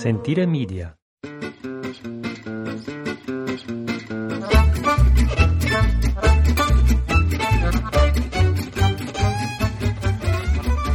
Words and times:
Sentire 0.00 0.46
Media. 0.46 0.96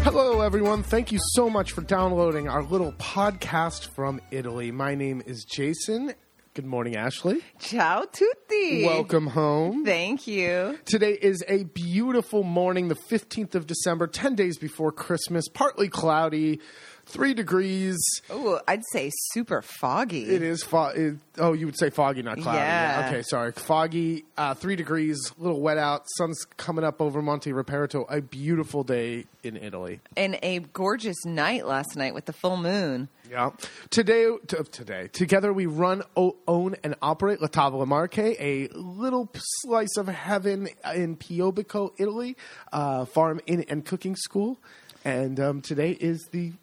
Hello, 0.01 0.41
everyone. 0.41 0.81
Thank 0.81 1.11
you 1.11 1.19
so 1.21 1.51
much 1.51 1.73
for 1.73 1.81
downloading 1.81 2.49
our 2.49 2.63
little 2.63 2.93
podcast 2.93 3.89
from 3.89 4.19
Italy. 4.31 4.71
My 4.71 4.95
name 4.95 5.21
is 5.27 5.45
Jason. 5.45 6.15
Good 6.55 6.65
morning, 6.65 6.95
Ashley. 6.95 7.41
Ciao 7.59 8.05
tutti. 8.05 8.85
Welcome 8.85 9.27
home. 9.27 9.83
Thank 9.83 10.25
you. 10.25 10.79
Today 10.85 11.11
is 11.11 11.43
a 11.49 11.65
beautiful 11.65 12.43
morning, 12.43 12.87
the 12.87 12.95
15th 12.95 13.55
of 13.55 13.67
December, 13.67 14.07
10 14.07 14.35
days 14.35 14.57
before 14.57 14.93
Christmas, 14.93 15.49
partly 15.49 15.89
cloudy, 15.89 16.61
three 17.05 17.33
degrees. 17.33 17.97
Oh, 18.29 18.59
I'd 18.67 18.81
say 18.91 19.11
super 19.31 19.61
foggy. 19.61 20.23
It 20.25 20.41
is 20.41 20.63
fo- 20.63 20.87
it, 20.87 21.15
Oh, 21.37 21.51
you 21.53 21.65
would 21.65 21.77
say 21.77 21.89
foggy, 21.89 22.21
not 22.23 22.39
cloudy. 22.39 22.57
Yeah. 22.59 23.05
Okay, 23.07 23.21
sorry. 23.23 23.51
Foggy, 23.51 24.23
uh, 24.37 24.53
three 24.53 24.75
degrees, 24.75 25.19
a 25.37 25.41
little 25.43 25.59
wet 25.61 25.77
out. 25.77 26.03
Sun's 26.17 26.45
coming 26.57 26.85
up 26.85 27.01
over 27.01 27.21
Monte 27.21 27.51
Reperto. 27.51 28.05
A 28.09 28.21
beautiful 28.21 28.83
day 28.83 29.25
in 29.43 29.57
Italy. 29.57 29.99
And 30.15 30.39
a 30.41 30.59
gorgeous 30.59 31.25
night 31.25 31.65
last 31.65 31.95
night 31.97 32.13
with 32.13 32.25
the 32.25 32.33
full 32.33 32.55
moon. 32.57 33.09
Yeah. 33.29 33.51
Today, 33.89 34.29
t- 34.47 34.57
today, 34.71 35.09
together 35.11 35.51
we 35.51 35.65
run, 35.65 36.03
o- 36.15 36.37
own, 36.47 36.75
and 36.83 36.95
operate 37.01 37.41
La 37.41 37.47
Tavola 37.47 37.85
Marche, 37.87 38.17
a 38.39 38.69
little 38.73 39.29
slice 39.63 39.97
of 39.97 40.07
heaven 40.07 40.69
in 40.93 41.17
Piobico, 41.17 41.91
Italy, 41.97 42.37
uh, 42.71 43.05
farm 43.05 43.41
in 43.45 43.63
and 43.63 43.83
cooking 43.85 44.15
school. 44.15 44.57
And 45.03 45.39
um, 45.39 45.61
today 45.61 45.91
is 45.91 46.27
the. 46.31 46.53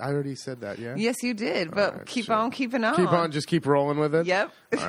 I 0.00 0.08
already 0.10 0.34
said 0.34 0.60
that. 0.60 0.78
Yeah. 0.78 0.94
Yes, 0.96 1.16
you 1.22 1.32
did, 1.34 1.70
but 1.70 1.94
right, 1.96 2.06
keep 2.06 2.26
sure. 2.26 2.34
on 2.34 2.50
keeping 2.50 2.84
on. 2.84 2.96
Keep 2.96 3.10
on, 3.12 3.32
just 3.32 3.46
keep 3.48 3.66
rolling 3.66 3.98
with 3.98 4.14
it. 4.14 4.26
Yep. 4.26 4.52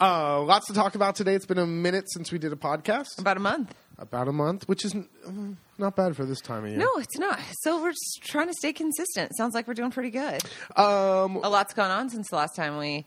Uh, 0.00 0.42
lots 0.42 0.66
to 0.66 0.74
talk 0.74 0.94
about 0.94 1.14
today. 1.16 1.34
It's 1.34 1.46
been 1.46 1.58
a 1.58 1.66
minute 1.66 2.04
since 2.12 2.30
we 2.30 2.38
did 2.38 2.52
a 2.52 2.56
podcast, 2.56 3.18
About 3.18 3.36
a 3.36 3.40
month. 3.40 3.74
about 3.98 4.28
a 4.28 4.32
month, 4.32 4.68
which 4.68 4.84
is 4.84 4.94
uh, 4.94 5.30
not 5.78 5.96
bad 5.96 6.14
for 6.16 6.24
this 6.26 6.40
time 6.40 6.64
of 6.64 6.70
year. 6.70 6.78
No, 6.78 6.90
it's 6.98 7.18
not. 7.18 7.40
So 7.62 7.80
we're 7.80 7.92
just 7.92 8.20
trying 8.24 8.48
to 8.48 8.54
stay 8.58 8.72
consistent. 8.72 9.32
Sounds 9.36 9.54
like 9.54 9.66
we're 9.66 9.74
doing 9.74 9.90
pretty 9.90 10.10
good. 10.10 10.42
Um, 10.76 11.36
A 11.36 11.48
lot's 11.48 11.72
gone 11.72 11.90
on 11.90 12.10
since 12.10 12.28
the 12.28 12.36
last 12.36 12.54
time 12.56 12.76
we 12.76 13.06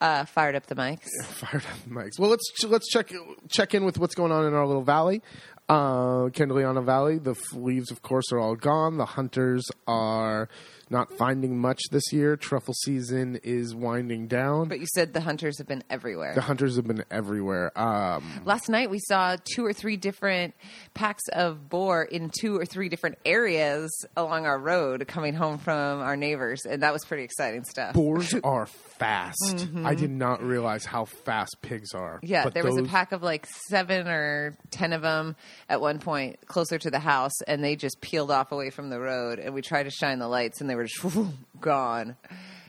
uh, 0.00 0.24
fired 0.24 0.54
up 0.54 0.66
the 0.66 0.74
mics. 0.74 1.06
fired 1.24 1.64
up 1.66 1.82
the 1.86 1.90
mics. 1.94 2.18
Well, 2.18 2.30
let's 2.30 2.44
let's 2.66 2.88
check 2.90 3.12
check 3.50 3.74
in 3.74 3.84
with 3.84 3.98
what's 3.98 4.14
going 4.14 4.32
on 4.32 4.46
in 4.46 4.54
our 4.54 4.66
little 4.66 4.82
valley, 4.84 5.22
uh, 5.68 6.28
Candigliano 6.30 6.84
Valley. 6.84 7.18
The 7.18 7.34
leaves, 7.52 7.90
of 7.90 8.02
course, 8.02 8.30
are 8.32 8.38
all 8.38 8.54
gone. 8.56 8.98
The 8.98 9.04
hunters 9.06 9.64
are 9.86 10.48
not 10.88 11.10
finding 11.18 11.58
much 11.58 11.82
this 11.90 12.12
year. 12.12 12.36
Truffle 12.36 12.74
season 12.74 13.40
is 13.42 13.74
winding 13.74 14.28
down. 14.28 14.68
But 14.68 14.78
you 14.78 14.86
said 14.94 15.12
the 15.12 15.20
hunters 15.20 15.58
have 15.58 15.66
been 15.66 15.82
everywhere. 15.90 16.34
the 16.36 16.40
hunters 16.42 16.76
have 16.76 16.86
been 16.86 17.04
everywhere. 17.10 17.76
Um, 17.76 18.22
Last 18.44 18.68
night 18.68 18.88
we 18.90 19.00
saw 19.00 19.36
two 19.54 19.64
or 19.66 19.72
three 19.72 19.96
different 19.96 20.54
packs 20.94 21.24
of 21.32 21.68
boar 21.68 22.04
in 22.04 22.30
two 22.40 22.56
or 22.56 22.64
three 22.64 22.88
different 22.88 23.18
areas 23.24 23.90
along 24.16 24.46
our 24.46 24.58
road 24.58 25.08
coming 25.08 25.34
home 25.34 25.58
from 25.58 26.00
our 26.00 26.16
neighbors, 26.16 26.64
and 26.64 26.84
that 26.84 26.92
was 26.92 27.04
pretty 27.04 27.24
exciting 27.24 27.64
stuff. 27.64 27.94
boars 27.94 28.32
are 28.44 28.66
fast. 28.66 29.66
I 29.84 29.96
did 29.96 30.10
not 30.10 30.40
realize 30.40 30.84
how 30.84 31.06
fast 31.06 31.56
pigs 31.62 31.92
are. 31.94 32.18
Mm-hmm. 32.18 32.26
Yeah, 32.26 32.44
But 32.44 32.54
there 32.54 32.62
was 32.64 32.78
a 32.78 32.84
pack 32.84 33.10
of 33.10 33.24
like 33.24 33.46
seven 33.68 34.06
or 34.06 34.56
ten 34.70 34.92
of 34.92 35.02
them 35.02 35.34
at 35.68 35.80
one 35.80 35.98
point 35.98 36.38
closer 36.46 36.78
to 36.78 36.90
the 36.90 36.98
house, 36.98 37.40
and 37.46 37.62
they 37.62 37.76
just 37.76 38.00
peeled 38.00 38.30
off 38.30 38.52
away 38.52 38.70
from 38.70 38.90
the 38.90 39.00
road. 39.00 39.38
And 39.38 39.54
we 39.54 39.62
tried 39.62 39.84
to 39.84 39.90
shine 39.90 40.18
the 40.18 40.28
lights, 40.28 40.60
and 40.60 40.68
they 40.70 40.74
were 40.74 40.84
just 40.84 41.04
gone. 41.60 42.16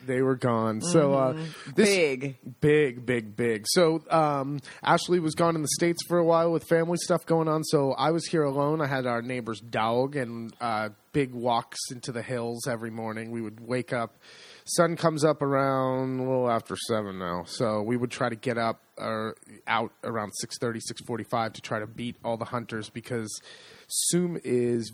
They 0.05 0.21
were 0.21 0.35
gone. 0.35 0.79
So 0.81 1.13
uh, 1.13 1.33
this 1.75 1.89
Mm-hmm. 1.89 2.21
Big. 2.21 2.35
big, 2.61 3.05
big, 3.05 3.35
big. 3.35 3.65
So 3.67 4.01
um, 4.09 4.59
Ashley 4.81 5.19
was 5.19 5.35
gone 5.35 5.55
in 5.55 5.61
the 5.61 5.67
states 5.75 5.99
for 6.07 6.17
a 6.17 6.23
while 6.23 6.49
with 6.51 6.63
family 6.69 6.97
stuff 6.97 7.25
going 7.25 7.49
on. 7.49 7.63
So 7.65 7.91
I 7.91 8.11
was 8.11 8.25
here 8.25 8.43
alone. 8.43 8.79
I 8.81 8.87
had 8.87 9.05
our 9.05 9.21
neighbor's 9.21 9.59
dog 9.59 10.15
and 10.15 10.53
uh, 10.61 10.89
big 11.11 11.33
walks 11.33 11.77
into 11.91 12.13
the 12.13 12.21
hills 12.21 12.67
every 12.67 12.89
morning. 12.91 13.31
We 13.31 13.41
would 13.41 13.59
wake 13.59 13.91
up. 13.91 14.15
Sun 14.67 14.97
comes 14.97 15.23
up 15.23 15.41
around 15.41 16.19
a 16.19 16.23
little 16.23 16.49
after 16.49 16.75
seven 16.75 17.17
now, 17.17 17.43
so 17.45 17.81
we 17.81 17.95
would 17.95 18.11
try 18.11 18.27
to 18.27 18.35
get 18.35 18.57
up 18.57 18.81
or 18.97 19.35
out 19.65 19.93
around 20.03 20.31
6.30, 20.43 20.81
6.45 21.07 21.53
to 21.53 21.61
try 21.61 21.79
to 21.79 21.87
beat 21.87 22.17
all 22.23 22.35
the 22.35 22.45
hunters 22.45 22.89
because 22.89 23.41
Soom 23.87 24.39
is 24.43 24.91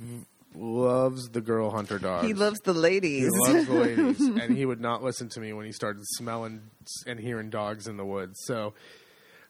loves 0.55 1.29
the 1.29 1.41
girl 1.41 1.71
hunter 1.71 1.97
dogs. 1.97 2.27
He 2.27 2.35
loves 2.35 2.59
the 2.59 2.73
ladies. 2.73 3.23
He 3.23 3.53
loves 3.53 3.67
the 3.67 3.73
ladies, 3.79 4.19
and 4.19 4.55
he 4.55 4.65
would 4.65 4.79
not 4.79 5.03
listen 5.03 5.29
to 5.29 5.39
me 5.39 5.53
when 5.53 5.65
he 5.65 5.71
started 5.71 6.03
smelling 6.05 6.61
and 7.07 7.19
hearing 7.19 7.49
dogs 7.49 7.87
in 7.87 7.97
the 7.97 8.05
woods. 8.05 8.39
So 8.45 8.73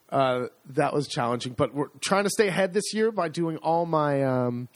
uh, 0.09 0.45
that 0.69 0.93
was 0.93 1.07
challenging. 1.07 1.53
But 1.53 1.73
we're 1.73 1.89
trying 2.01 2.23
to 2.23 2.29
stay 2.29 2.47
ahead 2.47 2.73
this 2.73 2.93
year 2.93 3.11
by 3.11 3.27
doing 3.27 3.57
all 3.57 3.85
my 3.85 4.23
um, 4.23 4.69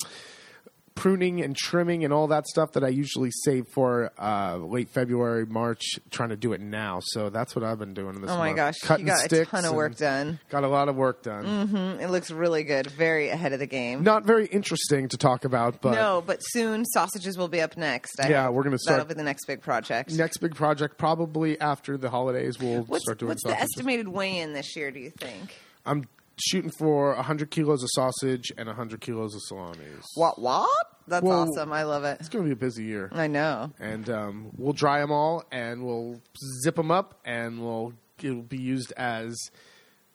pruning 0.97 1.41
and 1.41 1.55
trimming 1.55 2.03
and 2.03 2.11
all 2.11 2.27
that 2.27 2.45
stuff 2.47 2.73
that 2.73 2.83
I 2.83 2.89
usually 2.89 3.29
save 3.31 3.67
for 3.69 4.11
uh, 4.19 4.57
late 4.57 4.89
February, 4.89 5.45
March. 5.45 5.99
Trying 6.11 6.29
to 6.29 6.35
do 6.35 6.53
it 6.53 6.59
now. 6.61 6.99
So 7.01 7.29
that's 7.29 7.55
what 7.55 7.63
I've 7.63 7.79
been 7.79 7.93
doing 7.93 8.15
in 8.15 8.21
this. 8.21 8.31
Oh 8.31 8.37
my 8.37 8.47
month. 8.47 8.55
gosh, 8.57 8.75
cutting 8.81 9.07
you 9.07 9.13
got 9.13 9.31
a 9.31 9.45
ton 9.45 9.65
of 9.65 9.73
work 9.75 9.95
done. 9.95 10.39
Got 10.49 10.63
a 10.63 10.67
lot 10.67 10.89
of 10.89 10.95
work 10.95 11.23
done. 11.23 11.45
Mm, 11.69 12.01
It 12.01 12.09
looks 12.09 12.31
really 12.31 12.63
good. 12.63 12.87
Very 12.91 13.29
ahead 13.29 13.53
of 13.53 13.59
the 13.59 13.67
game. 13.67 14.03
Not 14.03 14.25
very 14.25 14.47
interesting 14.47 15.07
to 15.09 15.17
talk 15.17 15.45
about, 15.45 15.81
but 15.81 15.93
no, 15.93 16.23
but 16.25 16.39
soon 16.41 16.83
sausages 16.85 17.37
will 17.37 17.47
be 17.47 17.61
up 17.61 17.77
next. 17.77 18.19
I 18.19 18.29
Yeah, 18.29 18.45
hope. 18.45 18.55
we're 18.55 18.63
gonna 18.63 18.77
start- 18.77 18.97
That'll 18.97 19.07
be 19.09 19.13
the 19.15 19.23
next 19.23 19.45
big 19.45 19.61
project. 19.61 20.11
next 20.13 20.37
big 20.39 20.55
project 20.55 20.97
probably 20.97 21.59
after 21.61 21.97
the 21.97 22.09
holidays. 22.09 22.59
We'll 22.59 22.83
What's, 22.83 23.03
start 23.05 23.19
doing 23.19 23.29
what's 23.29 23.43
the 23.43 23.57
estimated 23.59 24.07
weigh-in 24.07 24.53
this 24.53 24.75
year? 24.75 24.91
Do 24.91 24.99
you 24.99 25.11
think? 25.11 25.55
I'm 25.85 26.05
shooting 26.39 26.71
for 26.77 27.15
100 27.15 27.49
kilos 27.51 27.83
of 27.83 27.89
sausage 27.93 28.51
and 28.57 28.67
100 28.67 29.01
kilos 29.01 29.33
of 29.35 29.41
salamis. 29.41 30.05
What? 30.15 30.39
What? 30.41 30.69
That's 31.07 31.23
Well- 31.23 31.49
awesome. 31.49 31.71
I 31.71 31.83
love 31.83 32.03
it. 32.03 32.17
It's 32.19 32.29
going 32.29 32.43
to 32.43 32.47
be 32.49 32.53
a 32.53 32.55
busy 32.55 32.83
year. 32.83 33.09
I 33.13 33.27
know. 33.27 33.71
And 33.79 34.09
um, 34.09 34.51
we'll 34.57 34.73
dry 34.73 34.99
them 34.99 35.11
all 35.11 35.43
and 35.51 35.83
we'll 35.85 36.21
zip 36.63 36.75
them 36.75 36.91
up 36.91 37.19
and 37.25 37.61
we'll 37.61 37.93
it'll 38.21 38.41
be 38.41 38.57
used 38.61 38.91
as 38.97 39.35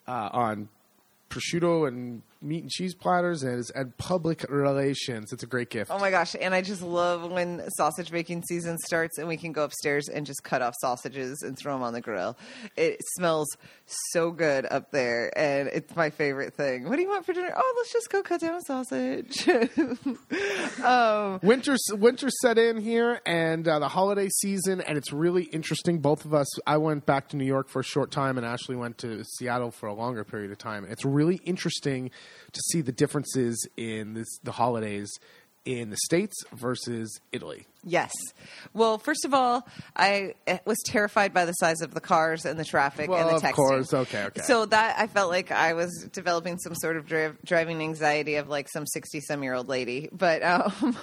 uh, 0.09 0.29
on 0.33 0.69
prosciutto 1.31 1.87
and 1.89 2.23
meat 2.43 2.63
and 2.63 2.71
cheese 2.71 2.95
platters 2.95 3.43
and 3.43 3.53
and 3.75 3.97
public 3.99 4.45
relations. 4.49 5.33
It's 5.33 5.43
a 5.43 5.47
great 5.47 5.71
gift. 5.71 5.91
Oh 5.91 5.99
my 5.99 6.11
gosh! 6.11 6.35
And 6.41 6.55
I 6.55 6.63
just 6.63 6.83
love 6.83 7.31
when 7.31 7.63
sausage 7.77 8.11
making 8.11 8.43
season 8.45 8.79
starts, 8.79 9.19
and 9.19 9.29
we 9.29 9.37
can 9.37 9.53
go 9.53 9.65
upstairs 9.65 10.09
and 10.09 10.27
just 10.27 10.43
cut 10.43 10.63
off 10.63 10.75
sausages 10.81 11.43
and 11.43 11.59
throw 11.59 11.75
them 11.75 11.83
on 11.83 11.93
the 11.93 12.01
grill. 12.01 12.37
It 12.77 13.01
smells 13.17 13.49
so 13.87 14.31
good 14.31 14.67
up 14.71 14.91
there, 14.91 15.37
and 15.37 15.69
it's 15.69 15.95
my 15.95 16.11
favorite 16.11 16.55
thing. 16.55 16.89
What 16.89 16.97
do 16.97 17.03
you 17.03 17.09
want 17.09 17.27
for 17.27 17.33
dinner? 17.33 17.53
Oh, 17.55 17.75
let's 17.77 17.93
just 17.93 18.11
go 18.11 18.23
cut 18.23 18.41
down 18.41 18.55
a 18.55 18.63
sausage. 18.63 19.49
um, 20.85 21.41
Winter 21.43 21.77
winter 21.93 22.29
set 22.41 22.59
in 22.59 22.79
here, 22.79 23.21
and 23.27 23.67
uh, 23.69 23.79
the 23.79 23.89
holiday 23.89 24.29
season, 24.29 24.81
and 24.81 24.97
it's 24.97 25.13
really 25.13 25.45
interesting. 25.45 25.99
Both 25.99 26.25
of 26.25 26.35
us, 26.35 26.49
I 26.67 26.79
went 26.79 27.07
back 27.07 27.29
to 27.29 27.37
New 27.37 27.45
York 27.45 27.69
for 27.69 27.81
a 27.81 27.85
short 27.85 28.11
time, 28.11 28.37
and 28.39 28.47
Ashley 28.47 28.77
went 28.77 28.99
to 28.99 29.25
Seattle 29.25 29.71
for 29.71 29.89
a 29.89 29.95
longer 29.95 30.25
period 30.25 30.51
of 30.51 30.59
time. 30.59 30.87
It's 30.89 31.05
really 31.05 31.37
interesting 31.45 32.11
to 32.53 32.61
see 32.71 32.81
the 32.81 32.93
differences 32.93 33.67
in 33.77 34.15
this, 34.15 34.39
the 34.43 34.53
holidays 34.53 35.11
in 35.65 35.91
the 35.91 35.97
states 35.97 36.35
versus 36.53 37.21
Italy. 37.31 37.67
Yes. 37.85 38.13
Well, 38.75 38.99
first 38.99 39.25
of 39.25 39.35
all, 39.35 39.67
I 39.97 40.35
eh, 40.47 40.59
was 40.65 40.79
terrified 40.87 41.35
by 41.35 41.45
the 41.45 41.53
size 41.53 41.81
of 41.81 41.95
the 41.95 42.01
cars 42.01 42.45
and 42.45 42.59
the 42.59 42.65
traffic 42.65 43.11
Well, 43.11 43.29
and 43.29 43.43
the 43.43 43.49
of 43.49 43.55
course. 43.55 43.93
Okay, 43.93 44.25
okay. 44.25 44.43
So 44.43 44.67
that 44.67 44.99
I 44.99 45.09
felt 45.09 45.31
like 45.31 45.51
I 45.51 45.73
was 45.73 46.09
developing 46.13 46.59
some 46.59 46.75
sort 46.77 46.97
of 46.97 47.07
dri- 47.07 47.33
driving 47.45 47.81
anxiety 47.81 48.37
of 48.37 48.49
like 48.49 48.69
some 48.69 48.87
sixty-some-year-old 48.87 49.69
lady. 49.69 50.09
But 50.13 50.43
um, 50.45 50.97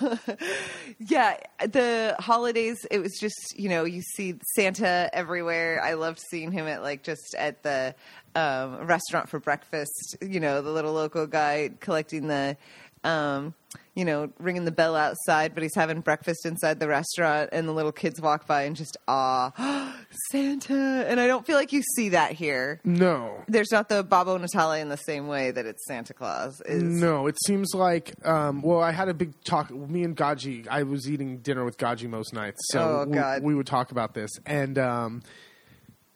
yeah, 1.00 1.38
the 1.60 2.16
holidays. 2.20 2.86
It 2.90 3.00
was 3.00 3.18
just 3.20 3.58
you 3.58 3.68
know 3.68 3.84
you 3.84 4.02
see 4.02 4.36
Santa 4.56 5.10
everywhere. 5.12 5.82
I 5.84 5.94
loved 5.94 6.22
seeing 6.30 6.52
him 6.52 6.68
at 6.68 6.82
like 6.82 7.04
just 7.04 7.36
at 7.38 7.62
the 7.64 7.94
um, 8.36 8.88
restaurant 8.88 9.28
for 9.28 9.40
breakfast. 9.40 10.18
You 10.22 10.40
know, 10.40 10.62
the 10.62 10.72
little 10.72 10.94
local 10.94 11.28
guy 11.28 11.72
collecting 11.82 12.28
the. 12.28 12.58
Um, 13.04 13.54
you 13.96 14.04
know, 14.06 14.32
ringing 14.40 14.66
the 14.66 14.72
bell 14.72 14.96
outside, 14.96 15.54
but 15.54 15.62
he's 15.62 15.76
having 15.76 16.02
breakfast 16.02 16.46
inside 16.46 16.80
the 16.80 16.88
restaurant, 16.88 17.50
and 17.52 17.68
the 17.68 17.72
little 17.72 17.92
kids 17.92 18.20
walk 18.22 18.48
by 18.48 18.64
and 18.64 18.76
just 18.76 18.98
ah, 19.08 19.96
Santa. 20.32 21.06
And 21.08 21.20
I 21.20 21.28
don't 21.28 21.46
feel 21.46 21.56
like 21.56 21.72
you 21.74 21.84
see 21.96 22.10
that 22.10 22.32
here. 22.32 22.80
No. 22.84 23.44
There's 23.48 23.72
not 23.72 23.90
the 23.90 24.04
Babbo 24.04 24.38
Natale 24.38 24.74
in 24.82 24.90
the 24.90 24.98
same 24.98 25.28
way 25.28 25.52
that 25.52 25.66
it's 25.66 25.86
Santa 25.88 26.14
Claus 26.14 26.62
is. 26.66 26.82
No, 26.82 27.28
it 27.28 27.38
seems 27.46 27.74
like. 27.76 28.14
Um, 28.26 28.62
well, 28.62 28.80
I 28.82 28.92
had 28.92 29.10
a 29.10 29.14
big 29.14 29.34
talk. 29.44 29.70
Me 29.72 30.04
and 30.04 30.16
Gaji, 30.18 30.68
I 30.68 30.84
was 30.84 31.10
eating 31.10 31.38
dinner 31.40 31.64
with 31.66 31.78
Gaji 31.78 32.10
most 32.10 32.34
nights, 32.34 32.60
so 32.72 32.80
Oh, 32.80 33.06
we- 33.08 33.14
God. 33.16 33.44
We, 33.44 33.54
would 33.56 33.68
talk 33.68 33.92
about 33.92 34.14
this. 34.14 34.32
And 34.46 34.80
um, 34.80 35.22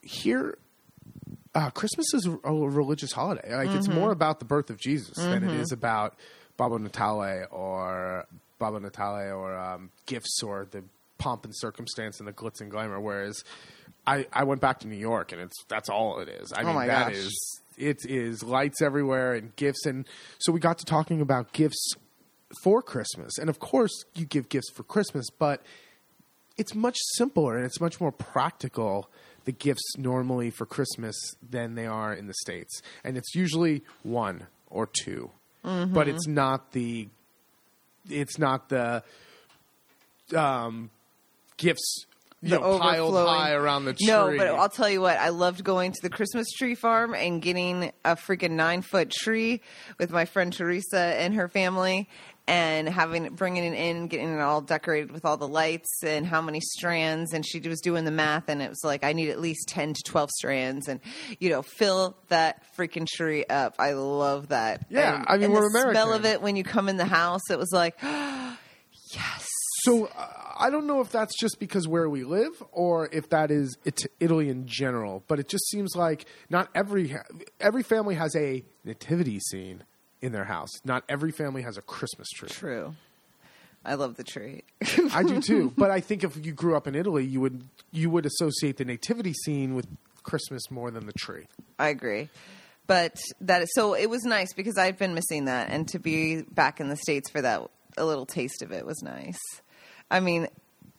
here, 0.01 0.57
uh, 1.55 1.69
Christmas 1.69 2.13
is 2.13 2.25
a 2.27 2.51
religious 2.53 3.11
holiday. 3.11 3.55
Like 3.55 3.69
it's 3.75 3.87
Mm-hmm. 3.87 3.99
more 3.99 4.11
about 4.11 4.39
the 4.39 4.45
birth 4.45 4.69
of 4.69 4.77
Jesus 4.79 5.15
than 5.17 5.43
it 5.43 5.51
is 5.59 5.71
about 5.71 6.15
Babbo 6.63 6.77
Natale 6.77 7.45
or 7.51 8.25
Babbo 8.57 8.79
Natale 8.79 9.31
or 9.33 9.53
um, 9.57 9.89
gifts 10.05 10.41
or 10.41 10.65
the 10.71 10.81
pomp 11.17 11.43
and 11.43 11.53
circumstance 11.53 12.19
and 12.19 12.27
the 12.27 12.31
glitz 12.31 12.61
and 12.61 12.71
glamour. 12.71 13.01
Whereas 13.01 13.43
I, 14.07 14.25
I 14.31 14.45
went 14.45 14.61
back 14.61 14.79
to 14.79 14.87
New 14.87 14.95
York 14.95 15.33
and 15.33 15.41
it's 15.41 15.61
that's 15.67 15.89
all 15.89 16.19
it 16.19 16.29
is. 16.29 16.53
I 16.55 16.61
mean 16.61 16.69
Oh 16.69 16.73
my 16.73 16.87
that 16.87 17.07
gosh. 17.09 17.17
is 17.17 17.61
it 17.77 17.97
is 18.05 18.43
lights 18.43 18.81
everywhere 18.81 19.33
and 19.33 19.53
gifts 19.57 19.85
and 19.85 20.05
so 20.39 20.53
we 20.53 20.61
got 20.61 20.77
to 20.77 20.85
talking 20.85 21.19
about 21.19 21.51
gifts 21.51 21.95
for 22.63 22.81
Christmas. 22.81 23.37
And 23.37 23.49
of 23.49 23.59
course 23.59 23.91
you 24.15 24.25
give 24.25 24.47
gifts 24.47 24.71
for 24.71 24.83
Christmas, 24.83 25.29
but 25.37 25.61
it's 26.57 26.73
much 26.73 26.97
simpler 27.17 27.57
and 27.57 27.65
it's 27.65 27.81
much 27.81 27.99
more 27.99 28.13
practical 28.13 29.09
the 29.43 29.51
gifts 29.51 29.97
normally 29.97 30.49
for 30.49 30.65
Christmas 30.65 31.17
than 31.41 31.75
they 31.75 31.87
are 31.87 32.13
in 32.13 32.27
the 32.27 32.33
States. 32.35 32.81
And 33.03 33.17
it's 33.17 33.35
usually 33.35 33.83
one 34.01 34.47
or 34.69 34.87
2 34.87 35.29
Mm-hmm. 35.65 35.93
But 35.93 36.07
it's 36.07 36.27
not 36.27 36.71
the 36.71 37.07
it's 38.09 38.37
not 38.37 38.69
the 38.69 39.03
um 40.35 40.89
gifts 41.57 42.05
you 42.43 42.49
The 42.49 42.59
know, 42.59 42.77
piled 42.77 43.15
high 43.15 43.53
around 43.53 43.85
the 43.85 43.93
tree. 43.93 44.05
No, 44.07 44.35
but 44.37 44.47
I'll 44.47 44.67
tell 44.69 44.89
you 44.89 44.99
what. 44.99 45.17
I 45.17 45.29
loved 45.29 45.63
going 45.63 45.93
to 45.93 45.99
the 46.01 46.09
Christmas 46.09 46.51
tree 46.51 46.75
farm 46.75 47.13
and 47.15 47.41
getting 47.41 47.91
a 48.03 48.15
freaking 48.17 48.51
nine 48.51 48.81
foot 48.81 49.09
tree 49.11 49.61
with 49.97 50.11
my 50.11 50.25
friend 50.25 50.51
Teresa 50.51 50.99
and 50.99 51.33
her 51.35 51.47
family, 51.47 52.09
and 52.45 52.89
having 52.89 53.29
bringing 53.35 53.63
it 53.63 53.73
in, 53.73 54.07
getting 54.07 54.33
it 54.33 54.41
all 54.41 54.59
decorated 54.59 55.11
with 55.13 55.23
all 55.23 55.37
the 55.37 55.47
lights 55.47 56.03
and 56.05 56.25
how 56.27 56.41
many 56.41 56.59
strands. 56.59 57.31
And 57.33 57.45
she 57.47 57.61
was 57.61 57.79
doing 57.79 58.03
the 58.03 58.11
math, 58.11 58.49
and 58.49 58.61
it 58.61 58.67
was 58.69 58.83
like 58.83 59.05
I 59.05 59.13
need 59.13 59.29
at 59.29 59.39
least 59.39 59.69
ten 59.69 59.93
to 59.93 60.01
twelve 60.05 60.29
strands, 60.31 60.89
and 60.89 60.99
you 61.39 61.49
know, 61.49 61.61
fill 61.61 62.17
that 62.27 62.61
freaking 62.77 63.07
tree 63.07 63.45
up. 63.45 63.75
I 63.79 63.93
love 63.93 64.49
that. 64.49 64.85
Yeah, 64.89 65.15
And- 65.15 65.25
I 65.29 65.33
mean, 65.37 65.43
and 65.45 65.53
we're 65.53 65.71
the 65.71 65.91
smell 65.91 66.11
of 66.11 66.25
it 66.25 66.41
when 66.41 66.57
you 66.57 66.65
come 66.65 66.89
in 66.89 66.97
the 66.97 67.05
house. 67.05 67.49
It 67.49 67.57
was 67.57 67.71
like, 67.71 67.95
yes. 68.03 69.47
So 69.83 70.09
I 70.57 70.69
don't 70.69 70.87
know 70.87 71.01
if 71.01 71.09
that's 71.09 71.37
just 71.37 71.59
because 71.59 71.87
where 71.87 72.09
we 72.09 72.23
live, 72.23 72.63
or 72.71 73.09
if 73.11 73.29
that 73.29 73.51
is 73.51 73.77
it, 73.85 74.01
Italy 74.19 74.49
in 74.49 74.65
general. 74.65 75.23
But 75.27 75.39
it 75.39 75.47
just 75.47 75.67
seems 75.69 75.95
like 75.95 76.25
not 76.49 76.69
every 76.73 77.15
every 77.59 77.83
family 77.83 78.15
has 78.15 78.35
a 78.35 78.63
nativity 78.85 79.39
scene 79.39 79.83
in 80.21 80.31
their 80.31 80.45
house. 80.45 80.69
Not 80.85 81.03
every 81.09 81.31
family 81.31 81.63
has 81.63 81.77
a 81.77 81.81
Christmas 81.81 82.29
tree. 82.29 82.49
True. 82.49 82.95
I 83.85 83.95
love 83.95 84.15
the 84.15 84.23
tree. 84.23 84.63
I 85.11 85.23
do 85.23 85.41
too. 85.41 85.73
But 85.77 85.91
I 85.91 85.99
think 85.99 86.23
if 86.23 86.45
you 86.45 86.53
grew 86.53 86.77
up 86.77 86.87
in 86.87 86.95
Italy, 86.95 87.25
you 87.25 87.41
would 87.41 87.67
you 87.91 88.09
would 88.09 88.25
associate 88.25 88.77
the 88.77 88.85
nativity 88.85 89.33
scene 89.33 89.75
with 89.75 89.87
Christmas 90.23 90.71
more 90.71 90.91
than 90.91 91.05
the 91.05 91.13
tree. 91.13 91.47
I 91.77 91.89
agree. 91.89 92.29
But 92.87 93.17
that 93.41 93.61
is, 93.61 93.69
so 93.73 93.93
it 93.93 94.09
was 94.09 94.23
nice 94.23 94.53
because 94.53 94.77
I've 94.77 94.97
been 94.97 95.13
missing 95.13 95.45
that, 95.45 95.69
and 95.69 95.87
to 95.89 95.99
be 95.99 96.41
back 96.41 96.79
in 96.79 96.89
the 96.89 96.97
states 96.97 97.29
for 97.29 97.41
that, 97.41 97.69
a 97.97 98.05
little 98.05 98.25
taste 98.25 98.61
of 98.61 98.71
it 98.71 98.85
was 98.85 99.01
nice. 99.01 99.39
I 100.13 100.19
mean, 100.19 100.47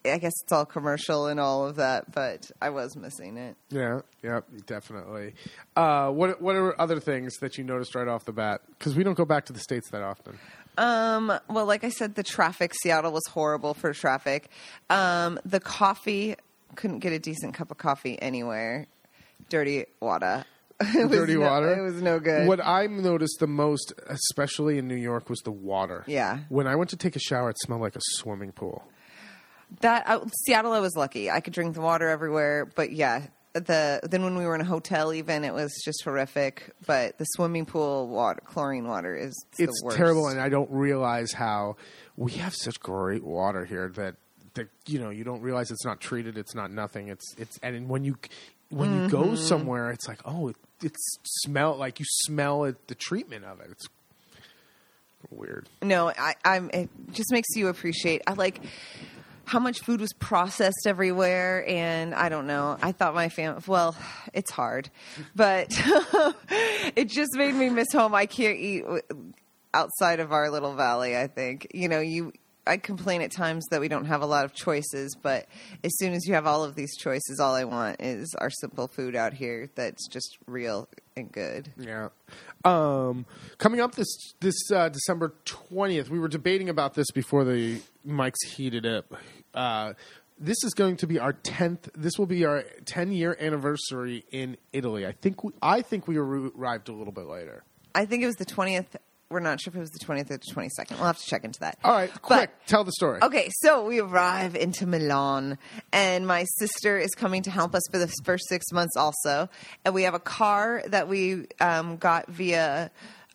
I 0.04 0.18
guess 0.18 0.32
it's 0.42 0.52
all 0.52 0.66
commercial 0.66 1.28
and 1.28 1.40
all 1.40 1.66
of 1.66 1.76
that, 1.76 2.12
but 2.12 2.50
I 2.60 2.70
was 2.70 2.96
missing 2.96 3.36
it. 3.38 3.56
Yeah, 3.70 4.00
yeah, 4.22 4.40
definitely. 4.66 5.34
Uh, 5.76 6.10
what 6.10 6.42
what 6.42 6.56
are 6.56 6.78
other 6.78 7.00
things 7.00 7.36
that 7.36 7.56
you 7.56 7.64
noticed 7.64 7.94
right 7.94 8.08
off 8.08 8.24
the 8.24 8.32
bat? 8.32 8.60
Because 8.78 8.94
we 8.94 9.04
don't 9.04 9.16
go 9.16 9.24
back 9.24 9.46
to 9.46 9.52
the 9.52 9.60
states 9.60 9.88
that 9.90 10.02
often. 10.02 10.38
Um, 10.76 11.32
well, 11.48 11.64
like 11.66 11.84
I 11.84 11.88
said, 11.88 12.16
the 12.16 12.22
traffic. 12.24 12.74
Seattle 12.82 13.12
was 13.12 13.22
horrible 13.30 13.72
for 13.72 13.92
traffic. 13.92 14.50
Um, 14.90 15.38
the 15.44 15.60
coffee 15.60 16.34
couldn't 16.74 16.98
get 16.98 17.12
a 17.12 17.18
decent 17.18 17.54
cup 17.54 17.70
of 17.70 17.78
coffee 17.78 18.20
anywhere. 18.20 18.86
Dirty 19.48 19.86
water. 20.00 20.44
It 20.80 21.08
Dirty 21.08 21.34
no- 21.34 21.48
water. 21.48 21.72
It 21.72 21.82
was 21.82 22.02
no 22.02 22.18
good. 22.18 22.48
What 22.48 22.60
I 22.60 22.88
noticed 22.88 23.36
the 23.38 23.46
most, 23.46 23.92
especially 24.08 24.76
in 24.76 24.88
New 24.88 24.96
York, 24.96 25.30
was 25.30 25.38
the 25.40 25.52
water. 25.52 26.02
Yeah. 26.08 26.40
When 26.48 26.66
I 26.66 26.74
went 26.74 26.90
to 26.90 26.96
take 26.96 27.14
a 27.14 27.20
shower, 27.20 27.48
it 27.50 27.56
smelled 27.60 27.80
like 27.80 27.94
a 27.94 28.00
swimming 28.16 28.50
pool. 28.50 28.84
That 29.80 30.04
I, 30.08 30.20
Seattle, 30.44 30.72
I 30.72 30.80
was 30.80 30.94
lucky. 30.96 31.30
I 31.30 31.40
could 31.40 31.52
drink 31.52 31.74
the 31.74 31.80
water 31.80 32.08
everywhere, 32.08 32.64
but 32.74 32.92
yeah, 32.92 33.26
the 33.54 34.00
then 34.02 34.22
when 34.24 34.36
we 34.36 34.44
were 34.44 34.54
in 34.54 34.60
a 34.60 34.64
hotel, 34.64 35.12
even 35.12 35.44
it 35.44 35.52
was 35.54 35.72
just 35.84 36.02
horrific. 36.04 36.70
But 36.86 37.18
the 37.18 37.24
swimming 37.24 37.66
pool 37.66 38.08
water, 38.08 38.40
chlorine 38.44 38.86
water, 38.86 39.16
is 39.16 39.32
the 39.56 39.64
It's 39.64 39.82
worst. 39.82 39.96
terrible, 39.96 40.28
and 40.28 40.40
I 40.40 40.48
don't 40.48 40.70
realize 40.70 41.32
how 41.32 41.76
we 42.16 42.32
have 42.32 42.54
such 42.54 42.78
great 42.80 43.24
water 43.24 43.64
here 43.64 43.90
that 43.96 44.16
that 44.54 44.68
you 44.86 45.00
know 45.00 45.10
you 45.10 45.24
don't 45.24 45.40
realize 45.42 45.70
it's 45.70 45.84
not 45.84 46.00
treated, 46.00 46.38
it's 46.38 46.54
not 46.54 46.70
nothing. 46.70 47.08
It's 47.08 47.34
it's 47.38 47.58
and 47.62 47.88
when 47.88 48.04
you 48.04 48.16
when 48.70 48.92
you 48.92 49.00
Mm-hmm. 49.02 49.08
go 49.08 49.34
somewhere, 49.34 49.90
it's 49.90 50.06
like 50.08 50.20
oh, 50.24 50.48
it, 50.48 50.56
it's 50.82 51.18
smell 51.42 51.76
like 51.76 51.98
you 52.00 52.06
smell 52.08 52.64
it, 52.64 52.88
the 52.88 52.94
treatment 52.94 53.44
of 53.44 53.60
it. 53.60 53.68
It's 53.70 53.86
weird. 55.30 55.68
No, 55.82 56.08
I, 56.10 56.34
I'm. 56.44 56.70
It 56.72 56.90
just 57.12 57.32
makes 57.32 57.48
you 57.56 57.68
appreciate. 57.68 58.22
I 58.26 58.32
like 58.34 58.60
how 59.46 59.58
much 59.58 59.80
food 59.80 60.00
was 60.00 60.12
processed 60.14 60.86
everywhere, 60.86 61.64
and 61.68 62.14
I 62.14 62.28
don't 62.28 62.46
know. 62.46 62.76
I 62.82 62.92
thought 62.92 63.14
my 63.14 63.28
family. 63.28 63.62
Well, 63.66 63.96
it's 64.32 64.50
hard, 64.50 64.90
but 65.34 65.68
it 66.96 67.08
just 67.08 67.34
made 67.34 67.54
me 67.54 67.68
miss 67.70 67.92
home. 67.92 68.14
I 68.14 68.26
can't 68.26 68.58
eat 68.58 68.84
outside 69.72 70.20
of 70.20 70.32
our 70.32 70.50
little 70.50 70.74
valley. 70.74 71.16
I 71.16 71.26
think 71.26 71.68
you 71.74 71.88
know 71.88 72.00
you. 72.00 72.32
I 72.66 72.78
complain 72.78 73.20
at 73.20 73.30
times 73.30 73.66
that 73.70 73.82
we 73.82 73.88
don't 73.88 74.06
have 74.06 74.22
a 74.22 74.26
lot 74.26 74.46
of 74.46 74.54
choices, 74.54 75.14
but 75.20 75.46
as 75.82 75.90
soon 75.98 76.14
as 76.14 76.26
you 76.26 76.32
have 76.32 76.46
all 76.46 76.64
of 76.64 76.74
these 76.74 76.96
choices, 76.96 77.38
all 77.38 77.54
I 77.54 77.64
want 77.64 78.00
is 78.00 78.34
our 78.38 78.48
simple 78.48 78.88
food 78.88 79.14
out 79.14 79.34
here 79.34 79.68
that's 79.74 80.08
just 80.08 80.38
real 80.46 80.88
and 81.14 81.30
good. 81.30 81.70
Yeah. 81.76 82.08
Um, 82.64 83.26
coming 83.58 83.80
up 83.80 83.94
this 83.94 84.34
this 84.40 84.54
uh, 84.72 84.88
December 84.88 85.34
twentieth, 85.44 86.08
we 86.08 86.18
were 86.18 86.28
debating 86.28 86.68
about 86.70 86.94
this 86.94 87.10
before 87.10 87.44
the 87.44 87.80
mics 88.06 88.42
heated 88.56 88.86
up. 88.86 89.14
Uh, 89.52 89.92
this 90.38 90.64
is 90.64 90.72
going 90.72 90.96
to 90.96 91.06
be 91.06 91.18
our 91.18 91.32
tenth. 91.32 91.90
This 91.94 92.18
will 92.18 92.26
be 92.26 92.44
our 92.44 92.64
ten 92.86 93.12
year 93.12 93.36
anniversary 93.38 94.24
in 94.32 94.56
Italy. 94.72 95.06
I 95.06 95.12
think 95.12 95.44
we, 95.44 95.52
I 95.60 95.82
think 95.82 96.08
we 96.08 96.16
arrived 96.16 96.88
a 96.88 96.92
little 96.92 97.12
bit 97.12 97.26
later. 97.26 97.64
I 97.94 98.06
think 98.06 98.22
it 98.22 98.26
was 98.26 98.36
the 98.36 98.46
twentieth. 98.46 98.96
We're 99.34 99.40
not 99.40 99.60
sure 99.60 99.72
if 99.72 99.76
it 99.76 99.80
was 99.80 99.90
the 99.90 99.98
twentieth 99.98 100.30
or 100.30 100.36
the 100.38 100.44
twenty 100.52 100.68
second. 100.70 100.96
We'll 100.98 101.08
have 101.08 101.18
to 101.18 101.26
check 101.26 101.44
into 101.44 101.60
that. 101.60 101.76
All 101.84 101.92
right, 101.92 102.10
But- 102.12 102.22
quick, 102.22 102.50
tell 102.66 102.84
the 102.84 102.92
story. 102.92 103.18
Okay, 103.22 103.50
so 103.60 103.84
we 103.84 103.98
arrive 104.00 104.54
into 104.54 104.86
Milan, 104.86 105.58
and 105.92 106.26
my 106.26 106.44
sister 106.58 106.96
is 106.98 107.10
coming 107.14 107.42
to 107.42 107.50
help 107.50 107.74
us 107.74 107.82
for 107.90 107.98
the 107.98 108.10
first 108.24 108.48
six 108.48 108.64
months 108.72 108.96
also. 108.96 109.48
And 109.84 109.92
we 109.94 110.04
have 110.04 110.14
a 110.14 110.20
car 110.20 110.82
that 110.86 111.08
we 111.08 111.46
um, 111.60 111.96
got 111.96 112.28
via 112.28 112.90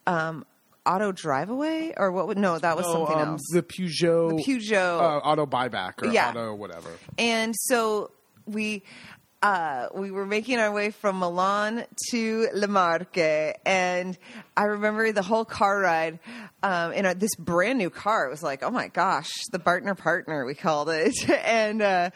um, 0.08 0.46
auto 0.86 1.12
drive 1.12 1.50
away, 1.50 1.94
or 1.98 2.12
what 2.12 2.28
would, 2.28 2.38
no, 2.38 2.58
that 2.58 2.78
was 2.78 2.86
Oh, 2.88 3.06
something 3.06 3.22
um, 3.22 3.30
else. 3.34 3.42
The 3.52 3.62
Peugeot, 3.62 4.38
The 4.38 4.44
Peugeot. 4.44 5.00
uh, 5.02 5.18
auto 5.20 5.46
buyback 5.46 6.02
or 6.02 6.08
Yeah. 6.08 6.30
auto 6.30 6.56
whatever. 6.56 6.90
And 7.18 7.54
so 7.56 8.12
we 8.46 8.84
uh, 9.42 9.88
we 9.94 10.12
were 10.12 10.26
making 10.26 10.60
our 10.60 10.72
way 10.72 10.92
from 10.92 11.20
Milan 11.20 11.86
to 12.10 12.50
Le 12.54 12.68
Marche, 12.68 13.54
and 13.66 14.18
I 14.58 14.64
remember 14.64 15.14
the 15.14 15.22
whole 15.22 15.46
car 15.46 15.80
ride 15.80 16.20
um, 16.62 16.92
in 16.92 17.06
a, 17.06 17.16
this 17.16 17.36
brand 17.36 17.78
new 17.80 17.90
car. 17.90 18.28
It 18.28 18.32
was 18.32 18.44
like, 18.44 18.64
oh 18.64 18.70
my 18.70 18.90
gosh, 18.90 19.30
the 19.52 19.60
Bartner 19.60 19.98
partner 19.98 20.46
we 20.46 20.56
called 20.56 20.90
it, 20.90 21.16
and 21.46 21.82
uh, 21.82 22.10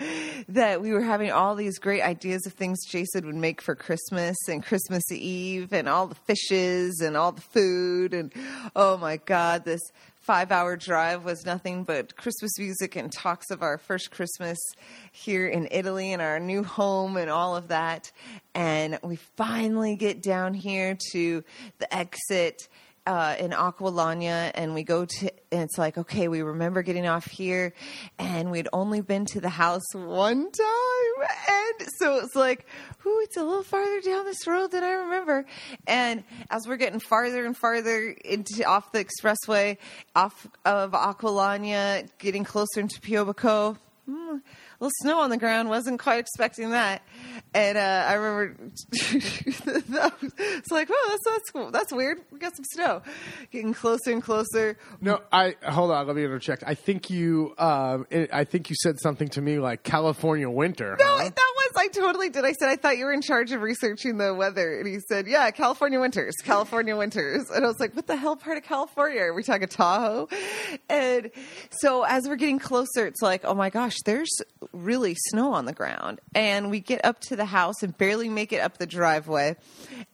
that 0.50 0.82
we 0.82 0.92
were 0.92 1.02
having 1.02 1.32
all 1.32 1.56
these 1.56 1.80
great 1.80 2.02
ideas 2.02 2.46
of 2.46 2.54
things 2.54 2.86
Jason 2.86 3.26
would 3.26 3.36
make 3.36 3.62
for 3.62 3.76
Christmas 3.76 4.36
and 4.50 4.62
Christmas 4.62 5.10
Eve, 5.10 5.72
and 5.72 5.88
all 5.88 6.08
the 6.08 6.16
fishes 6.16 7.00
and 7.00 7.16
all 7.16 7.32
the 7.32 7.42
food, 7.42 8.14
and 8.14 8.34
oh 8.76 8.98
my 8.98 9.16
god, 9.16 9.64
this 9.64 9.82
five 10.24 10.54
hour 10.54 10.78
drive 10.78 11.26
was 11.26 11.46
nothing 11.46 11.84
but 11.84 12.16
Christmas 12.16 12.58
music 12.58 12.96
and 12.96 13.12
talks 13.12 13.52
of 13.52 13.62
our 13.62 13.78
first 13.78 14.10
Christmas 14.10 14.58
here 15.12 15.46
in 15.46 15.68
Italy 15.70 16.14
and 16.14 16.22
our 16.22 16.40
new 16.40 16.64
home 16.64 17.18
and 17.18 17.30
all 17.30 17.58
of 17.58 17.68
that. 17.68 18.10
And 18.56 18.98
we 19.04 19.18
finally 19.18 19.98
get 19.98 20.24
down 20.24 20.54
here 20.54 20.98
to 21.12 21.44
the 21.80 21.94
exit 21.94 22.70
uh, 23.06 23.36
in 23.40 23.52
Acqualagna 23.52 24.52
and 24.56 24.74
we 24.74 24.84
go 24.84 25.06
to, 25.06 25.32
and 25.52 25.64
it's 25.64 25.78
like, 25.78 25.98
okay, 25.98 26.28
we 26.28 26.42
remember 26.42 26.82
getting 26.82 27.08
off 27.08 27.26
here 27.26 27.74
and 28.18 28.50
we'd 28.52 28.68
only 28.72 29.02
been 29.02 29.26
to 29.26 29.42
the 29.42 29.50
house 29.50 29.94
one 29.94 30.52
time. 30.52 31.28
And 31.50 31.88
so 32.00 32.18
it's 32.18 32.36
like, 32.36 32.66
ooh, 33.06 33.20
it's 33.24 33.38
a 33.38 33.44
little 33.44 33.64
farther 33.64 34.02
down 34.02 34.26
this 34.26 34.48
road 34.48 34.72
than 34.72 34.84
I 34.84 34.92
remember. 34.92 35.46
And 35.88 36.24
as 36.50 36.68
we're 36.68 36.78
getting 36.78 37.00
farther 37.00 37.46
and 37.46 37.56
farther 37.56 38.10
into 38.10 38.64
off 38.66 38.92
the 38.92 39.04
expressway, 39.04 39.78
off 40.16 40.48
of 40.66 40.92
Acqualagna, 40.92 42.08
getting 42.20 42.44
closer 42.44 42.80
into 42.80 43.00
Piobico, 43.02 43.78
a 44.08 44.42
little 44.84 44.92
snow 45.02 45.20
on 45.22 45.30
the 45.30 45.38
ground. 45.38 45.70
Wasn't 45.70 46.00
quite 46.00 46.20
expecting 46.20 46.72
that. 46.72 47.02
And 47.54 47.78
uh, 47.78 48.06
I 48.08 48.14
remember 48.14 48.56
it's 48.92 50.72
like, 50.72 50.90
oh, 50.92 51.08
that's 51.10 51.24
that's 51.26 51.52
cool. 51.52 51.72
That's 51.72 51.94
weird. 51.94 52.20
We 52.32 52.40
got 52.40 52.56
some 52.56 52.66
snow. 52.66 53.02
Getting 53.52 53.74
closer 53.74 54.12
and 54.12 54.22
closer. 54.22 54.78
No, 55.02 55.22
I 55.32 55.56
hold 55.64 55.92
on. 55.92 56.08
Let 56.08 56.16
me 56.16 56.24
interject. 56.24 56.64
I 56.66 56.76
think 56.76 57.10
you, 57.10 57.54
um, 57.58 58.06
it, 58.10 58.30
I 58.34 58.44
think 58.44 58.70
you 58.70 58.76
said 58.82 59.00
something 59.00 59.30
to 59.30 59.42
me 59.42 59.60
like 59.60 59.84
California 59.84 60.50
winter. 60.50 60.98
No, 61.00 61.06
huh? 61.06 61.24
that 61.24 61.54
was 61.56 61.64
I 61.78 61.88
totally 61.88 62.30
did. 62.30 62.46
I 62.46 62.54
said, 62.54 62.70
I 62.70 62.76
thought 62.76 62.98
you 62.98 63.06
were 63.06 63.14
in 63.14 63.22
charge 63.22 63.52
of 63.52 63.62
researching 63.62 64.18
the 64.18 64.34
weather. 64.34 64.80
And 64.80 64.88
he 64.88 65.00
said, 65.08 65.28
Yeah, 65.28 65.50
California 65.52 66.00
winters, 66.00 66.34
California 66.44 66.96
winters. 66.96 67.50
And 67.50 67.66
I 67.66 67.68
was 67.68 67.80
like, 67.80 67.96
What 67.96 68.08
the 68.08 68.16
hell 68.16 68.36
part 68.36 68.58
of 68.58 68.64
California? 68.64 69.22
Are 69.22 69.34
we 69.34 69.44
talking 69.44 69.68
Tahoe? 69.68 70.30
And 70.90 71.32
so 71.82 72.04
as 72.04 72.28
we're 72.28 72.36
getting 72.36 72.60
closer, 72.60 73.06
it's 73.08 73.22
like, 73.22 73.42
Oh 73.44 73.54
my 73.54 73.70
gosh, 73.70 73.98
there's 74.06 74.32
really 74.74 75.16
snow 75.16 75.54
on 75.54 75.66
the 75.66 75.74
ground. 75.74 76.20
And 76.36 76.70
we 76.70 76.80
get 76.80 77.06
up 77.06 77.20
to 77.22 77.36
the 77.36 77.46
house 77.46 77.84
and 77.84 77.98
barely 77.98 78.30
make 78.30 78.52
it 78.52 78.60
up 78.60 78.78
the 78.78 78.86
driveway. 78.86 79.56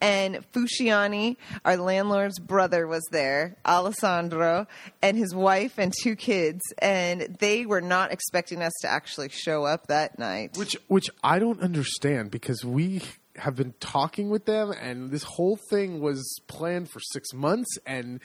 And 0.01 0.45
Fusciani, 0.51 1.37
our 1.65 1.77
landlord's 1.77 2.39
brother, 2.39 2.87
was 2.87 3.07
there, 3.11 3.57
Alessandro, 3.65 4.67
and 5.01 5.17
his 5.17 5.33
wife 5.33 5.77
and 5.77 5.93
two 5.93 6.15
kids. 6.15 6.61
And 6.79 7.37
they 7.39 7.65
were 7.65 7.81
not 7.81 8.11
expecting 8.11 8.61
us 8.61 8.73
to 8.81 8.87
actually 8.87 9.29
show 9.29 9.65
up 9.65 9.87
that 9.87 10.19
night. 10.19 10.57
Which 10.57 10.77
which 10.87 11.09
I 11.23 11.39
don't 11.39 11.61
understand 11.61 12.31
because 12.31 12.63
we 12.63 13.01
have 13.35 13.55
been 13.55 13.73
talking 13.79 14.29
with 14.29 14.45
them 14.45 14.71
and 14.71 15.11
this 15.11 15.23
whole 15.23 15.57
thing 15.69 16.01
was 16.01 16.39
planned 16.47 16.89
for 16.91 16.99
six 16.99 17.33
months 17.33 17.77
and 17.85 18.19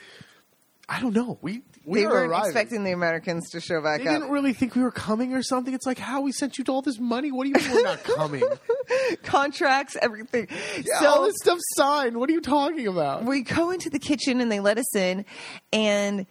I 0.87 0.99
don't 1.01 1.13
know. 1.15 1.39
We 1.41 1.61
we 1.83 2.01
they 2.01 2.07
weren't 2.07 2.29
arriving. 2.31 2.45
expecting 2.45 2.83
the 2.83 2.91
Americans 2.91 3.49
to 3.51 3.59
show 3.59 3.81
back 3.81 4.01
They 4.01 4.07
up. 4.07 4.13
didn't 4.13 4.29
really 4.31 4.53
think 4.53 4.75
we 4.75 4.81
were 4.83 4.91
coming 4.91 5.33
or 5.33 5.41
something. 5.41 5.73
It's 5.73 5.85
like 5.85 5.97
how 5.97 6.21
we 6.21 6.31
sent 6.31 6.57
you 6.57 6.63
all 6.67 6.81
this 6.81 6.99
money. 6.99 7.31
What 7.31 7.43
do 7.45 7.49
you 7.49 7.55
mean 7.55 7.71
we're 7.75 7.83
not 7.83 8.03
coming? 8.03 8.43
Contracts, 9.23 9.97
everything. 10.01 10.47
Yeah, 10.83 10.99
so 10.99 11.07
all 11.07 11.23
this 11.23 11.35
stuff 11.41 11.59
signed. 11.75 12.17
What 12.17 12.29
are 12.29 12.33
you 12.33 12.41
talking 12.41 12.87
about? 12.87 13.23
we 13.25 13.41
go 13.41 13.71
into 13.71 13.89
the 13.89 13.99
kitchen 13.99 14.41
and 14.41 14.51
they 14.51 14.59
let 14.59 14.77
us 14.77 14.95
in, 14.95 15.25
and 15.73 16.25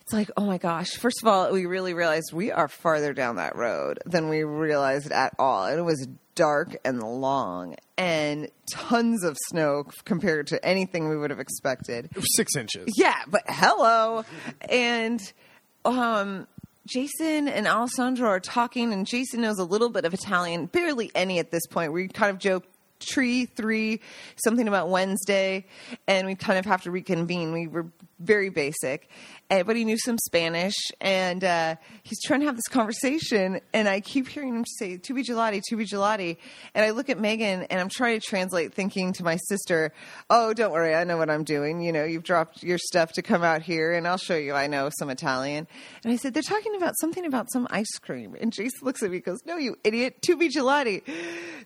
it's 0.00 0.12
like, 0.12 0.30
oh 0.36 0.44
my 0.44 0.58
gosh. 0.58 0.90
First 0.96 1.22
of 1.22 1.28
all, 1.28 1.52
we 1.52 1.66
really 1.66 1.94
realized 1.94 2.32
we 2.32 2.50
are 2.50 2.68
farther 2.68 3.12
down 3.12 3.36
that 3.36 3.56
road 3.56 3.98
than 4.06 4.28
we 4.28 4.42
realized 4.42 5.12
at 5.12 5.34
all. 5.38 5.66
And 5.66 5.78
it 5.78 5.82
was 5.82 6.06
dark 6.34 6.76
and 6.84 7.02
long 7.02 7.76
and 7.98 8.48
tons 8.72 9.22
of 9.24 9.36
snow 9.48 9.84
compared 10.04 10.46
to 10.48 10.64
anything 10.64 11.08
we 11.08 11.16
would 11.16 11.30
have 11.30 11.40
expected. 11.40 12.10
Six 12.36 12.56
inches. 12.56 12.88
Yeah, 12.96 13.20
but 13.28 13.42
hello. 13.48 14.24
And 14.68 15.20
um 15.84 16.46
Jason 16.86 17.46
and 17.46 17.68
Alessandro 17.68 18.28
are 18.28 18.40
talking, 18.40 18.92
and 18.92 19.06
Jason 19.06 19.40
knows 19.40 19.58
a 19.58 19.64
little 19.64 19.88
bit 19.88 20.04
of 20.04 20.12
Italian, 20.12 20.66
barely 20.66 21.12
any 21.14 21.38
at 21.38 21.52
this 21.52 21.64
point. 21.66 21.92
We 21.92 22.08
kind 22.08 22.30
of 22.30 22.38
joke 22.38 22.64
tree 22.98 23.46
three, 23.46 24.00
something 24.44 24.66
about 24.66 24.88
Wednesday, 24.88 25.64
and 26.06 26.26
we 26.26 26.34
kind 26.34 26.58
of 26.58 26.64
have 26.66 26.82
to 26.82 26.90
reconvene. 26.90 27.52
We 27.52 27.66
were 27.66 27.86
very 28.18 28.48
basic, 28.48 29.08
he 29.76 29.84
knew 29.84 29.98
some 29.98 30.18
Spanish, 30.18 30.74
and 31.00 31.44
uh, 31.44 31.76
he's 32.02 32.20
trying 32.22 32.40
to 32.40 32.46
have 32.46 32.56
this 32.56 32.68
conversation, 32.68 33.60
and 33.72 33.88
I 33.88 34.00
keep 34.00 34.28
hearing 34.28 34.54
him 34.54 34.64
say 34.78 34.98
"tubi 34.98 35.24
gelati, 35.24 35.60
tubi 35.70 35.86
gelati," 35.86 36.38
and 36.74 36.84
I 36.84 36.90
look 36.90 37.10
at 37.10 37.18
Megan, 37.18 37.64
and 37.64 37.80
I'm 37.80 37.88
trying 37.88 38.18
to 38.18 38.26
translate, 38.26 38.72
thinking 38.72 39.12
to 39.14 39.24
my 39.24 39.36
sister, 39.48 39.92
"Oh, 40.30 40.54
don't 40.54 40.72
worry, 40.72 40.94
I 40.94 41.04
know 41.04 41.16
what 41.16 41.30
I'm 41.30 41.44
doing. 41.44 41.82
You 41.82 41.92
know, 41.92 42.04
you've 42.04 42.22
dropped 42.22 42.62
your 42.62 42.78
stuff 42.78 43.12
to 43.12 43.22
come 43.22 43.42
out 43.42 43.62
here, 43.62 43.92
and 43.92 44.08
I'll 44.08 44.16
show 44.16 44.36
you. 44.36 44.54
I 44.54 44.66
know 44.66 44.90
some 44.98 45.10
Italian." 45.10 45.66
And 46.04 46.12
I 46.12 46.16
said, 46.16 46.34
"They're 46.34 46.42
talking 46.42 46.74
about 46.76 46.94
something 47.00 47.26
about 47.26 47.50
some 47.52 47.66
ice 47.70 47.98
cream," 48.00 48.36
and 48.40 48.52
Jason 48.52 48.80
looks 48.82 49.02
at 49.02 49.10
me, 49.10 49.16
and 49.16 49.24
goes, 49.24 49.40
"No, 49.44 49.56
you 49.56 49.76
idiot, 49.84 50.22
tubi 50.22 50.48
gelati. 50.48 51.02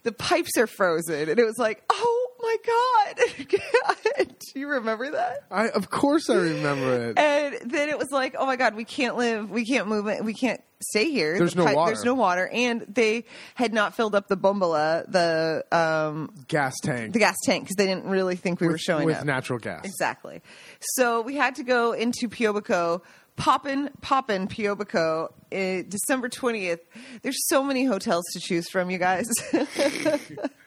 The 0.03 0.13
pipes 0.13 0.57
are 0.59 0.67
frozen," 0.67 1.29
and 1.29 1.39
it 1.39 1.45
was 1.45 1.59
like, 1.59 1.83
"Oh." 1.91 2.36
My 2.41 2.57
God! 2.67 3.21
Do 4.55 4.61
you 4.61 4.69
remember 4.69 5.11
that? 5.13 5.39
I 5.51 5.69
of 5.71 5.91
course 5.91 6.29
I 6.31 6.35
remember 6.37 7.11
it. 7.11 7.19
And 7.19 7.71
then 7.71 7.89
it 7.89 7.99
was 7.99 8.11
like, 8.11 8.35
oh 8.39 8.47
my 8.47 8.57
God, 8.57 8.75
we 8.75 8.85
can't 8.85 9.17
live, 9.17 9.51
we 9.51 9.65
can't 9.65 9.89
move, 9.89 10.07
it, 10.07 10.25
we 10.25 10.35
can't 10.35 10.61
stay 10.81 11.11
here. 11.11 11.39
There's 11.39 11.55
The 11.55 11.65
no 11.65 11.75
water. 11.75 11.93
There's 11.93 12.05
no 12.05 12.15
water, 12.15 12.49
and 12.53 12.83
they 12.89 13.25
had 13.55 13.73
not 13.73 13.95
filled 13.95 14.15
up 14.15 14.29
the 14.29 14.37
bombola 14.37 15.05
the 15.09 15.65
um, 15.73 16.31
Gas 16.49 16.75
tank. 16.83 17.13
the 17.15 17.19
gas 17.19 17.37
tank, 17.45 17.65
because 17.65 17.77
they 17.77 17.87
didn't 17.87 18.05
really 18.05 18.37
think 18.37 18.61
we 18.61 18.67
were 18.67 18.75
with, 18.75 18.83
showing 18.83 19.07
with 19.07 19.17
up. 19.19 19.25
natural 19.25 19.59
gas. 19.59 19.85
Exactly. 19.85 20.43
So 20.81 21.23
we 21.23 21.37
had 21.37 21.55
to 21.57 21.65
go 21.65 21.93
into 21.93 22.29
Piobico, 22.29 23.01
poppin', 23.37 23.91
poppin' 24.03 24.49
Piobico, 24.49 25.29
uh, 25.53 25.83
December 25.89 26.29
20th. 26.29 26.81
There's 27.23 27.47
so 27.49 27.63
many 27.63 27.85
hotels 27.87 28.25
to 28.35 28.41
choose 28.41 28.69
from, 28.69 28.91
you 28.91 28.99
guys. 28.99 29.27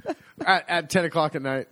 At, 0.49 0.67
at 0.67 0.89
ten 0.89 1.05
o'clock 1.05 1.35
at 1.35 1.43
night. 1.43 1.67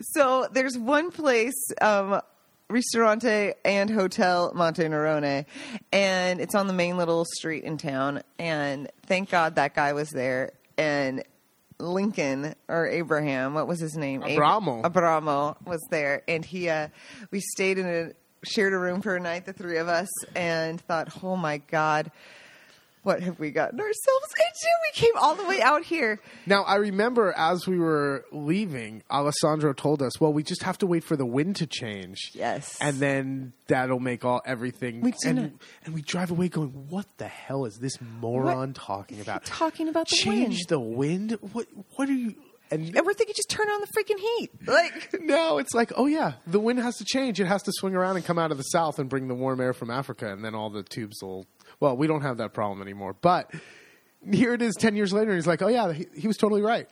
So 0.00 0.48
there's 0.50 0.78
one 0.78 1.10
place, 1.10 1.70
um, 1.80 2.22
Ristorante 2.70 3.52
and 3.66 3.90
Hotel 3.90 4.50
Monte 4.54 4.82
Nerone, 4.82 5.44
and 5.92 6.40
it's 6.40 6.54
on 6.54 6.68
the 6.68 6.72
main 6.72 6.96
little 6.96 7.26
street 7.36 7.64
in 7.64 7.76
town. 7.76 8.22
And 8.38 8.90
thank 9.04 9.30
God 9.30 9.56
that 9.56 9.74
guy 9.74 9.92
was 9.92 10.08
there. 10.08 10.52
And 10.78 11.22
Lincoln 11.78 12.54
or 12.66 12.88
Abraham, 12.88 13.52
what 13.52 13.68
was 13.68 13.78
his 13.78 13.94
name? 13.94 14.22
Abramo. 14.22 14.82
Abramo 14.82 15.56
was 15.66 15.86
there, 15.90 16.22
and 16.26 16.44
he, 16.46 16.70
uh, 16.70 16.88
we 17.30 17.40
stayed 17.40 17.76
in 17.76 17.86
a 17.86 18.12
shared 18.44 18.72
a 18.72 18.78
room 18.78 19.02
for 19.02 19.14
a 19.16 19.20
night, 19.20 19.44
the 19.44 19.52
three 19.52 19.76
of 19.76 19.88
us, 19.88 20.08
and 20.34 20.80
thought, 20.80 21.22
oh 21.22 21.36
my 21.36 21.58
God. 21.58 22.10
What 23.02 23.20
have 23.22 23.40
we 23.40 23.50
gotten 23.50 23.80
ourselves 23.80 24.26
into? 24.38 24.68
We 24.86 25.00
came 25.06 25.12
all 25.16 25.34
the 25.34 25.44
way 25.44 25.60
out 25.60 25.82
here. 25.82 26.20
Now 26.46 26.62
I 26.62 26.76
remember 26.76 27.32
as 27.36 27.66
we 27.66 27.78
were 27.78 28.24
leaving, 28.30 29.02
Alessandro 29.10 29.72
told 29.72 30.00
us, 30.02 30.20
"Well, 30.20 30.32
we 30.32 30.42
just 30.44 30.62
have 30.62 30.78
to 30.78 30.86
wait 30.86 31.02
for 31.02 31.16
the 31.16 31.26
wind 31.26 31.56
to 31.56 31.66
change." 31.66 32.30
Yes. 32.32 32.78
and 32.80 32.98
then 32.98 33.54
that'll 33.66 33.98
make 34.00 34.24
all 34.24 34.40
everything. 34.46 35.00
We 35.00 35.14
and 35.24 35.58
and 35.84 35.94
we 35.94 36.02
drive 36.02 36.30
away 36.30 36.48
going, 36.48 36.70
"What 36.88 37.06
the 37.18 37.28
hell 37.28 37.64
is 37.64 37.78
this 37.80 37.98
moron 38.20 38.68
What 38.68 38.74
talking 38.76 39.20
about? 39.20 39.44
talking 39.44 39.88
about 39.88 40.08
the 40.08 40.16
change 40.16 40.58
wind?" 40.58 40.68
the 40.68 40.80
wind? 40.80 41.38
What? 41.52 41.66
What 41.96 42.08
are 42.08 42.12
you?" 42.14 42.36
And 42.70 42.96
And 42.96 43.04
we're 43.04 43.12
thinking, 43.12 43.34
just 43.36 43.50
turn 43.50 43.68
on 43.68 43.82
the 43.82 43.86
freaking 43.88 44.18
heat. 44.18 44.50
Like, 44.66 45.14
now 45.20 45.58
it's 45.58 45.74
like, 45.74 45.92
oh 45.94 46.06
yeah, 46.06 46.34
the 46.46 46.58
wind 46.58 46.78
has 46.78 46.96
to 46.96 47.04
change. 47.04 47.38
It 47.38 47.44
has 47.44 47.62
to 47.64 47.72
swing 47.74 47.94
around 47.94 48.16
and 48.16 48.24
come 48.24 48.38
out 48.38 48.50
of 48.50 48.56
the 48.56 48.62
south 48.62 48.98
and 48.98 49.10
bring 49.10 49.28
the 49.28 49.34
warm 49.34 49.60
air 49.60 49.74
from 49.74 49.90
Africa, 49.90 50.32
and 50.32 50.42
then 50.42 50.54
all 50.54 50.70
the 50.70 50.82
tubes 50.82 51.22
will. 51.22 51.44
Well, 51.82 51.96
we 51.96 52.06
don't 52.06 52.22
have 52.22 52.36
that 52.36 52.54
problem 52.54 52.80
anymore, 52.80 53.16
but. 53.20 53.52
Here 54.30 54.54
it 54.54 54.62
is, 54.62 54.76
ten 54.76 54.94
years 54.94 55.12
later, 55.12 55.32
and 55.32 55.36
he's 55.36 55.48
like, 55.48 55.62
"Oh 55.62 55.66
yeah, 55.66 55.92
he, 55.92 56.06
he 56.14 56.28
was 56.28 56.36
totally 56.36 56.62
right." 56.62 56.86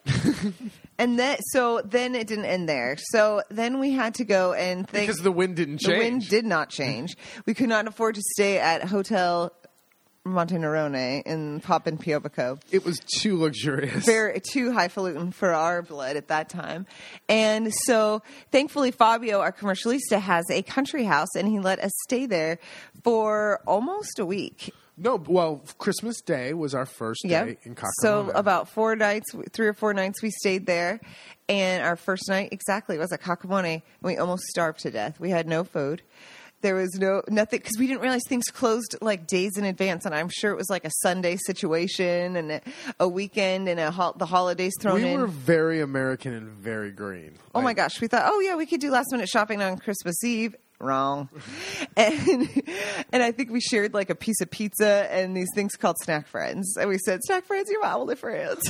and 0.99 1.16
then, 1.16 1.38
so 1.52 1.80
then 1.85 2.16
it 2.16 2.26
didn't 2.26 2.47
end 2.47 2.68
there. 2.68 2.97
So 2.99 3.42
then 3.50 3.78
we 3.78 3.92
had 3.92 4.14
to 4.14 4.25
go 4.25 4.52
and 4.52 4.88
think. 4.88 5.06
because 5.06 5.23
the 5.23 5.30
wind 5.30 5.54
didn't 5.54 5.78
change 5.78 5.97
the 5.97 5.99
wind 6.11 6.28
did 6.28 6.44
not 6.44 6.70
change. 6.70 7.16
We 7.47 7.54
could 7.54 7.68
not 7.68 7.87
afford 7.87 8.16
to 8.16 8.23
stay 8.35 8.59
at 8.59 8.82
Hotel 8.82 9.52
Montenerone 10.27 11.23
in 11.25 11.61
Pop 11.61 11.87
and 11.87 11.99
Piobico. 11.99 12.61
It 12.71 12.85
was 12.85 12.99
too 12.99 13.39
luxurious. 13.39 14.05
Very 14.05 14.41
too 14.41 14.73
highfalutin 14.73 15.33
for 15.33 15.53
our 15.53 15.83
blood 15.83 16.17
at 16.17 16.29
that 16.29 16.49
time, 16.49 16.87
and 17.29 17.73
so 17.73 18.23
thankfully 18.53 18.91
Fabio, 18.91 19.41
our 19.41 19.53
commercialista, 19.53 20.21
has 20.21 20.45
a 20.50 20.62
country 20.62 21.05
house, 21.05 21.35
and 21.37 21.49
he 21.49 21.59
let 21.59 21.79
us 21.79 21.93
stay 22.05 22.27
there 22.27 22.59
for 23.03 23.61
almost 23.67 24.19
a 24.19 24.27
week. 24.27 24.75
No, 25.03 25.17
well, 25.17 25.62
Christmas 25.79 26.21
Day 26.21 26.53
was 26.53 26.75
our 26.75 26.85
first 26.85 27.23
day 27.27 27.57
in 27.62 27.75
Cacamona. 27.75 28.03
So 28.03 28.31
about 28.35 28.69
four 28.69 28.97
nights, 28.97 29.35
three 29.53 29.67
or 29.67 29.73
four 29.73 29.95
nights, 29.95 30.21
we 30.21 30.31
stayed 30.31 30.67
there, 30.67 31.00
and 31.49 31.83
our 31.83 31.97
first 31.97 32.29
night 32.29 32.50
exactly 32.53 32.99
was 32.99 33.11
at 33.11 33.23
Cacamone. 33.23 33.81
We 34.03 34.19
almost 34.19 34.43
starved 34.43 34.81
to 34.81 34.91
death. 34.91 35.19
We 35.19 35.31
had 35.31 35.49
no 35.49 35.65
food. 35.65 36.03
There 36.62 36.75
was 36.75 36.95
no 36.97 37.23
nothing 37.29 37.61
because 37.61 37.79
we 37.79 37.87
didn't 37.87 38.02
realize 38.02 38.23
things 38.29 38.45
closed 38.47 38.97
like 39.00 39.26
days 39.26 39.57
in 39.57 39.64
advance, 39.64 40.05
and 40.05 40.14
I'm 40.14 40.29
sure 40.29 40.50
it 40.50 40.57
was 40.57 40.69
like 40.69 40.85
a 40.85 40.90
Sunday 41.02 41.37
situation 41.37 42.37
and 42.37 42.52
a, 42.52 42.61
a 43.00 43.09
weekend 43.09 43.69
and 43.69 43.81
a 43.81 43.90
hol- 43.90 44.12
the 44.12 44.26
holidays 44.26 44.75
thrown 44.81 45.02
we 45.02 45.09
in. 45.09 45.21
were 45.21 45.26
very 45.26 45.81
American 45.81 46.35
and 46.35 46.49
very 46.50 46.90
green. 46.90 47.35
Oh 47.55 47.62
my 47.62 47.73
gosh, 47.73 48.00
we 48.00 48.09
thought, 48.09 48.25
oh 48.26 48.40
yeah, 48.40 48.57
we 48.57 48.67
could 48.67 48.81
do 48.81 48.90
last 48.90 49.09
minute 49.11 49.29
shopping 49.29 49.62
on 49.62 49.79
Christmas 49.79 50.23
Eve. 50.23 50.55
Wrong. 50.81 51.29
and 51.97 52.49
and 53.13 53.23
I 53.23 53.33
think 53.33 53.51
we 53.51 53.61
shared 53.61 53.93
like 53.93 54.09
a 54.09 54.15
piece 54.15 54.41
of 54.41 54.51
pizza 54.51 55.07
and 55.11 55.37
these 55.37 55.49
things 55.55 55.77
called 55.77 55.97
snack 56.03 56.27
friends. 56.27 56.77
And 56.79 56.89
we 56.89 56.97
said, 56.99 57.21
Snack 57.23 57.45
friends, 57.45 57.69
you're 57.71 57.83
my 57.83 57.93
only 57.93 58.17
friends. 58.17 58.61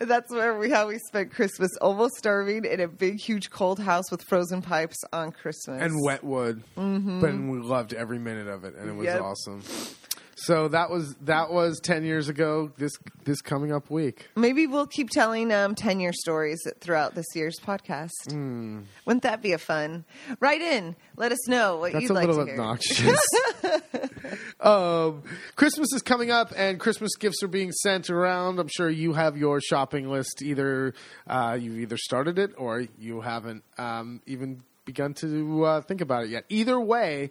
and 0.00 0.10
that's 0.10 0.30
where 0.32 0.58
we 0.58 0.70
how 0.70 0.88
we 0.88 0.98
spent 0.98 1.32
Christmas 1.32 1.70
almost 1.80 2.16
starving 2.16 2.64
in 2.64 2.80
a 2.80 2.88
big 2.88 3.20
huge 3.20 3.50
cold 3.50 3.78
house 3.78 4.10
with 4.10 4.22
frozen 4.22 4.60
pipes 4.60 4.98
on 5.12 5.30
Christmas. 5.30 5.80
And 5.80 6.02
wet 6.04 6.24
wood, 6.24 6.64
mm-hmm. 6.76 7.20
but 7.20 7.32
we 7.32 7.60
loved 7.60 7.92
every 7.94 8.18
minute 8.18 8.48
of 8.48 8.64
it, 8.64 8.74
and 8.74 8.88
it 8.90 8.94
was 8.94 9.06
Yep. 9.06 9.20
awesome. 9.22 9.62
So 10.38 10.68
that 10.68 10.90
was 10.90 11.14
that 11.22 11.50
was 11.50 11.80
ten 11.80 12.04
years 12.04 12.28
ago. 12.28 12.70
This 12.76 12.92
this 13.24 13.40
coming 13.40 13.72
up 13.72 13.90
week. 13.90 14.28
Maybe 14.36 14.66
we'll 14.66 14.86
keep 14.86 15.08
telling 15.10 15.52
um, 15.52 15.74
10 15.74 15.98
year 15.98 16.12
stories 16.12 16.60
throughout 16.80 17.14
this 17.14 17.26
year's 17.34 17.58
podcast. 17.58 18.10
Hmm. 18.30 18.80
Wouldn't 19.04 19.22
that 19.24 19.42
be 19.42 19.52
a 19.52 19.58
fun? 19.58 20.04
Write 20.40 20.60
in. 20.60 20.94
Let 21.16 21.32
us 21.32 21.48
know 21.48 21.78
what 21.78 21.92
That's 21.92 22.04
you'd 22.04 22.12
like 22.12 22.28
to 22.28 22.34
hear. 22.34 22.50
obnoxious. 22.50 23.18
um, 24.60 25.22
Christmas 25.56 25.92
is 25.92 26.02
coming 26.02 26.30
up, 26.30 26.52
and 26.56 26.78
Christmas 26.78 27.16
gifts 27.16 27.42
are 27.42 27.48
being 27.48 27.72
sent 27.72 28.10
around. 28.10 28.58
I'm 28.58 28.68
sure 28.68 28.88
you 28.88 29.14
have 29.14 29.36
your 29.36 29.60
shopping 29.60 30.08
list. 30.08 30.42
Either 30.42 30.94
uh, 31.26 31.56
you've 31.60 31.78
either 31.78 31.96
started 31.96 32.38
it 32.38 32.52
or 32.56 32.84
you 32.98 33.22
haven't 33.22 33.64
um, 33.78 34.20
even 34.26 34.62
begun 34.84 35.14
to 35.14 35.64
uh, 35.64 35.80
think 35.80 36.00
about 36.00 36.24
it 36.24 36.30
yet. 36.30 36.44
Either 36.48 36.80
way, 36.80 37.30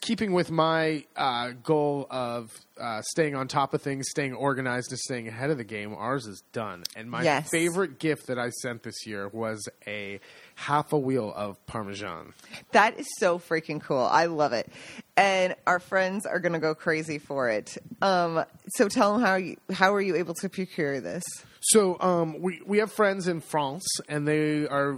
keeping 0.00 0.32
with 0.32 0.50
my 0.50 1.04
uh, 1.16 1.50
goal 1.62 2.06
of 2.10 2.52
uh, 2.80 3.02
staying 3.02 3.34
on 3.34 3.48
top 3.48 3.74
of 3.74 3.82
things, 3.82 4.06
staying 4.10 4.34
organized, 4.34 4.90
and 4.90 4.98
staying 4.98 5.28
ahead 5.28 5.50
of 5.50 5.56
the 5.58 5.64
game, 5.64 5.94
ours 5.94 6.26
is 6.26 6.42
done. 6.52 6.84
And 6.96 7.10
my 7.10 7.22
Yes. 7.22 7.48
favorite 7.50 7.98
gift 7.98 8.26
that 8.28 8.38
I 8.38 8.50
sent 8.50 8.82
this 8.82 9.06
year 9.06 9.28
was 9.28 9.68
a 9.86 10.20
half 10.54 10.92
a 10.92 10.98
wheel 10.98 11.32
of 11.34 11.64
Parmesan. 11.66 12.34
That 12.72 12.98
is 12.98 13.06
so 13.18 13.38
freaking 13.38 13.80
cool. 13.80 13.98
I 14.04 14.26
love 14.26 14.52
it. 14.52 14.70
And 15.16 15.54
our 15.66 15.80
friends 15.80 16.26
are 16.26 16.38
going 16.40 16.52
to 16.52 16.58
go 16.60 16.74
crazy 16.74 17.18
for 17.18 17.48
it. 17.48 17.76
Um, 18.00 18.44
so 18.68 18.88
tell 18.88 19.14
them 19.14 19.22
how 19.26 19.34
you, 19.36 19.56
how 19.72 19.92
are 19.94 20.00
you 20.00 20.16
able 20.16 20.34
to 20.34 20.48
procure 20.48 21.00
this? 21.00 21.24
So 21.60 21.98
um, 22.00 22.40
we 22.40 22.60
we 22.66 22.78
have 22.78 22.92
friends 22.92 23.26
in 23.28 23.40
France, 23.40 23.86
and 24.08 24.26
they 24.26 24.66
are 24.66 24.96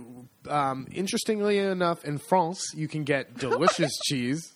um, 0.48 0.86
interestingly 0.92 1.58
enough 1.58 2.04
in 2.04 2.18
France 2.18 2.62
you 2.74 2.86
can 2.88 3.04
get 3.04 3.34
delicious 3.38 3.92
cheese. 4.04 4.52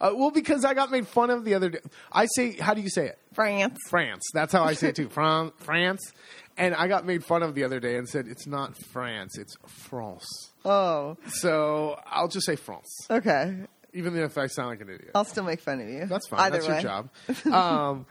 Uh, 0.00 0.12
well, 0.14 0.30
because 0.30 0.64
I 0.64 0.74
got 0.74 0.90
made 0.90 1.06
fun 1.06 1.30
of 1.30 1.44
the 1.44 1.54
other 1.54 1.70
day. 1.70 1.80
I 2.10 2.26
say, 2.26 2.52
how 2.52 2.74
do 2.74 2.80
you 2.80 2.88
say 2.90 3.06
it? 3.08 3.18
France. 3.34 3.78
France. 3.88 4.22
That's 4.34 4.52
how 4.52 4.64
I 4.64 4.72
say 4.74 4.88
it 4.88 4.96
too. 4.96 5.08
Fran- 5.08 5.52
France. 5.58 6.12
And 6.58 6.74
I 6.74 6.86
got 6.86 7.06
made 7.06 7.24
fun 7.24 7.42
of 7.42 7.54
the 7.54 7.64
other 7.64 7.80
day 7.80 7.96
and 7.96 8.06
said 8.06 8.26
it's 8.28 8.46
not 8.46 8.76
France, 8.92 9.38
it's 9.38 9.56
France. 9.66 10.26
Oh, 10.66 11.16
So 11.26 11.98
I'll 12.06 12.28
just 12.28 12.44
say 12.44 12.56
France, 12.56 12.88
okay. 13.10 13.56
even 13.94 14.14
if 14.18 14.36
I 14.36 14.48
sound 14.48 14.68
like 14.68 14.82
an 14.82 14.90
idiot. 14.90 15.12
I'll 15.14 15.24
still 15.24 15.44
make 15.44 15.60
fun 15.60 15.80
of 15.80 15.88
you. 15.88 16.04
That's 16.04 16.28
fine. 16.28 16.40
Either 16.40 16.58
That's 16.58 16.68
way. 16.68 16.74
your 16.74 16.82
job. 16.82 17.08
um, 17.54 18.06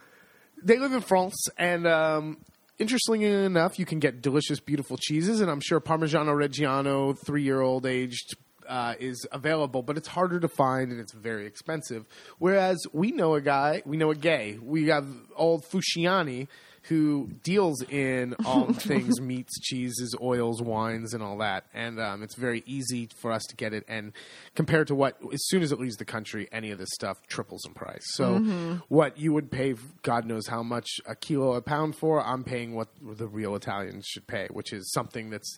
they 0.60 0.78
live 0.80 0.92
in 0.92 1.02
France, 1.02 1.46
and 1.56 1.86
um, 1.86 2.38
interestingly 2.78 3.26
enough, 3.26 3.78
you 3.78 3.86
can 3.86 3.98
get 3.98 4.22
delicious, 4.22 4.60
beautiful 4.60 4.96
cheeses, 4.96 5.40
and 5.40 5.50
I'm 5.50 5.60
sure 5.60 5.80
Parmigiano 5.80 6.34
Reggiano, 6.34 7.18
three-year-old 7.18 7.86
aged. 7.86 8.36
Uh, 8.68 8.94
is 9.00 9.26
available, 9.32 9.82
but 9.82 9.98
it's 9.98 10.06
harder 10.06 10.38
to 10.38 10.46
find 10.46 10.92
and 10.92 11.00
it's 11.00 11.12
very 11.12 11.46
expensive. 11.46 12.06
Whereas 12.38 12.78
we 12.92 13.10
know 13.10 13.34
a 13.34 13.40
guy, 13.40 13.82
we 13.84 13.96
know 13.96 14.12
a 14.12 14.14
gay, 14.14 14.56
we 14.62 14.86
have 14.86 15.04
old 15.34 15.64
Fusciani 15.64 16.46
who 16.88 17.30
deals 17.42 17.82
in 17.82 18.34
all 18.44 18.72
things 18.72 19.20
meats, 19.20 19.58
cheeses, 19.60 20.14
oils, 20.20 20.60
wines, 20.60 21.14
and 21.14 21.22
all 21.22 21.38
that. 21.38 21.64
And 21.72 22.00
um, 22.00 22.22
it's 22.22 22.34
very 22.34 22.62
easy 22.66 23.08
for 23.16 23.30
us 23.32 23.42
to 23.44 23.56
get 23.56 23.72
it. 23.72 23.84
And 23.88 24.12
compared 24.54 24.88
to 24.88 24.94
what, 24.94 25.16
as 25.32 25.46
soon 25.46 25.62
as 25.62 25.72
it 25.72 25.80
leaves 25.80 25.96
the 25.96 26.04
country, 26.04 26.48
any 26.50 26.70
of 26.70 26.78
this 26.78 26.90
stuff 26.94 27.18
triples 27.28 27.64
in 27.66 27.74
price. 27.74 28.02
So 28.14 28.80
what 28.88 29.18
you 29.18 29.32
would 29.32 29.50
pay, 29.50 29.74
God 30.02 30.26
knows 30.26 30.46
how 30.48 30.62
much 30.62 30.88
a 31.06 31.14
kilo, 31.14 31.54
a 31.54 31.62
pound 31.62 31.96
for, 31.96 32.24
I'm 32.24 32.44
paying 32.44 32.74
what 32.74 32.88
the 33.00 33.28
real 33.28 33.54
Italians 33.54 34.06
should 34.06 34.26
pay, 34.26 34.48
which 34.50 34.72
is 34.72 34.90
something 34.92 35.30
that's 35.30 35.56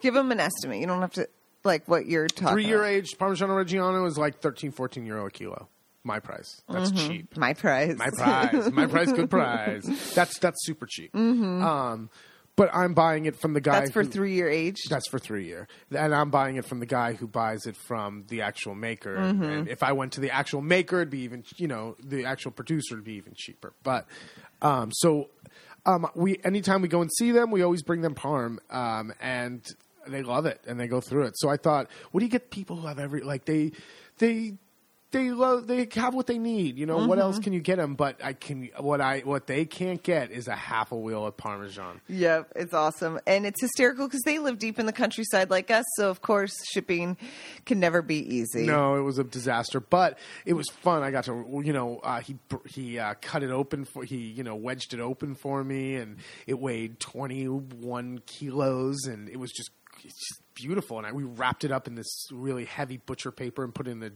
Give 0.00 0.14
them 0.14 0.32
an 0.32 0.40
estimate. 0.40 0.80
You 0.80 0.86
don't 0.86 1.00
have 1.00 1.12
to 1.12 1.28
like 1.64 1.86
what 1.86 2.06
you're 2.06 2.26
talking. 2.26 2.54
three 2.54 2.66
year 2.66 2.84
aged 2.84 3.18
Parmigiano 3.18 3.64
Reggiano 3.64 4.06
is 4.08 4.18
like 4.18 4.40
13, 4.40 4.72
14 4.72 5.06
euro 5.06 5.26
a 5.26 5.30
kilo. 5.30 5.68
My 6.04 6.18
price. 6.18 6.62
That's 6.68 6.90
cheap. 6.90 7.36
My 7.36 7.54
prize. 7.54 7.96
My 7.96 8.10
prize. 8.10 8.72
My 8.72 8.86
price, 8.86 9.12
good 9.12 9.30
prize. 9.30 9.84
That's 10.14 10.38
that's 10.38 10.58
super 10.64 10.86
cheap. 10.86 11.14
Um, 11.14 12.10
but 12.56 12.70
I'm 12.74 12.92
buying 12.92 13.26
it 13.26 13.36
from 13.36 13.54
the 13.54 13.60
guy. 13.60 13.72
Mm-hmm. 13.72 13.80
That's 13.80 13.92
for 13.92 14.02
who- 14.02 14.10
three 14.10 14.34
year 14.34 14.48
age. 14.48 14.76
That's 14.90 15.08
for 15.08 15.18
three 15.18 15.46
year, 15.46 15.68
and 15.90 16.14
I'm 16.14 16.30
buying 16.30 16.56
it 16.56 16.64
from 16.64 16.80
the 16.80 16.86
guy 16.86 17.14
who 17.14 17.26
buys 17.26 17.66
it 17.66 17.76
from 17.76 18.24
the 18.28 18.42
actual 18.42 18.74
maker. 18.74 19.16
Mm-hmm. 19.16 19.42
And 19.42 19.68
if 19.68 19.82
I 19.82 19.92
went 19.92 20.12
to 20.14 20.20
the 20.20 20.30
actual 20.30 20.60
maker, 20.60 20.96
it'd 20.96 21.10
be 21.10 21.20
even 21.20 21.44
you 21.56 21.68
know 21.68 21.96
the 22.02 22.24
actual 22.24 22.50
producer 22.50 22.96
would 22.96 23.04
be 23.04 23.14
even 23.14 23.34
cheaper. 23.36 23.72
But 23.82 24.06
um, 24.60 24.90
so 24.92 25.30
um, 25.86 26.06
we 26.14 26.40
anytime 26.44 26.82
we 26.82 26.88
go 26.88 27.00
and 27.00 27.10
see 27.16 27.30
them, 27.32 27.50
we 27.50 27.62
always 27.62 27.82
bring 27.82 28.02
them 28.02 28.14
parm, 28.14 28.58
um, 28.74 29.12
and 29.20 29.64
they 30.06 30.22
love 30.22 30.46
it 30.46 30.60
and 30.66 30.78
they 30.80 30.88
go 30.88 31.00
through 31.00 31.26
it. 31.26 31.34
So 31.38 31.48
I 31.48 31.56
thought, 31.56 31.88
what 32.10 32.20
do 32.20 32.26
you 32.26 32.30
get 32.30 32.50
people 32.50 32.76
who 32.76 32.86
have 32.88 32.98
every 32.98 33.20
like 33.20 33.44
they 33.44 33.72
they 34.18 34.54
they 35.12 35.30
love 35.30 35.66
they 35.66 35.86
have 35.94 36.14
what 36.14 36.26
they 36.26 36.38
need. 36.38 36.78
You 36.78 36.86
know 36.86 37.06
what 37.06 37.18
else 37.18 37.36
Mm-hmm. 37.36 37.42
can 37.44 37.52
you 37.52 37.60
get 37.60 37.76
them? 37.76 37.94
But 37.94 38.22
I 38.24 38.32
can 38.32 38.70
what 38.78 39.00
I 39.00 39.20
what 39.20 39.46
they 39.46 39.64
can't 39.64 40.02
get 40.02 40.30
is 40.30 40.48
a 40.48 40.56
half 40.56 40.90
a 40.92 40.96
wheel 40.96 41.26
of 41.26 41.36
parmesan. 41.36 42.00
Yep, 42.08 42.52
it's 42.56 42.74
awesome. 42.74 43.20
And 43.26 43.46
it's 43.46 43.60
hysterical 43.60 44.08
because 44.08 44.22
they 44.22 44.38
live 44.38 44.58
deep 44.58 44.78
in 44.78 44.86
the 44.86 44.92
countryside 44.92 45.50
like 45.50 45.70
us. 45.70 45.84
So, 45.96 46.10
of 46.10 46.22
course, 46.22 46.52
shipping 46.72 47.16
can 47.66 47.78
never 47.78 48.02
be 48.02 48.16
easy. 48.36 48.66
No, 48.66 48.96
it 48.96 49.02
was 49.02 49.18
a 49.18 49.24
disaster, 49.24 49.78
but 49.80 50.18
it 50.46 50.54
was 50.54 50.66
fun. 50.80 51.02
I 51.02 51.10
got 51.10 51.24
to, 51.24 51.62
you 51.64 51.72
know, 51.72 51.98
uh, 52.02 52.20
he 52.20 52.36
he 52.66 52.98
uh, 52.98 53.14
cut 53.20 53.42
it 53.42 53.50
open 53.50 53.84
for 53.84 54.04
he, 54.04 54.16
you 54.16 54.42
know, 54.42 54.56
wedged 54.56 54.94
it 54.94 55.00
open 55.00 55.34
for 55.34 55.62
me, 55.62 55.96
and 55.96 56.16
it 56.46 56.58
weighed 56.58 56.98
twenty 56.98 57.44
one 57.46 58.22
kilos, 58.26 59.04
and 59.06 59.28
it 59.28 59.36
was 59.38 59.50
just, 59.52 59.70
it's 60.02 60.28
just 60.28 60.41
beautiful. 60.54 60.98
And 60.98 61.06
I, 61.06 61.12
we 61.12 61.24
wrapped 61.24 61.64
it 61.64 61.72
up 61.72 61.86
in 61.86 61.94
this 61.94 62.28
really 62.32 62.64
heavy 62.64 62.96
butcher 62.96 63.30
paper 63.30 63.64
and 63.64 63.74
put 63.74 63.86
it 63.86 63.90
in 63.90 64.00
the, 64.00 64.12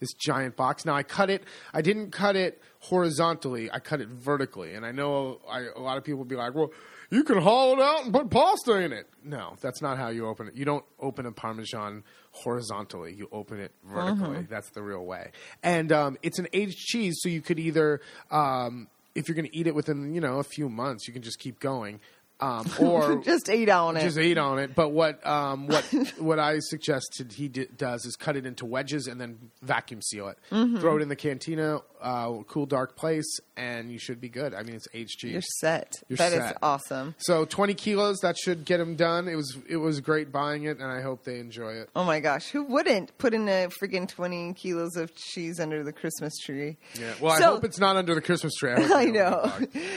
this 0.00 0.12
giant 0.12 0.56
box. 0.56 0.84
Now 0.84 0.94
I 0.94 1.02
cut 1.02 1.30
it. 1.30 1.44
I 1.72 1.82
didn't 1.82 2.10
cut 2.10 2.36
it 2.36 2.60
horizontally. 2.80 3.70
I 3.70 3.78
cut 3.78 4.00
it 4.00 4.08
vertically, 4.08 4.74
and 4.74 4.84
I 4.84 4.92
know 4.92 5.40
I, 5.48 5.66
a 5.74 5.80
lot 5.80 5.98
of 5.98 6.04
people 6.04 6.18
will 6.18 6.24
be 6.26 6.36
like, 6.36 6.54
well. 6.54 6.70
You 7.08 7.22
can 7.22 7.38
haul 7.38 7.74
it 7.74 7.80
out 7.80 8.02
and 8.02 8.12
put 8.12 8.30
pasta 8.30 8.80
in 8.80 8.92
it. 8.92 9.08
No, 9.22 9.54
that's 9.60 9.80
not 9.80 9.96
how 9.96 10.08
you 10.08 10.26
open 10.26 10.48
it. 10.48 10.56
You 10.56 10.64
don't 10.64 10.84
open 10.98 11.24
a 11.24 11.30
Parmesan 11.30 12.02
horizontally. 12.32 13.14
You 13.14 13.28
open 13.30 13.60
it 13.60 13.70
vertically. 13.84 14.44
That's 14.50 14.70
the 14.70 14.82
real 14.82 15.04
way. 15.06 15.30
And 15.62 15.92
um, 15.92 16.18
it's 16.22 16.40
an 16.40 16.48
aged 16.52 16.78
cheese, 16.78 17.18
so 17.20 17.28
you 17.28 17.42
could 17.42 17.60
either, 17.60 18.00
um, 18.32 18.88
if 19.14 19.28
you're 19.28 19.36
going 19.36 19.48
to 19.48 19.56
eat 19.56 19.68
it 19.68 19.74
within 19.76 20.14
you 20.14 20.20
know 20.20 20.40
a 20.40 20.42
few 20.42 20.68
months, 20.68 21.06
you 21.06 21.12
can 21.12 21.22
just 21.22 21.38
keep 21.38 21.60
going, 21.60 22.00
um, 22.40 22.66
or 22.80 23.16
Just 23.22 23.48
eat 23.48 23.68
on 23.68 23.96
it. 23.96 24.02
just 24.02 24.18
eat 24.18 24.38
on 24.38 24.58
it. 24.58 24.74
But 24.74 24.90
what 24.90 25.24
um, 25.26 25.66
what 25.66 25.84
what 26.18 26.38
I 26.38 26.58
suggested 26.60 27.32
he 27.32 27.48
di- 27.48 27.66
does 27.76 28.04
is 28.04 28.16
cut 28.16 28.36
it 28.36 28.46
into 28.46 28.64
wedges 28.66 29.06
and 29.06 29.20
then 29.20 29.38
vacuum 29.62 30.02
seal 30.02 30.28
it. 30.28 30.38
Mm-hmm. 30.50 30.78
Throw 30.78 30.96
it 30.96 31.02
in 31.02 31.08
the 31.08 31.16
cantina, 31.16 31.80
uh, 32.02 32.32
cool 32.46 32.66
dark 32.66 32.96
place, 32.96 33.38
and 33.56 33.90
you 33.90 33.98
should 33.98 34.20
be 34.20 34.28
good. 34.28 34.52
I 34.54 34.62
mean, 34.62 34.74
it's 34.76 34.86
aged 34.92 35.18
cheese. 35.18 35.32
You're 35.32 35.42
set. 35.60 35.94
You're 36.08 36.18
That 36.18 36.32
is 36.32 36.38
set. 36.38 36.58
awesome. 36.62 37.14
So 37.18 37.44
20 37.46 37.74
kilos, 37.74 38.18
that 38.20 38.36
should 38.36 38.64
get 38.64 38.78
them 38.78 38.96
done. 38.96 39.28
It 39.28 39.36
was 39.36 39.56
it 39.68 39.76
was 39.78 40.00
great 40.00 40.30
buying 40.30 40.64
it, 40.64 40.78
and 40.78 40.90
I 40.90 41.00
hope 41.02 41.24
they 41.24 41.38
enjoy 41.38 41.72
it. 41.72 41.88
Oh 41.96 42.04
my 42.04 42.20
gosh, 42.20 42.48
who 42.48 42.64
wouldn't 42.64 43.16
put 43.18 43.32
in 43.34 43.48
a 43.48 43.68
friggin' 43.82 44.08
20 44.08 44.52
kilos 44.54 44.96
of 44.96 45.14
cheese 45.16 45.58
under 45.58 45.82
the 45.82 45.92
Christmas 45.92 46.36
tree? 46.38 46.76
Yeah. 47.00 47.14
Well, 47.20 47.32
I 47.32 47.40
hope 47.40 47.64
it's 47.64 47.78
not 47.78 47.96
under 47.96 48.14
the 48.14 48.20
Christmas 48.20 48.52
tree. 48.54 48.72
hope 48.72 48.90
I 48.94 49.04
they 49.06 49.10
know. 49.12 49.50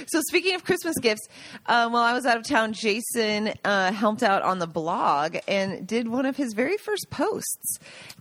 So 0.07 0.21
speaking 0.29 0.55
of 0.55 0.63
Christmas 0.63 0.95
gifts, 1.01 1.27
um, 1.65 1.91
while 1.91 2.03
I 2.03 2.13
was 2.13 2.25
out 2.29 2.37
of 2.37 2.47
town, 2.47 2.73
Jason 2.73 3.53
uh, 3.65 3.91
helped 3.91 4.23
out 4.23 4.43
on 4.43 4.59
the 4.59 4.67
blog 4.67 5.37
and 5.47 5.85
did 5.85 6.07
one 6.07 6.25
of 6.25 6.37
his 6.37 6.53
very 6.53 6.77
first 6.77 7.07
posts. 7.09 7.79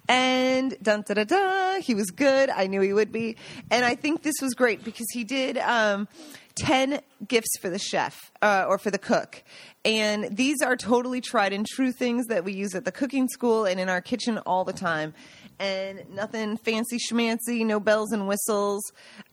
And 0.08 0.76
dun 0.82 1.04
da 1.06 1.14
da 1.14 1.24
da, 1.24 1.80
he 1.80 1.94
was 1.94 2.10
good. 2.10 2.50
I 2.50 2.66
knew 2.66 2.80
he 2.80 2.92
would 2.92 3.12
be, 3.12 3.36
and 3.70 3.84
I 3.84 3.94
think 3.94 4.22
this 4.22 4.36
was 4.40 4.54
great 4.54 4.82
because 4.82 5.06
he 5.12 5.22
did. 5.22 5.58
Um, 5.58 6.08
10 6.56 7.00
gifts 7.28 7.56
for 7.60 7.70
the 7.70 7.78
chef 7.78 8.32
uh, 8.42 8.64
or 8.68 8.78
for 8.78 8.90
the 8.90 8.98
cook. 8.98 9.44
And 9.84 10.36
these 10.36 10.60
are 10.60 10.76
totally 10.76 11.20
tried 11.20 11.52
and 11.52 11.64
true 11.64 11.92
things 11.92 12.26
that 12.26 12.44
we 12.44 12.52
use 12.52 12.74
at 12.74 12.84
the 12.84 12.90
cooking 12.90 13.28
school 13.28 13.64
and 13.64 13.78
in 13.78 13.88
our 13.88 14.00
kitchen 14.00 14.38
all 14.38 14.64
the 14.64 14.72
time. 14.72 15.14
And 15.60 16.02
nothing 16.12 16.56
fancy 16.56 16.98
schmancy, 16.98 17.64
no 17.64 17.78
bells 17.78 18.10
and 18.10 18.26
whistles. 18.26 18.82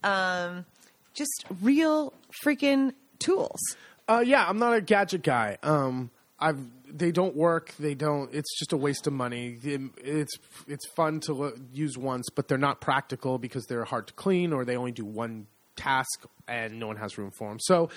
Um, 0.04 0.66
just 1.14 1.46
real 1.60 2.12
freaking 2.44 2.92
tools. 3.18 3.60
Uh, 4.08 4.22
yeah, 4.24 4.44
I'm 4.48 4.58
not 4.58 4.74
a 4.74 4.80
gadget 4.80 5.22
guy. 5.22 5.58
Um, 5.62 6.10
I've 6.38 6.58
they 6.88 7.10
don't 7.10 7.34
work. 7.34 7.74
They 7.78 7.94
don't. 7.94 8.32
It's 8.32 8.56
just 8.58 8.72
a 8.72 8.76
waste 8.76 9.06
of 9.06 9.12
money. 9.12 9.58
It- 9.62 9.80
It's 9.98 10.34
it's 10.68 10.86
fun 10.90 11.20
to 11.20 11.32
lo- 11.34 11.54
use 11.72 11.98
once, 11.98 12.28
but 12.34 12.46
they're 12.46 12.58
not 12.58 12.80
practical 12.80 13.38
because 13.38 13.64
they're 13.66 13.84
hard 13.84 14.06
to 14.08 14.12
clean 14.14 14.52
or 14.52 14.64
they 14.64 14.76
only 14.76 14.92
do 14.92 15.04
one 15.04 15.46
task 15.74 16.24
and 16.46 16.78
no 16.78 16.86
one 16.86 16.96
has 16.96 17.18
room 17.18 17.30
for 17.36 17.48
them. 17.48 17.58
So 17.60 17.90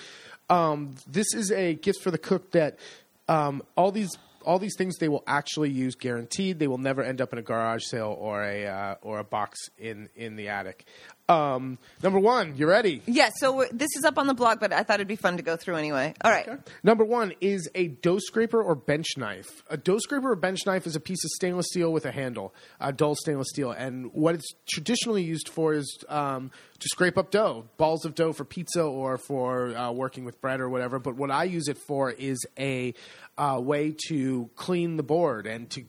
um, 0.50 0.96
this 1.06 1.32
is 1.34 1.50
a 1.52 1.74
gift 1.74 2.02
for 2.02 2.10
the 2.10 2.18
cook 2.18 2.50
that 2.52 2.78
um, 3.28 3.62
all 3.76 3.92
these 3.92 4.10
all 4.44 4.58
these 4.58 4.74
things 4.76 4.96
they 4.96 5.08
will 5.08 5.22
actually 5.26 5.70
use 5.70 5.94
guaranteed. 5.94 6.58
They 6.58 6.66
will 6.66 6.78
never 6.78 7.02
end 7.02 7.20
up 7.20 7.32
in 7.32 7.38
a 7.38 7.42
garage 7.42 7.84
sale 7.84 8.16
or 8.18 8.42
a 8.42 8.66
uh, 8.66 8.94
or 9.02 9.18
a 9.20 9.24
box 9.24 9.58
in 9.78 10.08
in 10.16 10.34
the 10.36 10.48
attic. 10.48 10.84
Um, 11.30 11.78
number 12.02 12.18
one, 12.18 12.56
you 12.56 12.66
ready? 12.66 13.02
Yeah, 13.06 13.30
so 13.38 13.54
we're- 13.56 13.70
this 13.72 13.90
is 13.96 14.04
up 14.04 14.18
on 14.18 14.26
the 14.26 14.34
blog, 14.34 14.58
but 14.58 14.72
I 14.72 14.82
thought 14.82 14.94
it'd 14.96 15.06
be 15.06 15.14
fun 15.16 15.36
to 15.36 15.42
go 15.44 15.56
through 15.56 15.76
anyway. 15.76 16.14
All 16.24 16.30
right. 16.32 16.48
Number 16.82 17.04
one 17.04 17.34
is 17.40 17.68
a 17.74 17.86
dough 17.88 18.18
scraper 18.18 18.60
or 18.60 18.74
bench 18.74 19.06
knife. 19.16 19.62
A 19.70 19.76
dough 19.76 19.98
scraper 19.98 20.32
or 20.32 20.36
bench 20.36 20.66
knife 20.66 20.86
is 20.86 20.96
a 20.96 21.00
piece 21.00 21.22
of 21.24 21.30
stainless 21.30 21.66
steel 21.68 21.92
with 21.92 22.04
a 22.04 22.10
handle, 22.10 22.52
a 22.80 22.92
dull 22.92 23.14
stainless 23.14 23.48
steel. 23.50 23.70
And 23.70 24.12
what 24.12 24.34
it's 24.34 24.50
traditionally 24.68 25.22
used 25.22 25.48
for 25.48 25.72
is 25.72 26.02
um, 26.08 26.50
to 26.80 26.88
scrape 26.88 27.16
up 27.16 27.30
dough, 27.30 27.66
balls 27.76 28.04
of 28.04 28.14
dough 28.16 28.32
for 28.32 28.44
pizza 28.44 28.82
or 28.82 29.16
for 29.16 29.68
uh, 29.76 29.92
working 29.92 30.24
with 30.24 30.40
bread 30.40 30.60
or 30.60 30.68
whatever. 30.68 30.98
But 30.98 31.14
what 31.14 31.30
I 31.30 31.44
use 31.44 31.68
it 31.68 31.78
for 31.86 32.10
is 32.10 32.44
a 32.58 32.92
uh, 33.38 33.60
way 33.62 33.94
to 34.08 34.50
clean 34.56 34.96
the 34.96 35.04
board 35.04 35.46
and 35.46 35.70
to 35.70 35.84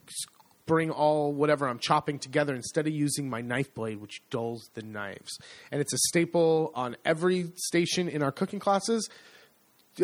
bring 0.72 0.90
all 0.90 1.34
whatever 1.34 1.68
I'm 1.68 1.80
chopping 1.80 2.18
together 2.18 2.56
instead 2.56 2.88
of 2.88 2.94
using 2.94 3.30
my 3.30 3.42
knife 3.42 3.74
blade, 3.74 4.00
which 4.00 4.22
dulls 4.30 4.70
the 4.74 4.82
knives. 4.82 5.38
And 5.70 5.82
it's 5.82 5.92
a 5.92 5.98
staple 5.98 6.72
on 6.76 6.96
every 7.04 7.52
station 7.58 8.08
in 8.08 8.24
our 8.24 8.32
cooking 8.32 8.60
classes 8.60 9.10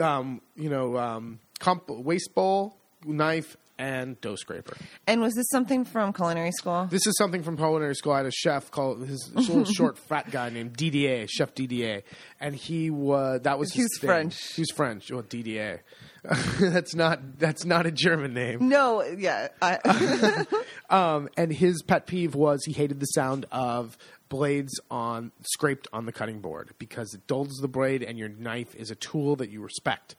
um, 0.02 0.42
you 0.58 0.70
know, 0.70 0.98
um, 0.98 1.40
comp- 1.60 1.90
waste 1.90 2.36
bowl, 2.36 2.76
knife, 3.06 3.56
and 3.80 4.20
dough 4.20 4.36
scraper. 4.36 4.76
And 5.08 5.22
was 5.22 5.36
this 5.36 5.48
something 5.50 5.86
from 5.86 6.12
culinary 6.12 6.52
school? 6.52 6.88
This 6.90 7.08
is 7.08 7.16
something 7.18 7.44
from 7.44 7.56
culinary 7.56 7.96
school. 7.96 8.12
I 8.12 8.18
had 8.18 8.26
a 8.26 8.32
chef 8.32 8.70
called 8.70 9.08
his 9.08 9.32
little 9.34 9.64
short 9.74 9.98
fat 9.98 10.32
guy 10.32 10.50
named 10.50 10.76
DDA, 10.76 11.30
Chef 11.30 11.56
DDA, 11.56 12.04
and 12.42 12.56
he 12.56 12.90
was 12.90 13.42
that 13.44 13.58
was 13.58 13.72
his 13.72 13.84
He's 13.84 14.02
thing. 14.02 14.08
French. 14.10 14.54
He 14.56 14.62
was 14.64 14.72
French. 14.72 15.12
Well, 15.12 15.22
Didier. 15.22 15.84
that's 16.60 16.94
not 16.94 17.40
that's 17.40 17.66
not 17.66 17.86
a 17.86 17.92
German 17.92 18.34
name. 18.34 18.68
No, 18.68 19.02
yeah. 19.04 19.48
I, 19.62 20.46
Um, 20.90 21.28
and 21.36 21.52
his 21.52 21.82
pet 21.82 22.08
peeve 22.08 22.34
was 22.34 22.64
he 22.66 22.72
hated 22.72 23.00
the 23.02 23.08
sound 23.08 23.46
of 23.52 23.98
blades 24.30 24.80
on 24.90 25.32
scraped 25.42 25.88
on 25.92 26.06
the 26.06 26.12
cutting 26.12 26.40
board 26.40 26.72
because 26.80 27.14
it 27.14 27.28
dulls 27.28 27.58
the 27.62 27.68
blade, 27.68 28.04
and 28.04 28.18
your 28.18 28.30
knife 28.30 28.74
is 28.76 28.90
a 28.90 28.96
tool 28.96 29.36
that 29.38 29.50
you 29.50 29.62
respect. 29.62 30.16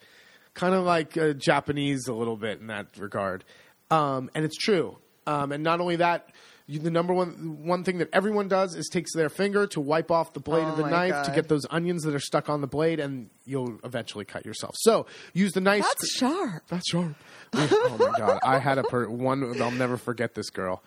Kind 0.55 0.75
of 0.75 0.85
like 0.85 1.17
uh, 1.17 1.33
Japanese 1.33 2.07
a 2.07 2.13
little 2.13 2.37
bit 2.37 2.61
in 2.61 2.67
that 2.67 2.99
regard, 2.99 3.45
um, 3.91 4.31
and 4.35 4.45
it's 4.45 4.57
true. 4.57 4.99
Um, 5.27 5.53
and 5.53 5.63
not 5.63 5.81
only 5.81 5.97
that, 5.97 6.31
you, 6.69 6.79
the 6.79 6.91
number 6.91 7.15
one 7.15 7.65
one 7.65 7.83
thing 7.83 7.99
that 7.99 8.11
everyone 8.13 8.47
does 8.47 8.75
is 8.75 8.89
takes 8.89 9.15
their 9.15 9.31
finger 9.31 9.67
to 9.69 9.81
wipe 9.81 10.11
off 10.11 10.35
the 10.35 10.41
blade 10.41 10.65
Oh 10.65 10.73
of 10.73 10.77
the 10.77 10.83
my 10.83 10.91
knife 10.91 11.25
to 11.27 11.33
get 11.33 11.49
those 11.49 11.65
onions 11.71 12.03
that 12.05 12.15
are 12.15 12.21
stuck 12.21 12.51
on 12.51 12.61
the 12.61 12.67
blade, 12.67 13.01
and 13.01 13.31
you'll 13.47 13.81
eventually 13.85 14.27
cut 14.27 14.45
yourself. 14.45 14.75
So 14.81 15.07
use 15.33 15.53
the 15.53 15.63
knife. 15.63 15.83
that's 15.83 16.13
sharp. 16.13 16.65
That's 16.69 16.89
sharp. 16.91 17.15
oh 17.55 17.97
my 17.99 18.19
god! 18.19 18.41
I 18.45 18.59
had 18.59 18.77
a 18.77 18.83
per- 18.83 19.09
one. 19.09 19.61
I'll 19.61 19.71
never 19.71 19.97
forget 19.97 20.35
this 20.35 20.51
girl. 20.51 20.83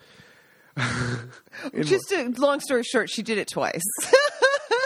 Just 1.82 2.12
a 2.12 2.32
long 2.38 2.60
story 2.60 2.84
short, 2.84 3.10
she 3.10 3.24
did 3.24 3.38
it 3.38 3.50
twice. 3.50 3.82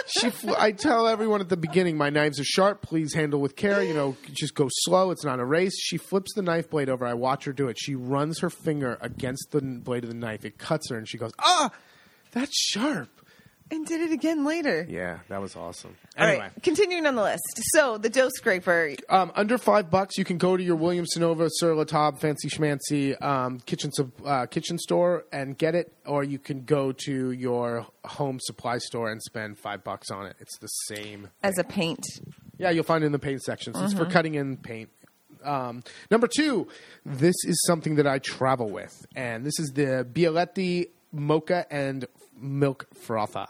she. 0.06 0.30
I 0.58 0.72
tell 0.72 1.06
everyone 1.06 1.40
at 1.40 1.48
the 1.48 1.56
beginning, 1.56 1.96
my 1.96 2.10
knives 2.10 2.38
are 2.40 2.44
sharp. 2.44 2.82
Please 2.82 3.14
handle 3.14 3.40
with 3.40 3.56
care. 3.56 3.82
You 3.82 3.94
know, 3.94 4.16
just 4.32 4.54
go 4.54 4.68
slow. 4.70 5.10
It's 5.10 5.24
not 5.24 5.40
a 5.40 5.44
race. 5.44 5.78
She 5.78 5.96
flips 5.96 6.32
the 6.34 6.42
knife 6.42 6.70
blade 6.70 6.88
over. 6.88 7.06
I 7.06 7.14
watch 7.14 7.44
her 7.44 7.52
do 7.52 7.68
it. 7.68 7.78
She 7.78 7.94
runs 7.94 8.40
her 8.40 8.50
finger 8.50 8.98
against 9.00 9.50
the 9.50 9.60
blade 9.60 10.04
of 10.04 10.10
the 10.10 10.16
knife. 10.16 10.44
It 10.44 10.58
cuts 10.58 10.90
her, 10.90 10.96
and 10.96 11.08
she 11.08 11.18
goes, 11.18 11.32
"Ah, 11.38 11.70
that's 12.32 12.56
sharp." 12.58 13.08
And 13.70 13.84
did 13.84 14.00
it 14.00 14.12
again 14.12 14.44
later. 14.44 14.86
Yeah, 14.88 15.18
that 15.28 15.40
was 15.40 15.56
awesome. 15.56 15.96
All 16.16 16.24
Anyway. 16.26 16.42
right, 16.44 16.62
continuing 16.62 17.04
on 17.04 17.16
the 17.16 17.22
list. 17.22 17.42
So 17.72 17.98
the 17.98 18.08
dough 18.08 18.28
scraper. 18.28 18.92
Um, 19.08 19.32
under 19.34 19.58
five 19.58 19.90
bucks, 19.90 20.16
you 20.16 20.24
can 20.24 20.38
go 20.38 20.56
to 20.56 20.62
your 20.62 20.76
Williams 20.76 21.08
Sonoma, 21.12 21.48
Sur 21.50 21.74
La 21.74 21.82
Table, 21.82 22.16
Fancy 22.16 22.48
Schmancy 22.48 23.20
um, 23.20 23.58
kitchen 23.60 23.90
uh, 24.24 24.46
kitchen 24.46 24.78
store 24.78 25.24
and 25.32 25.58
get 25.58 25.74
it, 25.74 25.92
or 26.06 26.22
you 26.22 26.38
can 26.38 26.62
go 26.64 26.92
to 27.06 27.32
your 27.32 27.86
home 28.04 28.38
supply 28.40 28.78
store 28.78 29.10
and 29.10 29.20
spend 29.20 29.58
five 29.58 29.82
bucks 29.82 30.10
on 30.12 30.26
it. 30.26 30.36
It's 30.38 30.56
the 30.58 30.68
same. 30.68 31.28
As 31.42 31.58
a 31.58 31.64
paint. 31.64 32.04
Yeah, 32.58 32.70
you'll 32.70 32.84
find 32.84 33.02
it 33.02 33.06
in 33.08 33.12
the 33.12 33.18
paint 33.18 33.42
section. 33.42 33.74
So 33.74 33.82
It's 33.84 33.94
for 33.94 34.06
cutting 34.06 34.36
in 34.36 34.58
paint. 34.58 34.90
Um, 35.44 35.82
number 36.10 36.26
two, 36.28 36.66
this 37.04 37.34
is 37.44 37.62
something 37.66 37.96
that 37.96 38.06
I 38.06 38.18
travel 38.20 38.68
with, 38.70 39.04
and 39.14 39.44
this 39.44 39.58
is 39.60 39.70
the 39.74 40.06
Bialetti 40.10 40.88
Moka 41.16 41.64
and 41.70 42.06
Milk 42.38 42.86
Frother. 42.94 43.46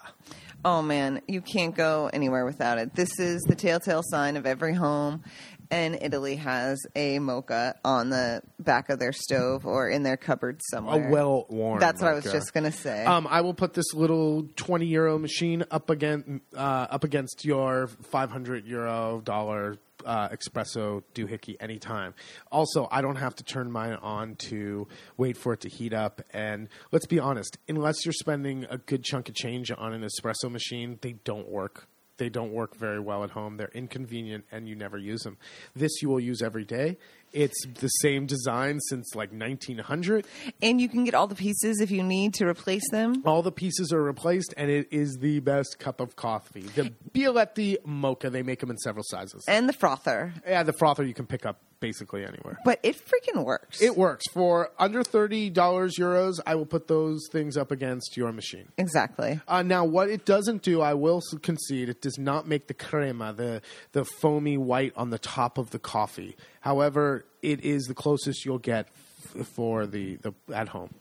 Oh 0.64 0.82
man, 0.82 1.20
you 1.28 1.40
can't 1.40 1.74
go 1.74 2.10
anywhere 2.12 2.44
without 2.44 2.78
it. 2.78 2.94
This 2.94 3.18
is 3.18 3.42
the 3.42 3.54
telltale 3.54 4.02
sign 4.04 4.36
of 4.36 4.46
every 4.46 4.74
home. 4.74 5.22
And 5.68 5.98
Italy 6.00 6.36
has 6.36 6.78
a 6.94 7.18
mocha 7.18 7.74
on 7.84 8.08
the 8.10 8.40
back 8.60 8.88
of 8.88 9.00
their 9.00 9.12
stove 9.12 9.66
or 9.66 9.88
in 9.88 10.04
their 10.04 10.16
cupboard 10.16 10.60
somewhere. 10.70 11.08
A 11.08 11.10
well 11.10 11.46
worn. 11.48 11.80
That's 11.80 12.00
what 12.00 12.12
I 12.12 12.14
was 12.14 12.24
just 12.24 12.54
gonna 12.54 12.70
say. 12.70 13.04
Um, 13.04 13.26
I 13.28 13.40
will 13.40 13.54
put 13.54 13.74
this 13.74 13.92
little 13.92 14.46
twenty 14.54 14.86
euro 14.86 15.18
machine 15.18 15.64
up 15.70 15.90
against 15.90 16.28
uh, 16.56 16.86
up 16.90 17.02
against 17.02 17.44
your 17.44 17.88
five 17.88 18.30
hundred 18.30 18.64
euro 18.64 19.20
dollar 19.24 19.76
uh, 20.06 20.28
espresso 20.28 21.02
doohickey 21.14 21.56
anytime. 21.60 22.14
Also, 22.50 22.88
I 22.90 23.02
don't 23.02 23.16
have 23.16 23.34
to 23.36 23.44
turn 23.44 23.70
mine 23.70 23.98
on 24.00 24.36
to 24.36 24.88
wait 25.16 25.36
for 25.36 25.52
it 25.52 25.60
to 25.60 25.68
heat 25.68 25.92
up. 25.92 26.22
And 26.32 26.68
let's 26.92 27.06
be 27.06 27.18
honest, 27.18 27.58
unless 27.68 28.06
you're 28.06 28.12
spending 28.12 28.66
a 28.70 28.78
good 28.78 29.04
chunk 29.04 29.28
of 29.28 29.34
change 29.34 29.70
on 29.76 29.92
an 29.92 30.02
espresso 30.02 30.50
machine, 30.50 30.98
they 31.02 31.12
don't 31.24 31.48
work. 31.48 31.88
They 32.18 32.28
don't 32.30 32.52
work 32.52 32.74
very 32.76 33.00
well 33.00 33.24
at 33.24 33.30
home. 33.30 33.56
They're 33.58 33.70
inconvenient 33.74 34.46
and 34.50 34.68
you 34.68 34.74
never 34.74 34.96
use 34.96 35.22
them. 35.22 35.36
This 35.74 36.00
you 36.00 36.08
will 36.08 36.20
use 36.20 36.40
every 36.40 36.64
day. 36.64 36.96
It's 37.32 37.66
the 37.80 37.88
same 37.88 38.26
design 38.26 38.80
since 38.88 39.14
like 39.14 39.30
1900. 39.32 40.26
and 40.62 40.80
you 40.80 40.88
can 40.88 41.04
get 41.04 41.14
all 41.14 41.26
the 41.26 41.34
pieces 41.34 41.80
if 41.80 41.90
you 41.90 42.02
need 42.02 42.34
to 42.34 42.46
replace 42.46 42.88
them. 42.90 43.22
All 43.26 43.42
the 43.42 43.52
pieces 43.52 43.92
are 43.92 44.02
replaced, 44.02 44.54
and 44.56 44.70
it 44.70 44.88
is 44.90 45.18
the 45.20 45.40
best 45.40 45.78
cup 45.78 46.00
of 46.00 46.16
coffee. 46.16 46.62
The 46.62 46.92
Bialetti 47.12 47.78
Moka, 47.86 48.30
they 48.30 48.42
make 48.42 48.60
them 48.60 48.70
in 48.70 48.78
several 48.78 49.04
sizes. 49.06 49.44
And 49.48 49.68
the 49.68 49.72
frother. 49.74 50.32
yeah, 50.46 50.62
the 50.62 50.72
frother 50.72 51.04
you 51.04 51.14
can 51.14 51.26
pick 51.26 51.44
up 51.44 51.60
basically 51.80 52.24
anywhere. 52.24 52.58
But 52.64 52.80
it 52.82 52.96
freaking 52.96 53.44
works. 53.44 53.82
It 53.82 53.96
works. 53.96 54.24
For 54.32 54.70
under 54.78 55.02
$30 55.02 55.52
euros, 55.52 56.40
I 56.46 56.54
will 56.54 56.66
put 56.66 56.88
those 56.88 57.28
things 57.30 57.56
up 57.56 57.70
against 57.70 58.16
your 58.16 58.32
machine. 58.32 58.68
exactly. 58.78 59.40
Uh, 59.46 59.62
now, 59.62 59.84
what 59.84 60.08
it 60.08 60.24
doesn't 60.24 60.62
do, 60.62 60.80
I 60.80 60.94
will 60.94 61.20
concede, 61.42 61.88
it 61.88 62.00
does 62.00 62.18
not 62.18 62.48
make 62.48 62.66
the 62.66 62.74
crema, 62.74 63.32
the, 63.32 63.62
the 63.92 64.04
foamy 64.04 64.56
white 64.56 64.92
on 64.96 65.10
the 65.10 65.18
top 65.18 65.58
of 65.58 65.70
the 65.70 65.78
coffee. 65.78 66.36
However, 66.60 67.15
it 67.42 67.64
is 67.64 67.84
the 67.84 67.94
closest 67.94 68.44
you'll 68.44 68.58
get 68.58 68.88
f- 69.36 69.46
for 69.46 69.86
the, 69.86 70.16
the 70.16 70.34
at 70.54 70.68
home 70.68 70.94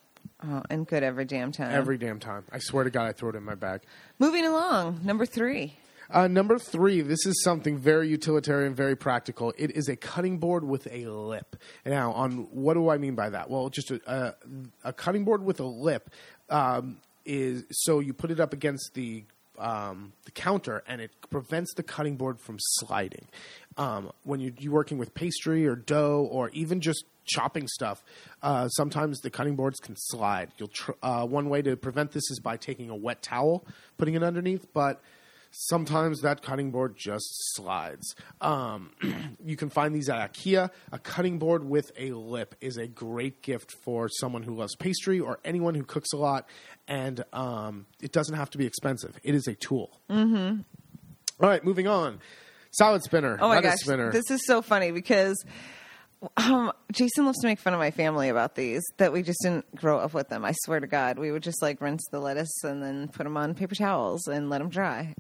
Oh, 0.43 0.61
and 0.69 0.85
good 0.85 1.01
every 1.03 1.25
damn 1.25 1.51
time. 1.51 1.71
every 1.71 1.97
damn 1.97 2.19
time. 2.19 2.43
I 2.51 2.59
swear 2.59 2.83
to 2.83 2.89
God, 2.89 3.05
I 3.07 3.11
throw 3.13 3.29
it 3.29 3.35
in 3.35 3.43
my 3.43 3.55
bag. 3.55 3.81
Moving 4.19 4.45
along, 4.45 4.99
number 5.03 5.25
three. 5.25 5.77
Uh, 6.09 6.27
number 6.27 6.59
three, 6.59 7.01
this 7.01 7.25
is 7.25 7.41
something 7.43 7.77
very 7.79 8.07
utilitarian, 8.09 8.75
very 8.75 8.95
practical. 8.95 9.53
It 9.57 9.71
is 9.75 9.87
a 9.87 9.95
cutting 9.95 10.37
board 10.37 10.63
with 10.63 10.87
a 10.91 11.07
lip. 11.07 11.55
Now, 11.85 12.11
on 12.11 12.47
what 12.51 12.75
do 12.75 12.89
I 12.89 12.97
mean 12.99 13.15
by 13.15 13.29
that? 13.31 13.49
Well, 13.49 13.69
just 13.69 13.89
a, 13.89 14.01
a, 14.05 14.33
a 14.89 14.93
cutting 14.93 15.23
board 15.25 15.43
with 15.43 15.59
a 15.59 15.65
lip 15.65 16.11
um, 16.49 16.97
is 17.25 17.63
so 17.71 17.99
you 18.01 18.13
put 18.13 18.29
it 18.29 18.39
up 18.39 18.53
against 18.53 18.91
the 18.93 19.23
um, 19.59 20.13
the 20.25 20.31
counter, 20.31 20.83
and 20.87 21.01
it 21.01 21.11
prevents 21.29 21.73
the 21.73 21.83
cutting 21.83 22.15
board 22.15 22.39
from 22.39 22.57
sliding. 22.59 23.27
Um, 23.77 24.11
when 24.23 24.39
you're, 24.39 24.53
you're 24.57 24.73
working 24.73 24.97
with 24.97 25.13
pastry 25.13 25.67
or 25.67 25.75
dough, 25.75 26.27
or 26.31 26.49
even 26.49 26.81
just 26.81 27.05
chopping 27.25 27.67
stuff, 27.67 28.03
uh, 28.41 28.67
sometimes 28.69 29.19
the 29.19 29.29
cutting 29.29 29.55
boards 29.55 29.79
can 29.79 29.95
slide. 29.97 30.51
You'll 30.57 30.69
tr- 30.69 30.91
uh, 31.01 31.25
one 31.25 31.49
way 31.49 31.61
to 31.61 31.75
prevent 31.75 32.11
this 32.11 32.29
is 32.31 32.39
by 32.39 32.57
taking 32.57 32.89
a 32.89 32.95
wet 32.95 33.21
towel, 33.21 33.65
putting 33.97 34.13
it 34.13 34.23
underneath, 34.23 34.71
but 34.73 35.01
sometimes 35.57 36.21
that 36.21 36.41
cutting 36.41 36.71
board 36.71 36.95
just 36.97 37.25
slides. 37.55 38.15
Um, 38.41 38.91
you 39.43 39.55
can 39.55 39.69
find 39.69 39.95
these 39.95 40.09
at 40.09 40.33
IKEA. 40.33 40.69
A 40.91 40.99
cutting 40.99 41.39
board 41.39 41.63
with 41.63 41.91
a 41.97 42.11
lip 42.11 42.55
is 42.61 42.77
a 42.77 42.87
great 42.87 43.41
gift 43.41 43.71
for 43.83 44.09
someone 44.09 44.43
who 44.43 44.55
loves 44.55 44.75
pastry 44.75 45.19
or 45.19 45.39
anyone 45.45 45.75
who 45.75 45.83
cooks 45.83 46.11
a 46.13 46.17
lot, 46.17 46.47
and 46.87 47.23
um, 47.33 47.85
it 48.01 48.11
doesn't 48.11 48.35
have 48.35 48.49
to 48.51 48.57
be 48.57 48.65
expensive. 48.65 49.17
It 49.23 49.35
is 49.35 49.47
a 49.47 49.55
tool. 49.55 49.99
Mm-hmm. 50.09 50.61
right, 51.39 51.63
moving 51.63 51.87
on. 51.87 52.19
Salad 52.71 53.03
spinner, 53.03 53.37
Oh 53.39 53.47
my 53.47 53.61
gosh, 53.61 53.79
spinner. 53.79 54.11
this 54.11 54.29
is 54.29 54.41
so 54.45 54.61
funny 54.61 54.91
because 54.91 55.41
um, 56.35 56.73
Jason 56.91 57.25
loves 57.25 57.39
to 57.39 57.47
make 57.47 57.59
fun 57.59 57.73
of 57.73 57.79
my 57.79 57.91
family 57.91 58.27
about 58.27 58.55
these 58.55 58.83
that 58.97 59.13
we 59.13 59.23
just 59.23 59.39
didn't 59.43 59.73
grow 59.75 59.97
up 59.97 60.13
with 60.13 60.27
them. 60.27 60.43
I 60.43 60.53
swear 60.63 60.81
to 60.81 60.87
God, 60.87 61.17
we 61.17 61.31
would 61.31 61.41
just 61.43 61.61
like 61.61 61.79
rinse 61.79 62.03
the 62.11 62.19
lettuce 62.19 62.63
and 62.63 62.83
then 62.83 63.07
put 63.07 63.23
them 63.23 63.37
on 63.37 63.53
paper 63.53 63.75
towels 63.75 64.27
and 64.27 64.49
let 64.49 64.57
them 64.57 64.67
dry. 64.69 65.15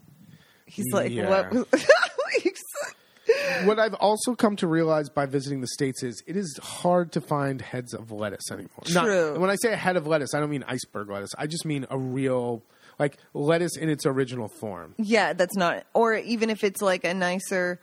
He's 0.65 0.91
like, 0.91 1.11
Yeah. 1.11 1.49
"What?" 1.49 1.67
what 3.65 3.79
I've 3.79 3.93
also 3.95 4.35
come 4.35 4.55
to 4.57 4.67
realize 4.67 5.09
by 5.09 5.25
visiting 5.25 5.61
the 5.61 5.67
states 5.67 6.03
is 6.03 6.21
it 6.27 6.35
is 6.35 6.57
hard 6.61 7.11
to 7.13 7.21
find 7.21 7.61
heads 7.61 7.93
of 7.93 8.11
lettuce 8.11 8.51
anymore. 8.51 8.83
True. 8.85 9.33
and 9.33 9.41
when 9.41 9.49
I 9.49 9.55
say 9.55 9.73
a 9.73 9.77
head 9.77 9.97
of 9.97 10.05
lettuce, 10.07 10.33
I 10.33 10.39
don't 10.39 10.49
mean 10.49 10.63
iceberg 10.67 11.09
lettuce. 11.09 11.31
I 11.37 11.47
just 11.47 11.65
mean 11.65 11.85
a 11.89 11.97
real 11.97 12.63
like 12.99 13.17
lettuce 13.33 13.75
in 13.77 13.89
its 13.89 14.05
original 14.05 14.47
form. 14.47 14.95
yeah, 14.97 15.33
that's 15.33 15.55
not. 15.55 15.85
Or 15.93 16.15
even 16.15 16.49
if 16.49 16.63
it's 16.63 16.81
like 16.81 17.03
a 17.03 17.13
nicer, 17.13 17.79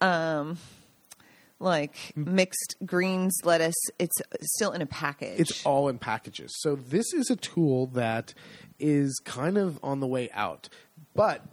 um, 0.00 0.58
like 1.58 1.96
mixed 2.14 2.76
greens 2.84 3.36
lettuce, 3.44 3.74
it's 3.98 4.16
still 4.42 4.72
in 4.72 4.82
a 4.82 4.86
package. 4.86 5.40
It's 5.40 5.64
all 5.64 5.88
in 5.88 5.98
packages. 5.98 6.52
So 6.60 6.76
this 6.76 7.12
is 7.12 7.30
a 7.30 7.36
tool 7.36 7.86
that 7.88 8.34
is 8.78 9.20
kind 9.24 9.56
of 9.56 9.78
on 9.82 10.00
the 10.00 10.06
way 10.06 10.28
out. 10.32 10.68
But 11.14 11.44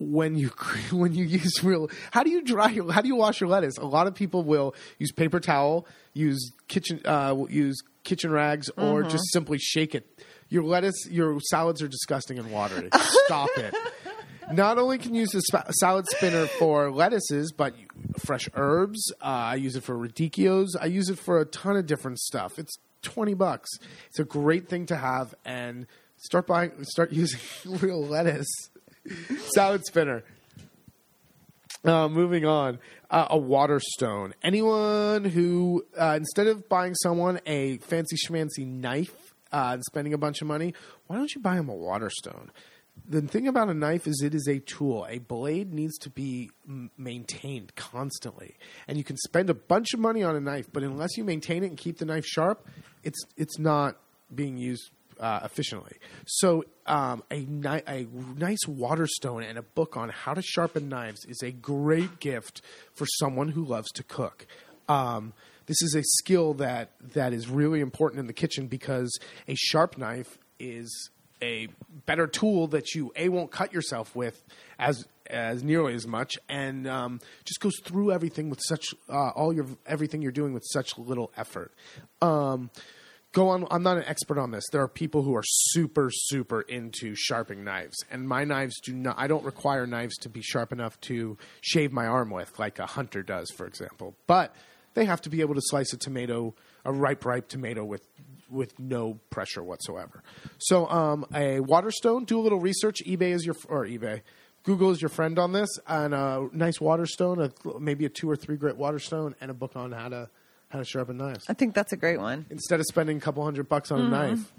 when 0.00 0.34
you 0.34 0.48
when 0.90 1.14
you 1.14 1.24
use 1.24 1.62
real 1.62 1.88
how 2.10 2.24
do 2.24 2.30
you 2.30 2.42
dry 2.42 2.70
your 2.70 2.90
how 2.90 3.02
do 3.02 3.08
you 3.08 3.16
wash 3.16 3.40
your 3.40 3.48
lettuce? 3.48 3.76
A 3.78 3.84
lot 3.84 4.08
of 4.08 4.14
people 4.14 4.42
will 4.42 4.74
use 4.98 5.12
paper 5.12 5.38
towel, 5.38 5.86
use 6.14 6.52
kitchen 6.66 7.00
uh, 7.04 7.36
use 7.48 7.80
kitchen 8.02 8.32
rags, 8.32 8.70
or 8.76 9.02
just 9.04 9.30
simply 9.32 9.58
shake 9.58 9.94
it. 9.94 10.06
Your 10.48 10.64
lettuce, 10.64 11.06
your 11.08 11.38
salads 11.50 11.80
are 11.80 11.86
disgusting 11.86 12.38
and 12.38 12.50
watery. 12.50 12.88
Stop 13.26 13.50
it. 13.56 13.72
Not 14.52 14.78
only 14.78 14.98
can 14.98 15.14
you 15.14 15.20
use 15.20 15.30
the 15.30 15.42
spa- 15.42 15.70
salad 15.78 16.06
spinner 16.08 16.46
for 16.46 16.90
lettuces, 16.90 17.52
but 17.52 17.72
fresh 18.18 18.48
herbs. 18.54 19.12
Uh, 19.22 19.26
I 19.26 19.54
use 19.54 19.76
it 19.76 19.84
for 19.84 19.94
radicchios. 19.94 20.70
I 20.80 20.86
use 20.86 21.08
it 21.08 21.20
for 21.20 21.40
a 21.40 21.44
ton 21.44 21.76
of 21.76 21.86
different 21.86 22.18
stuff. 22.18 22.58
It's 22.58 22.74
twenty 23.02 23.34
bucks. 23.34 23.68
It's 24.08 24.18
a 24.18 24.24
great 24.24 24.68
thing 24.68 24.86
to 24.86 24.96
have, 24.96 25.34
and 25.44 25.86
start 26.16 26.46
buying, 26.48 26.72
start 26.84 27.12
using 27.12 27.40
real 27.64 28.04
lettuce. 28.04 28.50
salad 29.54 29.84
spinner. 29.84 30.24
Uh, 31.82 32.08
moving 32.08 32.44
on, 32.44 32.78
uh, 33.10 33.28
a 33.30 33.38
water 33.38 33.80
stone. 33.80 34.34
Anyone 34.42 35.24
who, 35.24 35.86
uh, 35.98 36.14
instead 36.16 36.46
of 36.46 36.68
buying 36.68 36.94
someone 36.94 37.40
a 37.46 37.78
fancy 37.78 38.16
schmancy 38.16 38.66
knife 38.66 39.34
uh, 39.50 39.70
and 39.72 39.84
spending 39.84 40.12
a 40.12 40.18
bunch 40.18 40.42
of 40.42 40.46
money, 40.46 40.74
why 41.06 41.16
don't 41.16 41.34
you 41.34 41.40
buy 41.40 41.56
them 41.56 41.70
a 41.70 41.74
water 41.74 42.10
stone? 42.10 42.50
The 43.08 43.22
thing 43.22 43.48
about 43.48 43.70
a 43.70 43.74
knife 43.74 44.06
is 44.06 44.20
it 44.22 44.34
is 44.34 44.46
a 44.46 44.58
tool. 44.58 45.06
A 45.08 45.18
blade 45.18 45.72
needs 45.72 45.96
to 45.98 46.10
be 46.10 46.50
m- 46.68 46.90
maintained 46.98 47.74
constantly, 47.76 48.56
and 48.86 48.98
you 48.98 49.04
can 49.04 49.16
spend 49.16 49.48
a 49.48 49.54
bunch 49.54 49.94
of 49.94 50.00
money 50.00 50.22
on 50.22 50.36
a 50.36 50.40
knife, 50.40 50.66
but 50.70 50.82
unless 50.82 51.16
you 51.16 51.24
maintain 51.24 51.64
it 51.64 51.68
and 51.68 51.78
keep 51.78 51.96
the 51.96 52.04
knife 52.04 52.26
sharp, 52.26 52.66
it's 53.02 53.24
it's 53.38 53.58
not 53.58 53.96
being 54.34 54.58
used 54.58 54.90
uh, 55.20 55.40
efficiently. 55.44 55.98
So, 56.26 56.64
um, 56.86 57.22
a, 57.30 57.40
ni- 57.40 57.82
a 57.86 58.06
nice 58.36 58.66
water 58.66 59.06
stone 59.06 59.42
and 59.42 59.58
a 59.58 59.62
book 59.62 59.96
on 59.96 60.08
how 60.08 60.34
to 60.34 60.42
sharpen 60.42 60.88
knives 60.88 61.24
is 61.26 61.42
a 61.42 61.52
great 61.52 62.18
gift 62.18 62.62
for 62.94 63.06
someone 63.18 63.50
who 63.50 63.64
loves 63.64 63.90
to 63.92 64.02
cook. 64.02 64.46
Um, 64.88 65.34
this 65.66 65.82
is 65.82 65.94
a 65.94 66.02
skill 66.02 66.54
that 66.54 66.90
that 67.14 67.32
is 67.32 67.48
really 67.48 67.80
important 67.80 68.18
in 68.18 68.26
the 68.26 68.32
kitchen 68.32 68.66
because 68.66 69.16
a 69.46 69.54
sharp 69.54 69.96
knife 69.96 70.38
is 70.58 71.10
a 71.42 71.68
better 72.06 72.26
tool 72.26 72.66
that 72.68 72.94
you 72.94 73.12
a 73.14 73.28
won't 73.28 73.50
cut 73.50 73.72
yourself 73.72 74.16
with 74.16 74.44
as 74.78 75.06
as 75.28 75.62
nearly 75.62 75.94
as 75.94 76.08
much 76.08 76.36
and 76.48 76.88
um, 76.88 77.20
just 77.44 77.60
goes 77.60 77.74
through 77.84 78.10
everything 78.10 78.50
with 78.50 78.58
such 78.66 78.86
uh, 79.08 79.30
all 79.30 79.52
your 79.52 79.66
everything 79.86 80.22
you're 80.22 80.32
doing 80.32 80.52
with 80.52 80.64
such 80.72 80.98
little 80.98 81.30
effort. 81.36 81.72
Um, 82.20 82.70
go 83.32 83.48
on 83.48 83.66
i'm 83.70 83.82
not 83.82 83.96
an 83.96 84.04
expert 84.06 84.38
on 84.38 84.50
this. 84.50 84.64
There 84.70 84.82
are 84.82 84.88
people 84.88 85.22
who 85.22 85.34
are 85.36 85.42
super 85.44 86.10
super 86.10 86.62
into 86.62 87.14
sharpening 87.14 87.64
knives 87.64 87.96
and 88.10 88.28
my 88.28 88.44
knives 88.44 88.80
do 88.80 88.92
not 88.92 89.16
i 89.18 89.26
don't 89.26 89.44
require 89.44 89.86
knives 89.86 90.16
to 90.18 90.28
be 90.28 90.42
sharp 90.42 90.72
enough 90.72 91.00
to 91.02 91.36
shave 91.60 91.92
my 91.92 92.06
arm 92.06 92.30
with 92.30 92.58
like 92.58 92.78
a 92.78 92.86
hunter 92.86 93.22
does 93.22 93.50
for 93.50 93.66
example. 93.66 94.16
But 94.26 94.54
they 94.94 95.04
have 95.04 95.20
to 95.22 95.30
be 95.30 95.40
able 95.40 95.54
to 95.54 95.62
slice 95.62 95.92
a 95.92 95.96
tomato 95.96 96.54
a 96.84 96.92
ripe 96.92 97.24
ripe 97.24 97.48
tomato 97.48 97.84
with 97.84 98.06
with 98.50 98.78
no 98.80 99.20
pressure 99.30 99.62
whatsoever. 99.62 100.24
So 100.58 100.88
um, 100.88 101.24
a 101.32 101.60
water 101.60 101.92
stone 101.92 102.24
do 102.24 102.40
a 102.40 102.42
little 102.42 102.58
research. 102.58 102.98
ebay 103.06 103.32
is 103.32 103.44
your 103.44 103.54
or 103.68 103.86
ebay 103.86 104.22
google 104.62 104.90
is 104.90 105.00
your 105.00 105.08
friend 105.08 105.38
on 105.38 105.52
this 105.52 105.68
and 105.86 106.12
a 106.12 106.48
nice 106.52 106.80
water 106.80 107.06
stone 107.06 107.40
a, 107.40 107.78
maybe 107.78 108.04
a 108.04 108.08
two 108.08 108.28
or 108.28 108.36
three 108.36 108.56
grit 108.56 108.76
water 108.76 108.98
stone 108.98 109.34
and 109.40 109.50
a 109.50 109.54
book 109.54 109.74
on 109.74 109.92
how 109.92 110.08
to 110.08 110.28
how 110.70 110.78
to 110.78 110.84
sharpen 110.84 111.16
knives 111.18 111.44
I 111.48 111.54
think 111.54 111.74
that's 111.74 111.92
a 111.92 111.96
great 111.96 112.18
one. 112.18 112.46
instead 112.50 112.80
of 112.80 112.86
spending 112.86 113.16
a 113.16 113.20
couple 113.20 113.44
hundred 113.44 113.68
bucks 113.68 113.90
on 113.90 114.00
a 114.00 114.02
mm-hmm. 114.02 114.12
knife. 114.12 114.52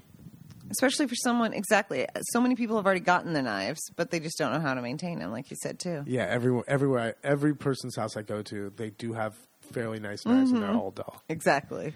especially 0.70 1.06
for 1.08 1.14
someone 1.16 1.52
exactly 1.52 2.06
so 2.32 2.40
many 2.40 2.54
people 2.54 2.76
have 2.76 2.86
already 2.86 3.00
gotten 3.00 3.32
the 3.32 3.42
knives 3.42 3.80
but 3.96 4.10
they 4.10 4.20
just 4.20 4.38
don't 4.38 4.52
know 4.52 4.60
how 4.60 4.74
to 4.74 4.82
maintain 4.82 5.18
them 5.18 5.30
like 5.32 5.50
you 5.50 5.56
said 5.60 5.78
too 5.78 6.04
Yeah, 6.06 6.26
everywhere, 6.28 6.64
everywhere, 6.68 7.16
every 7.24 7.54
person's 7.54 7.96
house 7.96 8.16
I 8.16 8.22
go 8.22 8.42
to, 8.42 8.72
they 8.76 8.90
do 8.90 9.12
have 9.14 9.34
fairly 9.72 10.00
nice 10.00 10.24
knives, 10.26 10.50
and 10.50 10.62
they're 10.62 10.70
mm-hmm. 10.70 10.78
all 10.78 10.90
dull. 10.90 11.22
exactly 11.28 11.94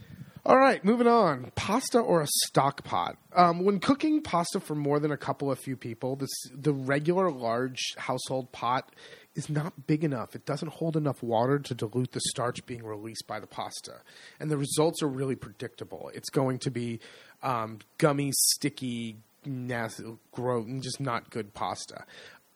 All 0.48 0.56
right, 0.56 0.84
moving 0.84 1.08
on. 1.08 1.50
Pasta 1.56 1.98
or 1.98 2.22
a 2.22 2.26
stock 2.44 2.84
pot? 2.84 3.16
Um, 3.34 3.64
when 3.64 3.80
cooking 3.80 4.22
pasta 4.22 4.60
for 4.60 4.76
more 4.76 5.00
than 5.00 5.10
a 5.10 5.16
couple 5.16 5.50
of 5.50 5.58
few 5.58 5.76
people, 5.76 6.14
this, 6.14 6.30
the 6.54 6.72
regular 6.72 7.32
large 7.32 7.82
household 7.96 8.52
pot 8.52 8.94
is 9.34 9.50
not 9.50 9.88
big 9.88 10.04
enough. 10.04 10.36
It 10.36 10.46
doesn't 10.46 10.74
hold 10.74 10.96
enough 10.96 11.20
water 11.20 11.58
to 11.58 11.74
dilute 11.74 12.12
the 12.12 12.20
starch 12.28 12.64
being 12.64 12.84
released 12.84 13.26
by 13.26 13.40
the 13.40 13.48
pasta. 13.48 14.02
And 14.38 14.48
the 14.48 14.56
results 14.56 15.02
are 15.02 15.08
really 15.08 15.34
predictable. 15.34 16.12
It's 16.14 16.30
going 16.30 16.60
to 16.60 16.70
be 16.70 17.00
um, 17.42 17.80
gummy, 17.98 18.30
sticky, 18.32 19.16
nasty, 19.44 20.04
gross, 20.30 20.64
and 20.66 20.80
just 20.80 21.00
not 21.00 21.28
good 21.30 21.54
pasta. 21.54 22.04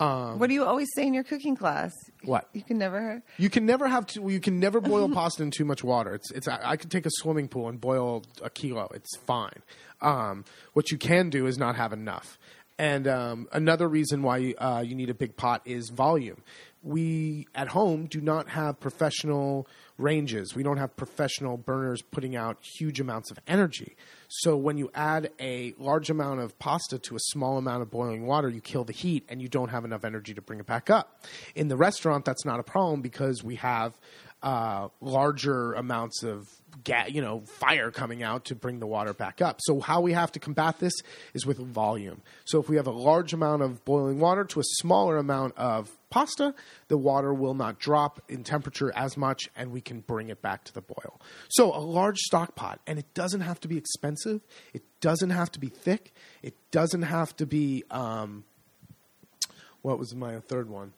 Um, 0.01 0.39
what 0.39 0.49
do 0.49 0.55
you 0.55 0.65
always 0.65 0.89
say 0.95 1.07
in 1.07 1.13
your 1.13 1.25
cooking 1.25 1.55
class 1.55 1.93
What? 2.25 2.49
you 2.55 2.63
can 2.63 2.79
never 2.79 3.23
You 3.37 3.51
can 3.51 3.67
never 3.67 3.87
have 3.87 4.07
to. 4.07 4.31
You 4.31 4.41
can 4.41 4.59
never 4.59 4.81
boil 4.81 5.09
pasta 5.15 5.43
in 5.43 5.51
too 5.51 5.67
much 5.67 5.85
water. 5.85 6.15
It's. 6.15 6.31
It's. 6.31 6.49
I, 6.49 6.59
I 6.63 6.77
could 6.77 6.91
take 6.91 7.05
a 7.07 7.11
swimming 7.13 7.49
pool 7.49 7.69
and 7.69 7.81
boil 7.81 8.25
a 8.43 8.49
kilo. 8.51 8.89
It's 8.95 9.17
fine. 9.19 9.63
Um, 10.01 10.45
what 10.73 10.91
you 10.91 10.97
can 10.97 11.29
do 11.29 11.47
is 11.47 11.59
not 11.59 11.77
have 11.77 11.93
enough. 11.93 12.39
And 12.79 13.07
um, 13.07 13.47
another 13.53 13.87
reason 13.87 14.23
why 14.23 14.55
uh, 14.57 14.83
you 14.85 14.95
need 14.95 15.11
a 15.11 15.15
big 15.15 15.37
pot 15.37 15.61
is 15.67 15.91
volume. 15.91 16.43
We 16.83 17.47
at 17.55 17.69
home 17.69 18.07
do 18.07 18.23
not 18.23 18.49
have 18.49 18.81
professional 18.81 19.69
ranges. 19.99 20.55
We 20.55 20.63
don't 20.63 20.79
have 20.79 20.97
professional 20.97 21.59
burners 21.59 22.01
putting 22.01 22.37
out 22.37 22.57
huge 22.79 22.99
amounts 22.99 23.31
of 23.31 23.39
energy. 23.47 23.97
So 24.33 24.57
when 24.57 24.79
you 24.79 24.93
add 24.95 25.33
a 25.41 25.75
large 25.77 26.09
amount 26.09 26.39
of 26.39 26.57
pasta 26.61 27.01
to 27.01 27.17
a 27.17 27.19
small 27.19 27.59
amount 27.59 27.83
of 27.83 27.91
boiling 27.91 28.27
water, 28.27 28.49
you 28.49 28.61
kill 28.61 28.85
the 28.85 28.93
heat 28.93 29.25
and 29.29 29.43
you 29.43 29.49
don't 29.49 29.71
have 29.71 29.85
enough 29.85 30.05
energy 30.05 30.35
to 30.35 30.41
bring 30.41 30.61
it 30.61 30.67
back 30.67 30.89
up. 30.89 31.25
In 31.57 31.67
the 31.67 31.77
restaurant, 31.77 32.25
that's 32.25 32.45
not 32.45 32.61
a 32.61 32.63
problem 32.63 33.03
because 33.03 33.43
we 33.43 33.57
have 33.57 33.99
uh, 34.41 34.87
larger 35.01 35.73
amounts 35.73 36.23
of 36.23 36.49
ga- 36.85 37.09
you 37.09 37.21
know 37.21 37.41
fire 37.41 37.91
coming 37.91 38.23
out 38.23 38.47
to 38.47 38.55
bring 38.55 38.81
the 38.81 38.87
water 38.87 39.13
back 39.13 39.41
up. 39.41 39.59
So 39.63 39.81
how 39.81 40.01
we 40.01 40.13
have 40.13 40.33
to 40.33 40.39
combat 40.39 40.79
this 40.79 40.95
is 41.35 41.47
with 41.47 41.59
volume. 41.59 42.23
So 42.45 42.61
if 42.61 42.69
we 42.69 42.77
have 42.77 42.87
a 42.87 42.93
large 42.93 43.33
amount 43.33 43.63
of 43.63 43.85
boiling 43.85 44.19
water 44.19 44.45
to 44.45 44.61
a 44.61 44.65
smaller 44.65 45.17
amount 45.17 45.57
of 45.57 45.91
pasta, 46.11 46.55
the 46.89 46.99
water 46.99 47.33
will 47.33 47.55
not 47.55 47.79
drop 47.79 48.21
in 48.29 48.45
temperature 48.45 48.93
as 48.95 49.17
much, 49.17 49.49
and 49.57 49.71
we 49.73 49.81
can 49.81 50.01
bring 50.01 50.29
it 50.29 50.43
back 50.43 50.65
to 50.65 50.75
the 50.75 50.83
boil. 50.83 51.21
So 51.51 51.75
a 51.75 51.79
large 51.79 52.19
stock 52.19 52.55
pot, 52.55 52.81
and 52.87 52.99
it 52.99 53.13
doesn't 53.15 53.43
have 53.43 53.61
to 53.61 53.69
be 53.69 53.77
expensive. 53.77 54.41
It 54.75 54.83
doesn't 55.01 55.31
have 55.31 55.53
to 55.53 55.61
be 55.61 55.69
thick. 55.69 56.13
It 56.43 56.55
doesn't 56.71 57.03
have 57.03 57.37
to 57.37 57.47
be. 57.47 57.85
Um, 57.91 58.45
what 59.83 59.99
was 59.99 60.15
my 60.15 60.41
third 60.41 60.69
one? 60.69 60.93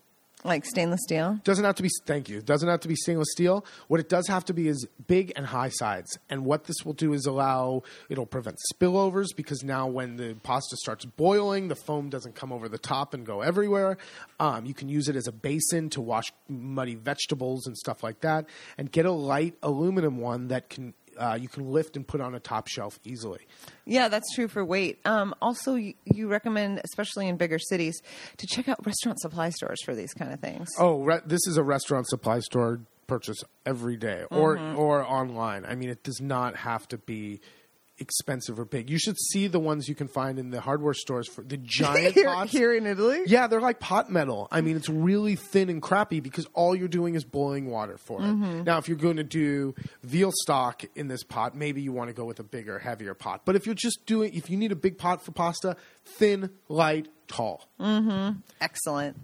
Like 0.45 0.65
stainless 0.65 1.01
steel? 1.03 1.39
Doesn't 1.45 1.65
have 1.65 1.77
to 1.77 1.83
be 1.83 1.89
thank 2.07 2.29
you. 2.29 2.41
Doesn't 2.41 2.69
have 2.69 2.81
to 2.81 2.89
be 2.89 2.97
stainless 2.97 3.29
steel. 3.33 3.65
What 3.89 4.01
it 4.01 4.09
does 4.09 4.27
have 4.29 4.45
to 4.47 4.55
be 4.55 4.69
is 4.69 4.87
big 5.07 5.33
and 5.37 5.47
high 5.47 5.69
sides. 5.69 6.19
And 6.29 6.45
what 6.45 6.65
this 6.65 6.85
will 6.85 6.93
do 6.93 7.13
is 7.13 7.27
allow 7.27 7.83
it'll 8.09 8.27
prevent 8.27 8.59
spillovers 8.73 9.29
because 9.37 9.63
now 9.63 9.87
when 9.87 10.17
the 10.17 10.35
pasta 10.43 10.77
starts 10.77 11.05
boiling 11.05 11.69
the 11.69 11.77
foam 11.77 12.09
doesn't 12.09 12.35
come 12.35 12.53
over 12.53 12.69
the 12.69 12.79
top 12.79 13.15
and 13.15 13.25
go 13.25 13.41
everywhere. 13.41 13.99
Um, 14.41 14.67
you 14.67 14.75
can 14.75 14.89
use 14.89 15.09
it 15.09 15.17
as 15.17 15.27
a 15.27 15.33
basin 15.33 15.91
to 15.91 16.01
wash 16.01 16.33
muddy 16.49 16.95
vegetables 16.95 17.67
and 17.67 17.77
stuff 17.77 18.03
like 18.03 18.21
that 18.21 18.47
and 18.77 18.91
get 18.91 19.07
a 19.07 19.13
light 19.13 19.55
aluminum 19.63 20.19
one 20.19 20.49
that 20.49 20.69
can 20.69 20.95
uh, 21.23 21.35
you 21.35 21.49
can 21.49 21.71
lift 21.71 21.97
and 21.97 22.07
put 22.07 22.21
on 22.21 22.35
a 22.35 22.41
top 22.41 22.67
shelf 22.67 22.99
easily 23.05 23.47
Yeah, 23.85 24.09
that's 24.09 24.35
true 24.35 24.49
for 24.49 24.65
weight. 24.65 24.99
Um, 25.05 25.35
also, 25.41 25.75
you, 25.75 25.95
you 26.05 26.29
recommend, 26.29 26.81
especially 26.85 27.29
in 27.29 27.37
bigger 27.37 27.59
cities, 27.59 28.01
to 28.39 28.47
check 28.47 28.69
out 28.69 28.85
restaurant 28.85 29.21
supply 29.21 29.51
stores 29.51 29.83
for 29.85 29.95
these 29.95 30.13
kind 30.13 30.33
of 30.33 30.41
things. 30.41 30.69
Oh, 30.79 31.03
re- 31.03 31.21
this 31.25 31.41
is 31.47 31.57
a 31.57 31.63
restaurant 31.63 32.09
supply 32.09 32.41
store 32.41 32.81
purchase 33.07 33.43
every 33.67 33.97
day, 33.97 34.25
or 34.31 34.59
or 34.75 35.05
online. 35.05 35.65
I 35.65 35.75
mean, 35.75 35.91
it 35.91 36.03
does 36.03 36.21
not 36.21 36.57
have 36.57 36.89
to 36.89 36.99
be 36.99 37.41
expensive 38.03 38.61
or 38.61 38.67
big. 38.67 38.91
You 38.91 38.99
should 38.99 39.17
see 39.19 39.47
the 39.47 39.59
ones 39.59 39.89
you 39.89 39.95
can 39.95 40.09
find 40.09 40.39
in 40.39 40.51
the 40.51 40.61
hardware 40.61 40.93
stores 40.93 41.27
for 41.29 41.43
the 41.43 41.57
giant 41.63 42.15
here, 42.15 42.27
pots. 42.27 42.53
here 42.53 42.75
in 42.75 42.87
Italy? 42.87 43.23
Yeah, 43.27 43.47
they're 43.47 43.61
like 43.61 43.81
pot 43.81 44.11
metal. 44.11 44.49
I 44.51 44.61
mean, 44.61 44.77
it's 44.77 44.89
really 44.91 45.37
thin 45.37 45.71
and 45.71 45.81
crappy 45.81 46.21
because 46.21 46.47
all 46.53 46.77
you're 46.77 46.89
doing 46.89 47.15
is 47.15 47.25
boiling 47.25 47.71
water 47.71 47.97
for 47.97 48.21
it. 48.21 48.27
Now, 48.27 48.77
if 48.79 48.89
you're 48.89 48.99
going 48.99 49.17
to 49.17 49.25
do 49.25 49.75
veal 50.03 50.31
stock 50.43 50.85
in 50.95 51.09
this 51.09 51.23
pot, 51.23 51.55
maybe 51.55 51.81
you 51.81 51.93
want 51.93 52.09
to 52.09 52.15
go 52.15 52.25
with 52.25 52.41
a 52.41 52.45
bigger, 52.45 52.79
heavier 52.79 53.15
pot. 53.15 53.43
But 53.45 53.57
if 53.57 53.65
you're 53.65 53.75
just 53.75 54.05
doing, 54.05 54.35
if 54.35 54.51
you 54.51 54.57
need 54.59 54.73
a 54.73 54.77
big 54.77 54.99
pot 54.99 55.25
for 55.25 55.33
pasta, 55.33 55.77
thin, 56.05 56.51
light, 56.69 57.09
tall. 57.29 57.69
Hmm. 57.81 58.31
Excellent. 58.61 59.17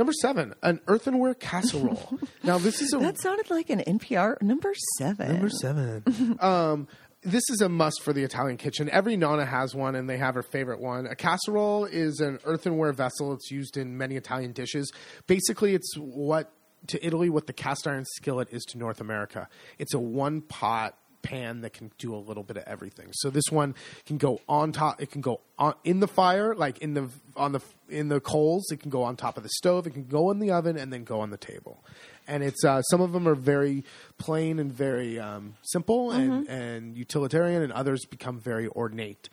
Number 0.00 0.14
seven, 0.14 0.54
an 0.62 0.80
earthenware 0.88 1.34
casserole. 1.34 2.18
now, 2.42 2.56
this 2.56 2.80
is 2.80 2.94
a 2.94 2.98
That 3.00 3.20
sounded 3.20 3.50
like 3.50 3.68
an 3.68 3.80
NPR 3.80 4.40
number 4.40 4.72
seven. 4.96 5.28
Number 5.28 5.50
seven. 5.50 6.38
um, 6.40 6.88
this 7.20 7.42
is 7.50 7.60
a 7.60 7.68
must 7.68 8.00
for 8.00 8.14
the 8.14 8.24
Italian 8.24 8.56
kitchen. 8.56 8.88
Every 8.88 9.18
nonna 9.18 9.44
has 9.44 9.74
one, 9.74 9.94
and 9.94 10.08
they 10.08 10.16
have 10.16 10.36
her 10.36 10.42
favorite 10.42 10.80
one. 10.80 11.04
A 11.04 11.14
casserole 11.14 11.84
is 11.84 12.20
an 12.20 12.38
earthenware 12.46 12.94
vessel. 12.94 13.34
It's 13.34 13.50
used 13.50 13.76
in 13.76 13.98
many 13.98 14.16
Italian 14.16 14.52
dishes. 14.52 14.90
Basically, 15.26 15.74
it's 15.74 15.94
what 15.98 16.50
to 16.86 17.06
Italy 17.06 17.28
what 17.28 17.46
the 17.46 17.52
cast 17.52 17.86
iron 17.86 18.06
skillet 18.06 18.48
is 18.52 18.64
to 18.70 18.78
North 18.78 19.02
America. 19.02 19.50
It's 19.78 19.92
a 19.92 20.00
one 20.00 20.40
pot 20.40 20.96
pan 21.22 21.60
that 21.60 21.72
can 21.72 21.90
do 21.98 22.14
a 22.14 22.18
little 22.18 22.42
bit 22.42 22.56
of 22.56 22.64
everything. 22.66 23.08
So 23.12 23.30
this 23.30 23.44
one 23.50 23.74
can 24.06 24.18
go 24.18 24.40
on 24.48 24.72
top. 24.72 25.00
It 25.00 25.10
can 25.10 25.20
go 25.20 25.40
on 25.58 25.74
in 25.84 26.00
the 26.00 26.08
fire, 26.08 26.54
like 26.54 26.78
in 26.78 26.94
the 26.94 27.08
on 27.36 27.52
the 27.52 27.60
in 27.88 28.08
the 28.08 28.20
coals. 28.20 28.70
It 28.70 28.80
can 28.80 28.90
go 28.90 29.02
on 29.02 29.16
top 29.16 29.36
of 29.36 29.42
the 29.42 29.50
stove. 29.50 29.86
It 29.86 29.90
can 29.90 30.04
go 30.04 30.30
in 30.30 30.38
the 30.38 30.50
oven 30.50 30.76
and 30.76 30.92
then 30.92 31.04
go 31.04 31.20
on 31.20 31.30
the 31.30 31.36
table. 31.36 31.84
And 32.28 32.42
it's 32.44 32.64
uh, 32.64 32.82
some 32.82 33.00
of 33.00 33.12
them 33.12 33.26
are 33.26 33.34
very 33.34 33.84
plain 34.18 34.58
and 34.58 34.72
very 34.72 35.18
um, 35.18 35.54
simple 35.62 36.12
and, 36.12 36.48
and 36.48 36.96
utilitarian, 36.96 37.62
and 37.62 37.72
others 37.72 38.04
become 38.04 38.38
very 38.38 38.68
ornate. 38.68 39.28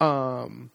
Um, 0.00 0.70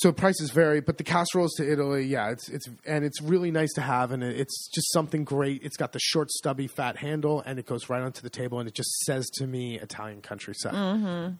so 0.00 0.12
prices 0.12 0.50
vary, 0.50 0.80
but 0.80 0.96
the 0.98 1.04
casseroles 1.04 1.52
to 1.54 1.70
Italy, 1.70 2.04
yeah, 2.04 2.30
it's 2.30 2.48
it's 2.48 2.66
and 2.86 3.04
it's 3.04 3.20
really 3.22 3.50
nice 3.50 3.72
to 3.74 3.80
have, 3.80 4.10
and 4.12 4.22
it- 4.22 4.36
it's 4.38 4.68
just 4.74 4.92
something 4.92 5.24
great. 5.24 5.62
It's 5.62 5.76
got 5.76 5.92
the 5.92 5.98
short, 6.00 6.30
stubby, 6.30 6.66
fat 6.66 6.96
handle, 6.98 7.42
and 7.44 7.58
it 7.58 7.66
goes 7.66 7.88
right 7.88 8.02
onto 8.02 8.22
the 8.22 8.30
table, 8.30 8.58
and 8.60 8.68
it 8.68 8.74
just 8.74 8.90
says 9.00 9.28
to 9.34 9.46
me 9.46 9.78
Italian 9.78 10.20
countryside. 10.22 11.36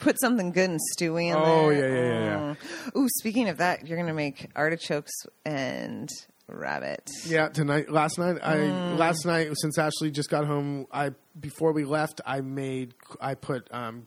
put 0.00 0.20
something 0.20 0.52
good 0.52 0.68
and 0.70 0.80
stewy 0.94 1.30
in 1.30 1.36
Oh, 1.36 1.70
there. 1.70 1.72
yeah, 1.72 1.94
yeah, 1.94 2.08
yeah, 2.10 2.24
yeah. 2.48 2.54
Mm. 2.90 2.96
Ooh, 2.98 3.08
speaking 3.18 3.48
of 3.48 3.56
that, 3.58 3.86
you're 3.86 3.96
gonna 3.98 4.12
make 4.12 4.50
artichokes 4.54 5.12
and 5.44 6.10
rabbit. 6.48 7.08
Yeah, 7.26 7.48
tonight. 7.48 7.90
Last 7.90 8.18
night, 8.18 8.36
I 8.42 8.56
Mm. 8.56 8.98
last 8.98 9.24
night 9.24 9.50
since 9.54 9.78
Ashley 9.78 10.10
just 10.10 10.28
got 10.28 10.44
home, 10.44 10.86
I 10.92 11.12
before 11.40 11.72
we 11.72 11.84
left, 11.84 12.20
I 12.26 12.40
made 12.42 12.92
I 13.20 13.34
put 13.34 13.68
um, 13.72 14.06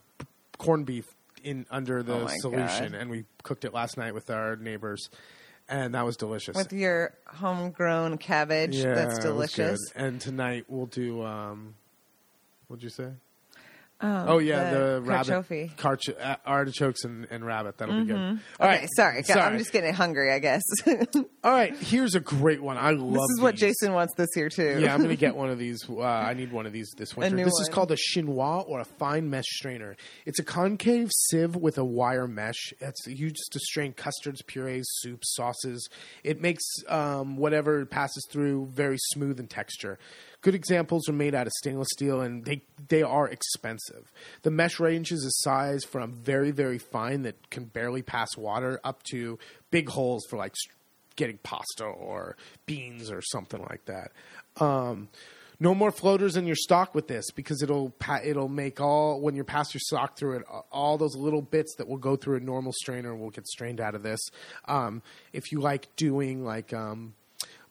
corned 0.60 0.86
beef 0.86 1.06
in 1.44 1.66
under 1.72 2.04
the 2.04 2.14
Oh 2.16 2.24
my 2.26 2.36
solution, 2.38 2.92
God. 2.92 3.02
and 3.02 3.10
we 3.10 3.26
cooked 3.44 3.66
it 3.66 3.74
last 3.74 3.98
night 3.98 4.14
with 4.14 4.30
our 4.30 4.56
neighbors, 4.56 5.10
and 5.68 5.94
that 5.96 6.06
was 6.06 6.18
delicious. 6.18 6.56
With 6.56 6.74
your 6.74 7.14
homegrown 7.28 8.18
cabbage, 8.18 8.76
yeah, 8.76 8.94
that's 8.94 9.14
it 9.26 9.34
was 9.34 9.54
good. 9.54 9.58
delicious. 9.64 9.80
And 9.96 10.20
tonight 10.22 10.66
we'll 10.68 10.86
do. 10.88 11.24
Um, 11.24 11.76
what'd 12.68 12.84
you 12.84 12.90
say? 12.90 13.10
Um, 14.02 14.26
Oh 14.30 14.38
yeah, 14.38 14.72
the, 14.72 15.02
carciofi. 15.06 15.50
rabbit, 15.50 15.78
carch- 15.78 16.10
uh, 16.22 16.36
artichokes 16.46 17.04
and, 17.04 17.28
and 17.30 17.46
rabbit. 17.46 17.78
That'll 17.78 18.00
be 18.00 18.06
good. 18.06 18.16
All 18.16 18.22
Mm-hmm. 18.22 18.64
Okay, 18.64 18.80
right, 18.82 18.88
sorry. 18.96 19.24
sorry. 19.24 19.42
I'm 19.42 19.58
just 19.58 19.74
getting 19.74 19.94
hungry, 19.94 20.32
I 20.32 20.40
guess. 20.40 20.62
All 21.44 21.52
right, 21.52 21.76
here's 21.78 22.16
a 22.16 22.20
great 22.22 22.62
one. 22.62 22.78
I 22.78 22.92
love. 22.92 23.14
This 23.14 23.30
is 23.36 23.42
what. 23.42 23.56
Jason 23.56 23.92
wants 23.94 24.14
this 24.16 24.30
year 24.38 24.48
too. 24.50 24.80
Yeah, 24.80 24.94
I'm 24.94 25.00
going 25.00 25.10
to 25.10 25.16
get 25.18 25.36
one 25.36 25.50
of 25.50 25.58
these. 25.60 25.80
Uh, 25.90 26.02
I 26.02 26.34
need 26.34 26.52
one 26.54 26.66
of 26.66 26.72
these 26.72 26.90
this 26.98 27.16
winter. 27.18 27.36
This 27.44 27.60
is 27.62 27.68
called 27.70 27.92
a 27.92 27.98
chinois 27.98 28.64
or 28.68 28.80
a 28.80 28.86
fine 28.86 29.30
mesh 29.30 29.46
strainer. 29.48 29.98
It's 30.26 30.40
a 30.40 30.44
concave 30.44 31.10
sieve 31.12 31.56
with 31.58 31.78
a 31.78 31.84
wire 31.86 32.28
mesh. 32.28 32.74
It's 32.80 33.06
used 33.08 33.50
to 33.52 33.60
strain 33.60 33.92
custards, 33.94 34.42
purees, 34.44 34.86
soups, 35.00 35.34
sauces. 35.36 35.90
It 36.24 36.40
makes 36.42 36.64
um, 36.88 37.36
whatever 37.36 37.86
passes 37.86 38.26
through 38.32 38.68
very 38.68 38.98
smooth 39.12 39.40
in 39.40 39.48
texture. 39.48 40.00
Good 40.42 40.56
examples 40.56 41.10
are 41.10 41.14
made 41.14 41.36
out 41.36 41.48
of 41.48 41.54
stainless 41.60 41.90
steel, 41.92 42.22
and 42.22 42.46
they 42.46 42.62
they 42.88 43.04
are 43.04 43.28
expensive. 43.28 43.89
The 44.44 44.52
mesh 44.52 44.80
ranges 44.80 45.24
in 45.24 45.30
size 45.30 45.84
from 45.84 46.14
very 46.14 46.52
very 46.52 46.78
fine 46.78 47.24
that 47.24 47.50
can 47.50 47.66
barely 47.66 48.02
pass 48.02 48.36
water 48.38 48.80
up 48.84 49.04
to 49.12 49.40
big 49.72 49.90
holes 49.90 50.26
for 50.30 50.38
like 50.38 50.56
getting 51.16 51.38
pasta 51.44 51.84
or 51.84 52.38
beans 52.66 53.12
or 53.12 53.22
something 53.22 53.62
like 53.62 53.86
that. 53.86 54.12
Um, 54.64 55.10
no 55.60 55.76
more 55.76 55.92
floaters 55.92 56.38
in 56.38 56.48
your 56.48 56.56
stock 56.56 56.96
with 56.96 57.08
this 57.08 57.32
because 57.32 57.62
it'll 57.62 57.94
it'll 58.24 58.48
make 58.48 58.80
all 58.80 59.20
when 59.20 59.36
you 59.36 59.44
pass 59.44 59.74
your 59.74 59.82
stock 59.82 60.18
through 60.18 60.38
it 60.38 60.44
all 60.72 60.98
those 60.98 61.16
little 61.16 61.42
bits 61.42 61.76
that 61.76 61.88
will 61.88 61.98
go 61.98 62.16
through 62.16 62.38
a 62.38 62.40
normal 62.40 62.72
strainer 62.72 63.16
will 63.16 63.30
get 63.30 63.46
strained 63.46 63.82
out 63.82 63.96
of 63.96 64.02
this. 64.04 64.22
Um, 64.66 65.02
if 65.34 65.52
you 65.52 65.60
like 65.60 65.94
doing 65.98 66.46
like 66.46 66.74
um, 66.74 67.14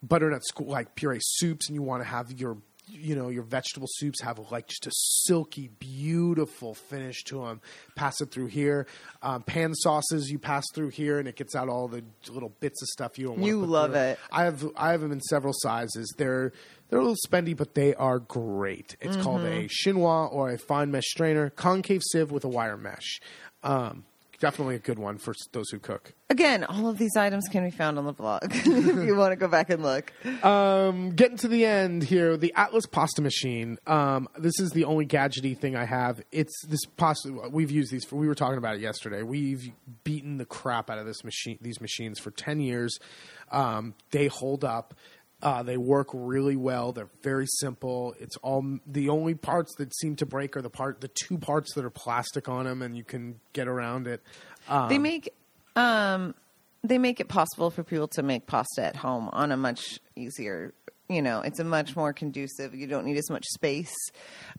butternut 0.03 0.43
squ- 0.53 0.69
like 0.69 0.95
puree 0.95 1.21
soups 1.21 1.69
and 1.69 1.75
you 1.75 1.83
want 1.83 2.03
to 2.03 2.09
have 2.09 2.31
your 2.33 2.59
you 2.91 3.15
know 3.17 3.29
your 3.29 3.43
vegetable 3.43 3.87
soups 3.91 4.21
have 4.23 4.39
like 4.51 4.67
just 4.69 4.87
a 4.87 4.91
silky 4.93 5.71
beautiful 5.79 6.75
finish 6.75 7.23
to 7.25 7.43
them 7.45 7.61
pass 7.97 8.21
it 8.21 8.31
through 8.31 8.47
here. 8.47 8.87
Um, 9.23 9.43
pan 9.43 9.75
sauces 9.75 10.31
you 10.31 10.39
pass 10.39 10.65
through 10.75 10.91
here 10.91 11.19
and 11.19 11.27
it 11.29 11.37
gets 11.37 11.55
out 11.55 11.69
all 11.69 11.89
the 11.89 12.05
little 12.31 12.53
bits 12.61 12.81
of 12.83 12.89
stuff 12.89 13.19
you 13.19 13.27
don't 13.27 13.37
want 13.41 13.47
You 13.47 13.65
love 13.65 13.95
it. 13.95 14.19
i 14.33 14.45
have 14.45 14.65
i 14.77 14.91
have 14.93 15.01
them 15.01 15.13
in 15.13 15.21
several 15.21 15.53
sizes. 15.57 16.13
They're 16.17 16.53
they're 16.89 16.99
a 16.99 17.03
little 17.03 17.17
spendy 17.29 17.57
but 17.57 17.75
they 17.75 17.95
are 17.95 18.19
great. 18.19 18.97
It's 19.01 19.17
called 19.17 19.43
Mm-hmm. 19.43 19.65
a 19.67 19.69
chinois 19.69 20.27
or 20.33 20.51
a 20.51 20.59
fine 20.59 20.91
mesh 20.91 21.07
strainer 21.07 21.51
concave 21.51 22.03
sieve 22.13 22.31
with 22.31 22.45
a 22.45 22.49
wire 22.49 22.77
mesh. 22.77 23.21
Um, 23.63 24.05
definitely 24.41 24.77
a 24.77 24.81
good 24.81 24.99
one 24.99 25.19
for 25.19 25.35
those 25.53 25.71
who 25.71 25.79
cook 25.79 26.15
Again, 26.31 26.65
all 26.65 26.89
of 26.89 26.99
these 26.99 27.17
items 27.17 27.49
can 27.49 27.65
be 27.65 27.71
found 27.71 27.99
on 27.99 28.05
the 28.05 28.13
blog 28.13 28.41
if 28.51 28.67
you 28.67 29.17
want 29.17 29.33
to 29.33 29.37
go 29.37 29.49
back 29.49 29.71
and 29.71 29.83
look. 29.83 30.13
Um, 30.45 31.13
getting 31.13 31.39
to 31.39 31.49
the 31.49 31.65
end 31.65 32.03
here, 32.03 32.37
the 32.37 32.53
Atlas 32.55 32.85
pasta 32.85 33.23
machine. 33.23 33.79
Um, 33.87 34.29
this 34.39 34.61
is 34.61 34.73
the 34.73 34.85
only 34.85 35.07
gadgety 35.07 35.57
thing 35.57 35.75
I 35.75 35.87
have. 35.87 36.21
It's 36.31 36.53
this 36.67 36.85
pasta. 36.99 37.33
We've 37.51 37.71
used 37.71 37.91
these 37.91 38.05
for. 38.05 38.17
We 38.17 38.27
were 38.27 38.35
talking 38.35 38.59
about 38.59 38.75
it 38.75 38.83
yesterday. 38.83 39.23
We've 39.23 39.71
beaten 40.05 40.37
the 40.37 40.45
crap 40.45 40.91
out 40.91 40.99
of 40.99 41.07
this 41.07 41.25
machine. 41.25 41.57
These 41.63 41.81
machines 41.81 42.19
for 42.19 42.31
ten 42.31 42.61
years. 42.61 42.99
Um, 43.51 43.95
they 44.11 44.27
hold 44.27 44.65
up. 44.65 44.93
Uh, 45.41 45.63
they 45.63 45.77
work 45.77 46.09
really 46.13 46.57
well. 46.57 46.93
They're 46.93 47.11
very 47.23 47.47
simple. 47.47 48.15
It's 48.19 48.37
all 48.39 48.79
the 48.87 49.09
only 49.09 49.35
parts 49.35 49.75
that 49.77 49.95
seem 49.97 50.17
to 50.17 50.27
break 50.27 50.57
are 50.57 50.63
the 50.63 50.71
part, 50.71 51.01
the 51.01 51.09
two 51.09 51.39
parts 51.39 51.75
that 51.75 51.85
are 51.85 51.91
plastic 51.91 52.49
on 52.49 52.65
them, 52.65 52.83
and 52.83 52.97
you 52.97 53.05
can 53.05 53.39
get 53.53 53.69
around 53.69 54.09
it. 54.09 54.21
Um, 54.69 54.89
They 54.89 54.99
make 54.99 55.33
um, 55.77 56.35
they 56.83 56.99
make 56.99 57.21
it 57.21 57.29
possible 57.29 57.71
for 57.71 57.85
people 57.85 58.09
to 58.09 58.23
make 58.23 58.47
pasta 58.47 58.85
at 58.85 58.97
home 58.97 59.29
on 59.33 59.53
a 59.53 59.57
much 59.57 60.01
easier. 60.17 60.75
You 61.11 61.23
know, 61.23 61.41
it's 61.41 61.59
a 61.59 61.65
much 61.65 61.97
more 61.97 62.13
conducive. 62.13 62.75
You 62.75 62.87
don't 62.87 63.07
need 63.07 63.17
as 63.17 63.31
much 63.31 63.47
space. 63.47 63.95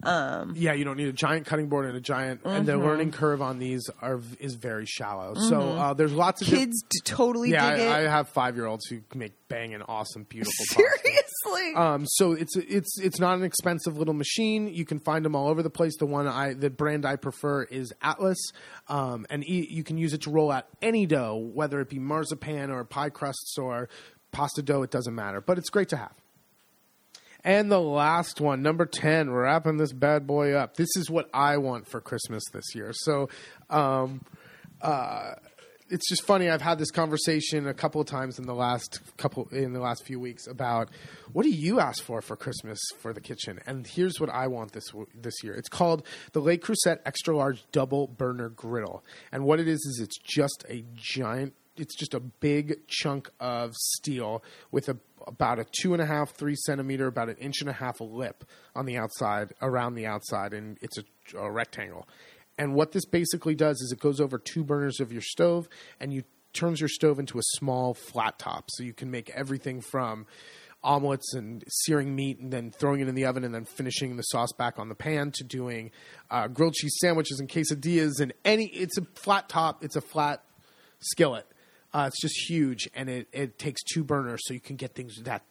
Um, 0.01 0.53
yeah, 0.57 0.73
you 0.73 0.83
don't 0.83 0.97
need 0.97 1.07
a 1.07 1.13
giant 1.13 1.45
cutting 1.45 1.67
board 1.69 1.85
and 1.85 1.95
a 1.95 2.01
giant, 2.01 2.41
and 2.43 2.65
Mm-hmm. 2.65 2.65
the 2.65 2.77
learning 2.77 3.11
curve 3.11 3.41
on 3.41 3.59
these 3.59 3.87
are 4.01 4.19
is 4.39 4.55
very 4.55 4.85
shallow. 4.87 5.35
So 5.35 5.61
uh, 5.61 5.93
there's 5.93 6.11
lots 6.11 6.41
of 6.41 6.47
kids 6.47 6.81
d- 6.81 6.99
totally 7.03 7.51
yeah, 7.51 7.71
dig 7.75 7.81
it. 7.81 7.87
I, 7.89 7.99
I 7.99 8.09
have 8.09 8.29
five 8.29 8.55
year 8.55 8.65
olds 8.65 8.85
who 8.87 9.01
make 9.13 9.33
bang 9.47 9.69
banging, 9.69 9.81
awesome, 9.83 10.23
beautiful. 10.23 10.53
Seriously. 10.69 11.75
Um, 11.75 12.05
so 12.07 12.31
it's 12.31 12.55
it's 12.57 12.99
it's 12.99 13.19
not 13.19 13.37
an 13.37 13.43
expensive 13.43 13.97
little 13.97 14.13
machine. 14.15 14.73
You 14.73 14.85
can 14.85 14.99
find 14.99 15.23
them 15.23 15.35
all 15.35 15.49
over 15.49 15.61
the 15.61 15.69
place. 15.69 15.97
The 15.97 16.05
one 16.07 16.27
I 16.27 16.53
the 16.53 16.69
brand 16.71 17.05
I 17.05 17.15
prefer 17.17 17.63
is 17.63 17.93
Atlas, 18.01 18.39
um, 18.87 19.25
and 19.29 19.47
e- 19.47 19.67
you 19.69 19.83
can 19.83 19.97
use 19.97 20.13
it 20.13 20.21
to 20.21 20.31
roll 20.31 20.51
out 20.51 20.65
any 20.81 21.05
dough, 21.05 21.35
whether 21.53 21.79
it 21.81 21.89
be 21.89 21.99
marzipan 21.99 22.71
or 22.71 22.83
pie 22.85 23.09
crusts 23.09 23.57
or 23.57 23.87
pasta 24.31 24.61
dough. 24.63 24.81
It 24.83 24.91
doesn't 24.91 25.13
matter, 25.15 25.41
but 25.41 25.57
it's 25.59 25.69
great 25.69 25.89
to 25.89 25.97
have. 25.97 26.13
And 27.43 27.71
the 27.71 27.79
last 27.79 28.41
one, 28.41 28.61
number 28.61 28.85
10, 28.85 29.29
wrapping 29.29 29.77
this 29.77 29.93
bad 29.93 30.27
boy 30.27 30.53
up. 30.53 30.75
This 30.75 30.89
is 30.97 31.09
what 31.09 31.29
I 31.33 31.57
want 31.57 31.87
for 31.87 32.01
Christmas 32.01 32.43
this 32.51 32.75
year. 32.75 32.91
So, 32.93 33.29
um, 33.69 34.21
uh, 34.81 35.35
it's 35.89 36.07
just 36.07 36.23
funny. 36.23 36.49
I've 36.49 36.61
had 36.61 36.77
this 36.77 36.91
conversation 36.91 37.67
a 37.67 37.73
couple 37.73 37.99
of 37.99 38.07
times 38.07 38.39
in 38.39 38.45
the 38.45 38.53
last 38.53 38.99
couple 39.17 39.47
in 39.51 39.73
the 39.73 39.79
last 39.79 40.05
few 40.05 40.19
weeks 40.19 40.47
about 40.47 40.89
what 41.33 41.43
do 41.43 41.49
you 41.49 41.79
ask 41.79 42.03
for 42.03 42.21
for 42.21 42.35
Christmas 42.35 42.79
for 42.99 43.13
the 43.13 43.21
kitchen, 43.21 43.59
and 43.65 43.87
here's 43.87 44.19
what 44.19 44.29
I 44.29 44.47
want 44.47 44.71
this 44.71 44.91
this 45.15 45.43
year. 45.43 45.53
It's 45.53 45.69
called 45.69 46.05
the 46.33 46.39
Le 46.39 46.57
Creuset 46.57 46.99
Extra 47.05 47.35
Large 47.35 47.65
Double 47.71 48.07
Burner 48.07 48.49
Griddle, 48.49 49.03
and 49.31 49.43
what 49.43 49.59
it 49.59 49.67
is 49.67 49.79
is 49.79 49.99
it's 50.01 50.17
just 50.17 50.65
a 50.69 50.83
giant. 50.95 51.53
It's 51.75 51.95
just 51.95 52.13
a 52.13 52.19
big 52.19 52.87
chunk 52.87 53.29
of 53.39 53.73
steel 53.75 54.43
with 54.69 54.89
a 54.89 54.97
about 55.27 55.59
a 55.59 55.65
two 55.81 55.93
and 55.93 56.01
a 56.01 56.05
half, 56.05 56.31
three 56.31 56.55
centimeter, 56.55 57.07
about 57.07 57.29
an 57.29 57.37
inch 57.37 57.61
and 57.61 57.69
a 57.69 57.73
half 57.73 57.99
lip 57.99 58.43
on 58.75 58.85
the 58.85 58.97
outside, 58.97 59.53
around 59.61 59.95
the 59.95 60.05
outside, 60.05 60.53
and 60.53 60.77
it's 60.81 60.97
a, 60.97 61.37
a 61.37 61.51
rectangle. 61.51 62.07
And 62.57 62.73
what 62.73 62.91
this 62.91 63.05
basically 63.05 63.55
does 63.55 63.79
is 63.81 63.91
it 63.91 63.99
goes 63.99 64.19
over 64.19 64.37
two 64.37 64.63
burners 64.63 64.99
of 64.99 65.13
your 65.13 65.21
stove 65.21 65.69
and 65.99 66.13
you 66.13 66.23
turns 66.53 66.81
your 66.81 66.89
stove 66.89 67.19
into 67.19 67.37
a 67.37 67.43
small 67.43 67.93
flat 67.93 68.37
top. 68.37 68.65
So 68.71 68.83
you 68.83 68.93
can 68.93 69.09
make 69.09 69.29
everything 69.29 69.81
from 69.81 70.25
omelets 70.83 71.33
and 71.33 71.63
searing 71.67 72.15
meat 72.15 72.39
and 72.39 72.51
then 72.51 72.71
throwing 72.71 73.01
it 73.01 73.07
in 73.07 73.15
the 73.15 73.25
oven 73.25 73.43
and 73.43 73.53
then 73.53 73.65
finishing 73.65 74.15
the 74.15 74.23
sauce 74.23 74.51
back 74.53 74.79
on 74.79 74.89
the 74.89 74.95
pan 74.95 75.31
to 75.31 75.43
doing 75.43 75.91
uh, 76.31 76.47
grilled 76.47 76.73
cheese 76.73 76.97
sandwiches 76.99 77.39
and 77.39 77.49
quesadillas 77.49 78.19
and 78.19 78.33
any 78.45 78.67
it's 78.67 78.97
a 78.97 79.01
flat 79.15 79.49
top, 79.49 79.83
it's 79.83 79.95
a 79.95 80.01
flat 80.01 80.43
skillet. 80.99 81.45
Uh, 81.93 82.05
it's 82.07 82.21
just 82.21 82.49
huge 82.49 82.87
and 82.93 83.09
it, 83.09 83.27
it 83.31 83.57
takes 83.57 83.81
two 83.83 84.03
burners 84.03 84.41
so 84.43 84.53
you 84.53 84.59
can 84.59 84.75
get 84.75 84.93
things 84.93 85.15
that 85.23 85.43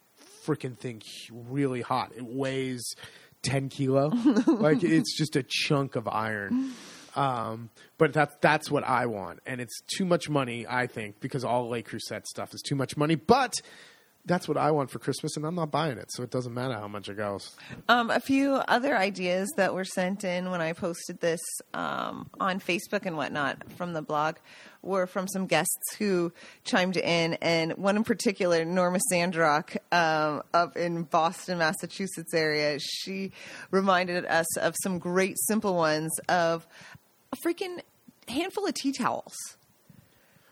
freaking 0.45 0.77
thing 0.77 1.03
really 1.31 1.83
hot. 1.83 2.13
It 2.17 2.25
weighs 2.25 2.95
10 3.43 3.69
kilo. 3.69 4.09
like 4.47 4.83
it's 4.83 5.17
just 5.17 5.37
a 5.37 5.43
chunk 5.43 5.97
of 5.97 6.09
iron. 6.09 6.73
Um, 7.17 7.71
but 7.97 8.13
that's 8.13 8.37
that's 8.41 8.71
what 8.71 8.85
I 8.85 9.07
want, 9.07 9.41
and 9.45 9.61
it's 9.61 9.81
too 9.97 10.05
much 10.05 10.29
money, 10.29 10.67
I 10.69 10.87
think, 10.87 11.19
because 11.19 11.43
all 11.43 11.69
Le 11.69 11.83
Creuset 11.83 12.25
stuff 12.27 12.55
is 12.55 12.63
too 12.63 12.77
much 12.77 12.97
money. 12.97 13.17
But 13.17 13.55
that's 14.29 14.47
what 14.47 14.57
I 14.57 14.71
want 14.71 14.91
for 14.91 14.99
Christmas, 14.99 15.37
and 15.37 15.45
I'm 15.45 15.55
not 15.55 15.71
buying 15.71 15.99
it, 15.99 16.13
so 16.13 16.23
it 16.23 16.31
doesn't 16.31 16.55
matter 16.55 16.75
how 16.75 16.87
much 16.87 17.09
it 17.09 17.17
goes. 17.17 17.57
Um, 17.89 18.11
a 18.11 18.21
few 18.21 18.55
other 18.69 18.97
ideas 18.97 19.51
that 19.57 19.75
were 19.75 19.85
sent 19.85 20.23
in 20.23 20.51
when 20.51 20.61
I 20.61 20.73
posted 20.75 21.21
this 21.21 21.41
um, 21.75 22.29
on 22.39 22.61
Facebook 22.61 23.07
and 23.07 23.17
whatnot 23.17 23.73
from 23.73 23.95
the 23.95 24.03
blog 24.03 24.37
were 24.83 25.07
from 25.07 25.27
some 25.27 25.47
guests 25.47 25.97
who 25.99 26.33
chimed 26.65 26.97
in, 26.97 27.35
and 27.35 27.73
one 27.73 27.97
in 27.97 28.05
particular, 28.05 28.65
Norma 28.65 29.01
Sandrock, 29.11 29.77
um, 29.91 30.43
up 30.55 30.77
in 30.77 31.03
Boston, 31.03 31.59
Massachusetts 31.59 32.33
area. 32.33 32.79
She 32.79 33.33
reminded 33.71 34.25
us 34.27 34.57
of 34.59 34.77
some 34.83 34.99
great 34.99 35.37
simple 35.47 35.75
ones 35.75 36.13
of 36.29 36.67
a 37.33 37.37
freaking 37.45 37.81
handful 38.29 38.67
of 38.67 38.75
tea 38.75 38.93
towels. 38.93 39.35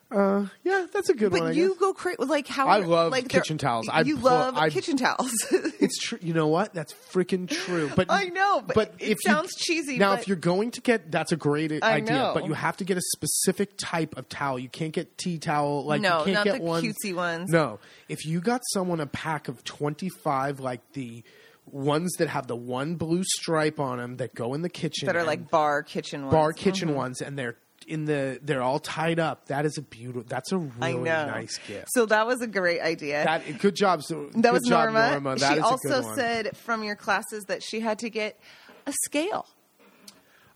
Uh, 0.08 0.46
yeah, 0.62 0.86
that's 0.92 1.08
a 1.08 1.14
good 1.14 1.32
But 1.32 1.40
one. 1.40 1.48
But 1.50 1.56
you 1.56 1.70
guess. 1.70 1.78
go 1.78 1.92
crazy. 1.92 2.16
Like 2.22 2.46
how 2.46 2.68
I 2.68 2.78
love 2.78 3.10
like 3.10 3.28
kitchen 3.28 3.58
towels. 3.58 3.88
I 3.90 4.02
you 4.02 4.16
love 4.16 4.56
I- 4.56 4.70
kitchen 4.70 4.96
towels. 4.96 5.32
It's 5.80 5.98
true. 5.98 6.18
You 6.22 6.32
know 6.32 6.46
what? 6.46 6.72
That's 6.74 6.92
freaking 7.12 7.48
true. 7.50 7.90
But 7.94 8.06
I 8.10 8.24
know, 8.26 8.62
but 8.74 8.94
it 8.98 9.10
if 9.10 9.18
sounds 9.24 9.50
you, 9.58 9.74
cheesy, 9.82 9.98
Now, 9.98 10.12
but- 10.12 10.20
if 10.20 10.28
you're 10.28 10.36
going 10.36 10.70
to 10.72 10.80
get, 10.80 11.10
that's 11.10 11.32
a 11.32 11.36
great 11.36 11.72
I 11.82 11.94
idea. 11.96 12.14
know. 12.14 12.30
But 12.34 12.46
you 12.46 12.52
have 12.54 12.76
to 12.78 12.84
get 12.84 12.96
a 12.96 13.02
specific 13.16 13.72
type 13.76 14.16
of 14.16 14.28
towel. 14.28 14.58
You 14.60 14.68
can't 14.68 14.92
get 14.92 15.18
tea 15.18 15.38
towel. 15.38 15.84
Like 15.84 16.00
No, 16.00 16.20
you 16.20 16.24
can't 16.26 16.34
not 16.34 16.44
get 16.44 16.58
the 16.58 16.62
ones, 16.62 16.84
cutesy 16.84 17.14
ones. 17.14 17.50
No, 17.50 17.80
if 18.08 18.24
you 18.24 18.40
got 18.40 18.60
someone 18.72 19.00
a 19.00 19.06
pack 19.06 19.48
of 19.48 19.64
25, 19.64 20.60
like 20.60 20.80
the 20.92 21.24
ones 21.66 22.12
that 22.18 22.28
have 22.28 22.46
the 22.46 22.54
one 22.56 22.94
blue 22.94 23.24
stripe 23.24 23.80
on 23.80 23.98
them 23.98 24.18
that 24.18 24.34
go 24.36 24.54
in 24.54 24.62
the 24.62 24.68
kitchen 24.68 25.06
that 25.06 25.16
are 25.16 25.24
like 25.24 25.50
bar 25.50 25.82
kitchen 25.82 26.22
ones. 26.22 26.32
bar 26.32 26.52
kitchen 26.52 26.90
Mhm. 26.90 26.94
ones, 26.94 27.20
and 27.20 27.36
they're 27.36 27.56
in 27.86 28.04
the 28.04 28.38
they're 28.42 28.62
all 28.62 28.78
tied 28.78 29.18
up. 29.18 29.46
That 29.46 29.64
is 29.64 29.78
a 29.78 29.82
beautiful. 29.82 30.24
That's 30.28 30.52
a 30.52 30.58
really 30.58 31.00
nice 31.04 31.58
gift. 31.66 31.88
So 31.92 32.06
that 32.06 32.26
was 32.26 32.40
a 32.40 32.46
great 32.46 32.80
idea. 32.80 33.24
that 33.24 33.58
good 33.58 33.74
job. 33.74 34.02
So 34.02 34.30
that 34.34 34.52
was 34.52 34.64
job, 34.64 34.92
Norma. 34.92 35.10
Norma. 35.12 35.36
That 35.36 35.54
she 35.54 35.60
also 35.60 36.02
said 36.14 36.56
from 36.56 36.82
your 36.82 36.96
classes 36.96 37.44
that 37.44 37.62
she 37.62 37.80
had 37.80 37.98
to 38.00 38.10
get 38.10 38.38
a 38.86 38.92
scale. 39.04 39.46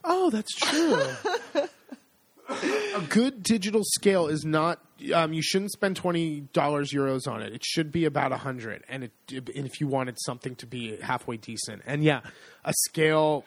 "Oh, 0.05 0.31
that's 0.31 0.55
true." 0.55 1.01
a 2.49 3.01
good 3.09 3.43
digital 3.43 3.83
scale 3.85 4.27
is 4.27 4.45
not. 4.45 4.81
Um, 5.15 5.33
you 5.33 5.43
shouldn't 5.43 5.73
spend 5.73 5.97
twenty 5.97 6.41
dollars 6.53 6.91
euros 6.93 7.27
on 7.27 7.43
it. 7.43 7.53
It 7.53 7.65
should 7.65 7.93
be 7.93 8.05
about 8.05 8.33
a 8.33 8.37
hundred, 8.37 8.85
and 8.89 9.05
it 9.05 9.13
and 9.31 9.67
if 9.67 9.81
you 9.81 9.87
wanted 9.87 10.17
something 10.21 10.57
to 10.57 10.67
be 10.67 10.97
halfway 10.97 11.37
decent. 11.37 11.83
And 11.87 12.03
yeah, 12.03 12.21
a 12.65 12.73
scale. 12.89 13.45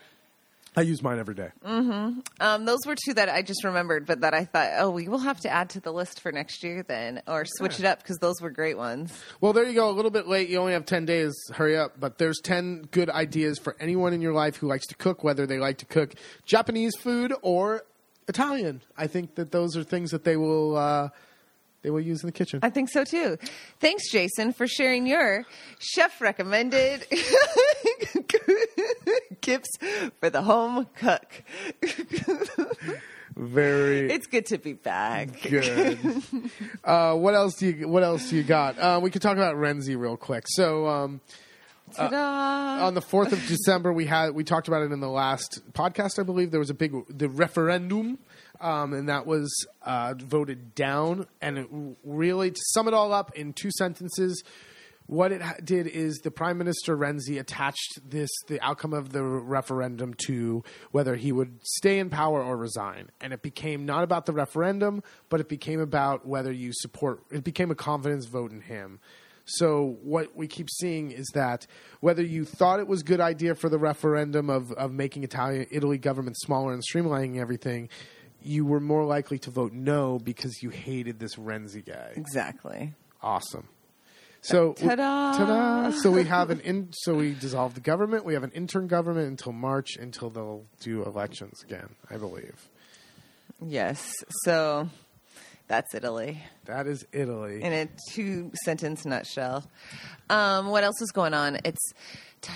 I 0.76 0.82
use 0.82 1.04
mine 1.04 1.20
every 1.20 1.36
day. 1.36 1.50
Um, 1.64 2.66
those 2.66 2.80
were 2.86 2.96
two 2.96 3.14
that 3.14 3.30
I 3.30 3.42
just 3.42 3.64
remembered, 3.64 4.06
but 4.06 4.22
that 4.22 4.34
I 4.34 4.46
thought, 4.46 4.72
oh, 4.78 4.90
we 4.90 5.08
will 5.08 5.20
have 5.20 5.40
to 5.42 5.50
add 5.50 5.70
to 5.72 5.80
the 5.80 5.92
list 5.92 6.20
for 6.20 6.32
next 6.32 6.64
year 6.64 6.84
then, 6.84 7.22
or 7.28 7.46
switch 7.46 7.80
it 7.80 7.86
up 7.86 8.02
because 8.02 8.18
those 8.18 8.42
were 8.42 8.50
great 8.50 8.78
ones. 8.78 9.14
Well, 9.40 9.54
there 9.54 9.66
you 9.66 9.74
go. 9.74 9.90
A 9.90 9.92
little 9.92 10.12
bit 10.12 10.28
late. 10.28 10.50
You 10.50 10.58
only 10.58 10.74
have 10.74 10.86
10 10.86 11.06
days. 11.06 11.34
Hurry 11.54 11.78
up. 11.78 12.00
But 12.00 12.18
there's 12.18 12.40
10 12.40 12.90
good 12.92 13.10
ideas 13.10 13.60
for 13.60 13.76
anyone 13.80 14.14
in 14.14 14.22
your 14.22 14.34
life 14.34 14.58
who 14.58 14.68
likes 14.68 14.88
to 14.88 14.96
cook, 14.96 15.24
whether 15.24 15.46
they 15.46 15.60
like 15.60 15.78
to 15.80 15.86
cook 15.86 16.14
Japanese 16.46 16.96
food 16.96 17.34
or 17.42 17.84
Italian. 18.28 18.82
I 18.98 19.08
think 19.08 19.36
that 19.36 19.52
those 19.52 19.78
are 19.78 19.84
things 19.84 20.12
that 20.12 20.24
they 20.24 20.38
will 20.38 20.78
uh, 20.78 21.10
they 21.84 21.90
will 21.92 22.02
use 22.02 22.24
in 22.24 22.28
the 22.28 22.34
kitchen. 22.34 22.60
I 22.64 22.70
think 22.70 22.90
so 22.90 23.04
too. 23.04 23.38
Thanks, 23.80 24.10
Jason, 24.12 24.54
for 24.54 24.68
sharing 24.68 25.06
your 25.06 25.46
chef 25.80 26.20
recommended 26.22 27.06
gifts 29.42 29.70
for 30.20 30.30
the 30.30 30.42
home 30.42 30.88
cook. 30.96 31.44
Very 33.36 34.12
It's 34.12 34.28
good 34.28 34.46
to 34.48 34.60
be 34.60 34.74
back. 34.74 35.42
good. 35.42 35.98
uh, 36.84 37.16
what 37.16 37.34
else 37.34 37.56
do 37.56 37.68
you 37.68 37.88
What 37.88 38.04
else 38.04 38.30
do 38.30 38.36
you 38.36 38.44
got? 38.44 38.78
Uh, 38.78 39.00
we 39.02 39.10
could 39.10 39.24
talk 39.24 39.38
about 39.38 39.56
Renzi 39.56 39.98
real 39.98 40.18
quick. 40.18 40.44
So. 40.48 40.88
Um, 40.88 41.22
Ta-da! 41.96 42.86
on 42.88 42.94
the 42.96 43.02
fourth 43.02 43.34
of 43.34 43.46
December, 43.48 43.92
we 43.94 44.06
had 44.06 44.34
we 44.34 44.44
talked 44.44 44.68
about 44.68 44.82
it 44.84 44.92
in 44.92 45.00
the 45.00 45.10
last 45.10 45.62
podcast, 45.74 46.18
I 46.18 46.24
believe. 46.24 46.50
There 46.50 46.60
was 46.60 46.72
a 46.72 46.74
big 46.74 46.94
the 47.10 47.28
referendum, 47.30 48.18
um, 48.64 48.94
and 48.94 49.10
that 49.10 49.28
was 49.28 49.54
uh, 49.84 50.16
voted 50.18 50.74
down. 50.74 51.28
And 51.42 51.58
it 51.58 51.68
really, 52.04 52.52
to 52.52 52.62
sum 52.72 52.88
it 52.88 52.94
all 52.94 53.14
up 53.14 53.36
in 53.36 53.54
two 53.54 53.70
sentences, 53.78 54.42
what 55.06 55.34
it 55.34 55.42
did 55.66 55.86
is 55.86 56.20
the 56.20 56.32
Prime 56.32 56.58
Minister 56.58 56.96
Renzi 56.98 57.38
attached 57.38 58.00
this 58.06 58.30
the 58.48 58.62
outcome 58.62 58.94
of 58.94 59.12
the 59.12 59.22
referendum 59.22 60.14
to 60.28 60.64
whether 60.92 61.18
he 61.18 61.34
would 61.34 61.60
stay 61.64 62.00
in 62.00 62.10
power 62.10 62.42
or 62.42 62.56
resign, 62.56 63.10
and 63.20 63.34
it 63.34 63.42
became 63.42 63.86
not 63.86 64.04
about 64.04 64.26
the 64.26 64.34
referendum, 64.34 65.04
but 65.28 65.42
it 65.42 65.50
became 65.50 65.82
about 65.82 66.26
whether 66.26 66.54
you 66.54 66.72
support. 66.74 67.22
It 67.32 67.44
became 67.44 67.70
a 67.70 67.76
confidence 67.76 68.28
vote 68.28 68.52
in 68.52 68.62
him. 68.62 69.02
So 69.46 69.98
what 70.02 70.38
we 70.38 70.48
keep 70.48 70.70
seeing 70.70 71.12
is 71.12 71.30
that 71.34 71.68
whether 72.00 72.24
you 72.24 72.46
thought 72.46 72.80
it 72.80 72.88
was 72.88 73.02
a 73.02 73.04
good 73.04 73.20
idea 73.20 73.56
for 73.56 73.68
the 73.68 73.78
referendum 73.78 74.50
of, 74.50 74.72
of 74.72 74.94
making 74.94 75.26
Italian 75.26 75.68
Italy 75.70 75.98
government 75.98 76.38
smaller 76.40 76.72
and 76.72 76.82
streamlining 76.82 77.42
everything, 77.42 77.90
you 78.46 78.66
were 78.66 78.80
more 78.80 79.06
likely 79.06 79.40
to 79.40 79.50
vote 79.52 79.74
no 79.74 80.20
because 80.20 80.62
you 80.62 80.70
hated 80.70 81.20
this 81.20 81.36
Renzi 81.36 81.86
guy. 81.86 82.12
Exactly. 82.16 82.94
Awesome. 83.22 83.68
So 84.42 84.74
Ta-da! 84.74 85.38
ta-da! 85.38 85.92
So 86.02 86.12
we 86.12 86.26
have 86.26 86.50
an 86.50 86.60
in, 86.62 86.90
so 86.92 87.16
we 87.16 87.34
dissolve 87.34 87.76
the 87.76 87.80
government. 87.82 88.26
We 88.26 88.34
have 88.34 88.44
an 88.44 88.52
intern 88.52 88.88
government 88.88 89.28
until 89.30 89.54
March 89.54 89.96
until 89.98 90.30
they'll 90.30 90.66
do 90.82 91.04
elections 91.04 91.64
again. 91.64 91.96
I 92.10 92.18
believe 92.18 92.70
Yes. 93.66 94.14
So 94.44 94.90
that's 95.70 95.96
Italy 95.96 96.44
that 96.66 96.88
is 96.88 97.06
Italy. 97.14 97.62
in 97.64 97.72
a 97.72 97.88
two 98.12 98.52
sentence 98.66 99.06
nutshell. 99.06 99.64
Um, 100.30 100.68
what 100.68 100.84
else 100.84 101.02
is 101.02 101.12
going 101.12 101.34
on? 101.34 101.60
It's 101.64 101.94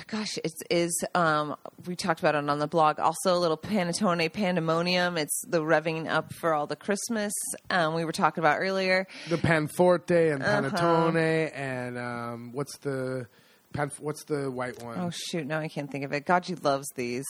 gosh, 0.08 0.38
it 0.44 0.54
is. 0.70 1.04
Um, 1.16 1.56
we 1.86 1.96
talked 1.96 2.20
about 2.20 2.36
it 2.36 2.50
on 2.50 2.60
the 2.60 2.68
blog. 2.68 3.00
Also, 3.00 3.36
a 3.36 3.40
little 3.40 3.58
panettone 3.58 4.32
pandemonium. 4.32 5.18
It's 5.18 5.42
the 5.48 5.62
revving 5.62 6.08
up 6.08 6.34
for 6.34 6.54
all 6.54 6.68
the 6.68 6.76
Christmas. 6.76 7.34
Um, 7.70 7.94
we 7.94 8.06
were 8.06 8.12
talking 8.12 8.42
about 8.42 8.60
earlier. 8.60 9.08
the 9.30 9.38
panforte 9.38 10.34
and 10.34 10.44
Uh-huh. 10.44 10.62
panettone 10.70 11.52
and 11.56 11.98
um, 11.98 12.52
what's 12.54 12.78
the 12.80 13.28
pan, 13.74 13.92
what's 14.00 14.24
the 14.26 14.50
white 14.52 14.82
one? 14.84 15.00
Oh 15.00 15.10
shoot! 15.12 15.46
no, 15.46 15.60
I 15.60 15.68
can't 15.68 15.92
think 15.92 16.04
of 16.06 16.12
it. 16.14 16.26
God, 16.26 16.48
you 16.50 16.56
loves 16.62 16.88
these. 16.96 17.26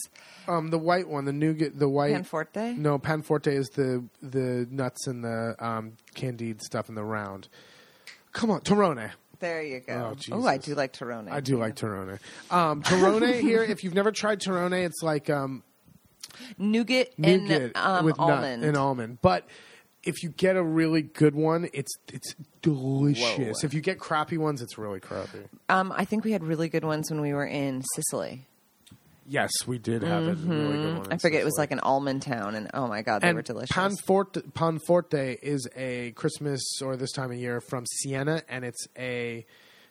Um, 0.48 0.70
the 0.70 0.78
white 0.80 1.08
one, 1.08 1.26
the 1.26 1.34
nougat, 1.34 1.78
the 1.78 1.90
white. 1.90 2.14
Panforte? 2.14 2.78
No, 2.78 2.98
panforte 3.00 3.48
is 3.48 3.68
the 3.70 4.04
the 4.22 4.68
nuts 4.72 5.08
and 5.08 5.24
the 5.24 5.56
um, 5.60 5.94
candied 6.16 6.62
stuff 6.62 6.90
in 6.90 6.96
the 6.96 7.04
round. 7.04 7.48
Come 8.34 8.52
on, 8.52 8.62
Torrone. 8.62 9.12
There 9.40 9.62
you 9.62 9.80
go. 9.82 10.16
Oh, 10.32 10.46
I 10.46 10.58
do 10.58 10.74
like 10.74 10.94
Torrone. 10.94 11.30
I 11.30 11.40
do 11.40 11.58
like 11.58 11.76
Torrone. 11.76 12.20
Um, 12.50 12.82
Torrone 12.82 13.40
here. 13.40 13.64
If 13.64 13.84
you've 13.84 13.94
never 13.94 14.12
tried 14.12 14.40
Torrone, 14.40 14.86
it's 14.86 15.04
like 15.04 15.30
um, 15.30 15.64
nougat, 16.58 17.18
nougat 17.18 17.62
and 17.62 17.78
um, 17.78 18.06
with 18.06 18.20
almond. 18.20 18.62
nut 18.62 18.68
and 18.70 18.78
almond. 18.78 19.20
But 19.22 19.48
if 20.04 20.24
you 20.24 20.30
get 20.30 20.56
a 20.56 20.64
really 20.64 21.02
good 21.02 21.36
one, 21.36 21.70
it's 21.74 21.94
it's 22.12 22.36
delicious. 22.62 23.62
Whoa. 23.62 23.66
If 23.66 23.74
you 23.74 23.82
get 23.82 24.00
crappy 24.00 24.38
ones, 24.38 24.62
it's 24.62 24.78
really 24.78 25.00
crappy. 25.00 25.44
Um, 25.70 25.94
I 25.96 26.06
think 26.06 26.24
we 26.24 26.32
had 26.32 26.44
really 26.44 26.70
good 26.70 26.84
ones 26.84 27.12
when 27.12 27.22
we 27.22 27.34
were 27.34 27.46
in 27.46 27.84
Sicily. 27.96 28.46
Yes, 29.30 29.52
we 29.68 29.78
did 29.78 30.04
have 30.04 30.24
a 30.24 30.34
really 30.36 30.78
good 30.78 30.94
one. 30.94 31.04
Mm-hmm. 31.04 31.14
I 31.14 31.14
in 31.14 31.20
forget 31.20 31.42
it 31.42 31.46
was 31.46 31.58
like 31.58 31.72
an 31.72 31.82
almond 31.82 32.22
town, 32.22 32.56
and 32.56 32.70
oh 32.74 32.88
my 32.88 33.02
god, 33.02 33.22
they 33.22 33.34
were 33.34 33.42
delicious. 33.42 33.76
Panforte, 33.76 34.42
Panforte 34.54 35.38
is 35.42 35.68
a 35.76 36.12
Christmas 36.12 36.64
or 36.82 36.96
this 36.96 37.12
time 37.12 37.32
of 37.32 37.38
year 37.38 37.60
from 37.60 37.86
Siena, 37.86 38.42
and 38.48 38.64
it's 38.64 38.88
a 38.98 39.46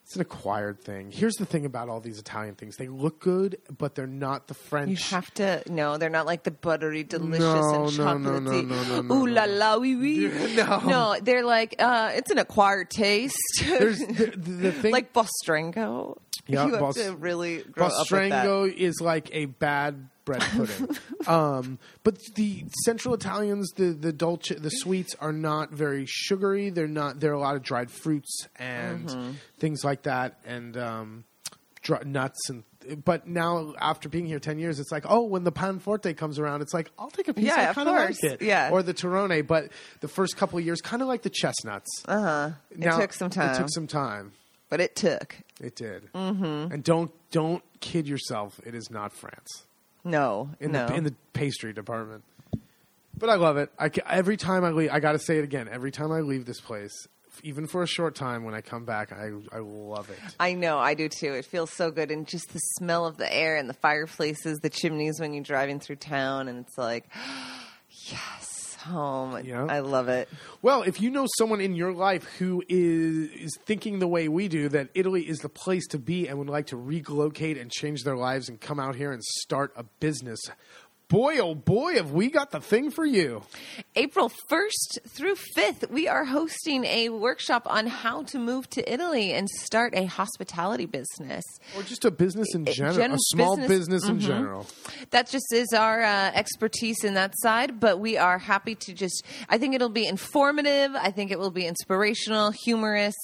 it's 0.04 0.14
an 0.14 0.22
acquired 0.22 0.80
thing. 0.80 1.10
Here's 1.10 1.34
the 1.34 1.44
thing 1.44 1.66
about 1.66 1.88
all 1.88 2.00
these 2.00 2.18
Italian 2.18 2.54
things: 2.54 2.76
they 2.76 2.86
look 2.88 3.20
good, 3.20 3.58
but 3.76 3.94
they're 3.94 4.06
not 4.06 4.46
the 4.46 4.54
French. 4.54 4.88
you 4.88 4.96
have 5.16 5.34
to 5.34 5.62
no, 5.68 5.98
they're 5.98 6.08
not 6.08 6.26
like 6.26 6.44
the 6.44 6.52
buttery, 6.52 7.02
delicious, 7.02 7.40
No, 7.40 7.86
and 7.88 7.98
no, 7.98 8.16
no, 8.16 8.38
no, 8.38 8.60
no, 8.62 8.82
no, 8.84 9.00
no, 9.02 9.14
Ooh 9.14 9.26
la 9.26 9.44
la, 9.44 9.76
wee 9.78 9.96
wee. 9.96 10.28
No. 10.54 10.78
no, 10.86 11.16
they're 11.20 11.44
like 11.44 11.74
uh, 11.78 12.12
it's 12.14 12.30
an 12.30 12.38
acquired 12.38 12.88
taste. 12.88 13.36
There's 13.66 13.98
the, 13.98 14.32
the, 14.36 14.50
the 14.50 14.72
thing. 14.80 14.92
like 14.92 15.12
Bostrengo. 15.12 16.18
Yeah, 16.56 16.66
you 16.66 16.70
have 16.72 16.80
Bos- 16.80 16.94
to 16.96 17.16
really 17.16 17.62
grow 17.62 17.88
that. 17.88 18.74
Is 18.76 19.00
like 19.00 19.28
a 19.32 19.46
bad 19.46 20.08
bread 20.24 20.40
pudding. 20.56 20.96
um, 21.26 21.78
but 22.04 22.18
the 22.36 22.64
Central 22.84 23.14
Italians, 23.14 23.70
the 23.76 23.86
the 23.92 24.12
dolce, 24.12 24.54
the 24.54 24.70
sweets 24.70 25.14
are 25.20 25.32
not 25.32 25.70
very 25.72 26.06
sugary. 26.06 26.70
They're 26.70 26.86
not. 26.88 27.20
There 27.20 27.30
are 27.32 27.34
a 27.34 27.40
lot 27.40 27.56
of 27.56 27.62
dried 27.62 27.90
fruits 27.90 28.46
and 28.56 29.08
Mm-hmm. 29.08 29.30
things 29.58 29.84
like 29.84 30.02
that, 30.02 30.38
and 30.46 30.76
um, 30.76 31.24
dry, 31.82 32.02
nuts 32.04 32.48
and. 32.48 32.62
But 33.04 33.26
now, 33.26 33.74
after 33.80 34.08
being 34.08 34.26
here 34.26 34.38
ten 34.38 34.60
years, 34.60 34.78
it's 34.78 34.92
like, 34.92 35.06
oh, 35.08 35.24
when 35.24 35.42
the 35.42 35.50
panforte 35.50 36.16
comes 36.16 36.38
around, 36.38 36.62
it's 36.62 36.72
like, 36.72 36.88
I'll 36.96 37.10
take 37.10 37.26
a 37.26 37.34
piece. 37.34 37.46
Yeah, 37.46 37.56
I 37.56 37.62
of 37.70 37.74
kind 37.74 37.88
of 37.88 37.94
like 37.96 38.22
it. 38.22 38.40
Yeah. 38.42 38.70
Or 38.70 38.80
the 38.84 38.94
Torrone, 38.94 39.44
but 39.44 39.70
the 40.02 40.06
first 40.06 40.36
couple 40.36 40.60
of 40.60 40.64
years, 40.64 40.80
kind 40.80 41.02
of 41.02 41.08
like 41.08 41.22
the 41.22 41.30
chestnuts. 41.30 42.04
Uh 42.06 42.20
huh. 42.20 42.50
It 42.70 42.82
took 42.92 43.12
some 43.12 43.30
time, 43.30 43.50
It 43.54 43.58
took 43.58 43.70
some 43.70 43.88
time. 43.88 44.30
But 44.68 44.80
it 44.80 44.96
took. 44.96 45.36
It 45.60 45.76
did. 45.76 46.12
Mm-hmm. 46.12 46.72
And 46.72 46.84
don't 46.84 47.10
don't 47.30 47.62
kid 47.80 48.06
yourself. 48.08 48.60
It 48.64 48.74
is 48.74 48.90
not 48.90 49.12
France 49.12 49.64
No, 50.04 50.50
in 50.60 50.72
no. 50.72 50.86
the 50.86 50.94
in 50.94 51.04
the 51.04 51.14
pastry 51.32 51.72
department. 51.72 52.24
But 53.18 53.30
I 53.30 53.36
love 53.36 53.56
it. 53.56 53.70
I 53.78 53.90
every 54.08 54.36
time 54.36 54.64
I 54.64 54.70
leave, 54.70 54.90
I 54.92 55.00
got 55.00 55.12
to 55.12 55.18
say 55.18 55.38
it 55.38 55.44
again. 55.44 55.68
Every 55.70 55.90
time 55.90 56.12
I 56.12 56.20
leave 56.20 56.44
this 56.44 56.60
place, 56.60 56.92
even 57.42 57.66
for 57.66 57.82
a 57.82 57.86
short 57.86 58.14
time, 58.14 58.44
when 58.44 58.54
I 58.54 58.60
come 58.60 58.84
back, 58.84 59.10
I 59.12 59.30
I 59.52 59.60
love 59.60 60.10
it. 60.10 60.18
I 60.38 60.52
know, 60.52 60.78
I 60.78 60.92
do 60.94 61.08
too. 61.08 61.32
It 61.32 61.46
feels 61.46 61.70
so 61.72 61.90
good, 61.90 62.10
and 62.10 62.26
just 62.26 62.52
the 62.52 62.58
smell 62.58 63.06
of 63.06 63.16
the 63.16 63.32
air 63.34 63.56
and 63.56 63.70
the 63.70 63.74
fireplaces, 63.74 64.58
the 64.58 64.68
chimneys 64.70 65.18
when 65.18 65.32
you're 65.32 65.42
driving 65.44 65.80
through 65.80 65.96
town, 65.96 66.48
and 66.48 66.58
it's 66.66 66.76
like, 66.76 67.06
yes, 67.90 68.45
home. 68.86 69.44
Yeah. 69.44 69.66
I 69.66 69.80
love 69.80 70.08
it. 70.08 70.28
Well, 70.62 70.82
if 70.82 71.00
you 71.00 71.10
know 71.10 71.26
someone 71.38 71.60
in 71.60 71.74
your 71.74 71.92
life 71.92 72.24
who 72.38 72.62
is 72.68 73.30
is 73.30 73.56
thinking 73.66 73.98
the 73.98 74.08
way 74.08 74.28
we 74.28 74.48
do, 74.48 74.68
that 74.70 74.88
Italy 74.94 75.22
is 75.22 75.38
the 75.38 75.48
place 75.48 75.86
to 75.88 75.98
be 75.98 76.28
and 76.28 76.38
would 76.38 76.48
like 76.48 76.66
to 76.66 76.76
relocate 76.76 77.58
and 77.58 77.70
change 77.70 78.02
their 78.04 78.16
lives 78.16 78.48
and 78.48 78.60
come 78.60 78.80
out 78.80 78.96
here 78.96 79.12
and 79.12 79.22
start 79.22 79.72
a 79.76 79.84
business, 80.00 80.40
boy, 81.08 81.38
oh 81.38 81.54
boy, 81.54 81.94
have 81.94 82.10
we 82.10 82.28
got 82.28 82.50
the 82.50 82.60
thing 82.60 82.90
for 82.90 83.04
you. 83.06 83.42
April 83.94 84.30
1st 84.50 84.98
through 85.08 85.36
5th, 85.56 85.88
we 85.90 86.08
are 86.08 86.24
hosting 86.24 86.84
a 86.84 87.08
workshop 87.10 87.62
on 87.66 87.86
how 87.86 88.24
to 88.24 88.38
move 88.38 88.68
to 88.70 88.92
Italy 88.92 89.32
and 89.32 89.48
start 89.48 89.94
a 89.94 90.06
hospitality 90.06 90.86
business. 90.86 91.44
Or 91.76 91.82
just 91.82 92.04
a 92.04 92.10
business 92.10 92.54
in 92.54 92.64
general, 92.66 92.96
gen- 92.96 93.12
a 93.12 93.18
small 93.18 93.56
business- 93.56 93.86
business, 93.86 94.08
in 94.08 94.20
general. 94.20 94.66
That 95.10 95.28
just 95.30 95.52
is 95.52 95.72
our 95.72 96.02
uh, 96.02 96.32
expertise 96.34 97.04
in 97.04 97.14
that 97.14 97.34
side, 97.38 97.78
but 97.78 98.00
we 98.00 98.16
are 98.16 98.38
happy 98.38 98.74
to 98.74 98.92
just, 98.92 99.24
I 99.48 99.58
think 99.58 99.74
it'll 99.74 99.88
be 99.88 100.06
informative. 100.06 100.92
I 100.96 101.10
think 101.12 101.30
it 101.30 101.38
will 101.38 101.50
be 101.50 101.66
inspirational, 101.66 102.50
humorous, 102.64 103.14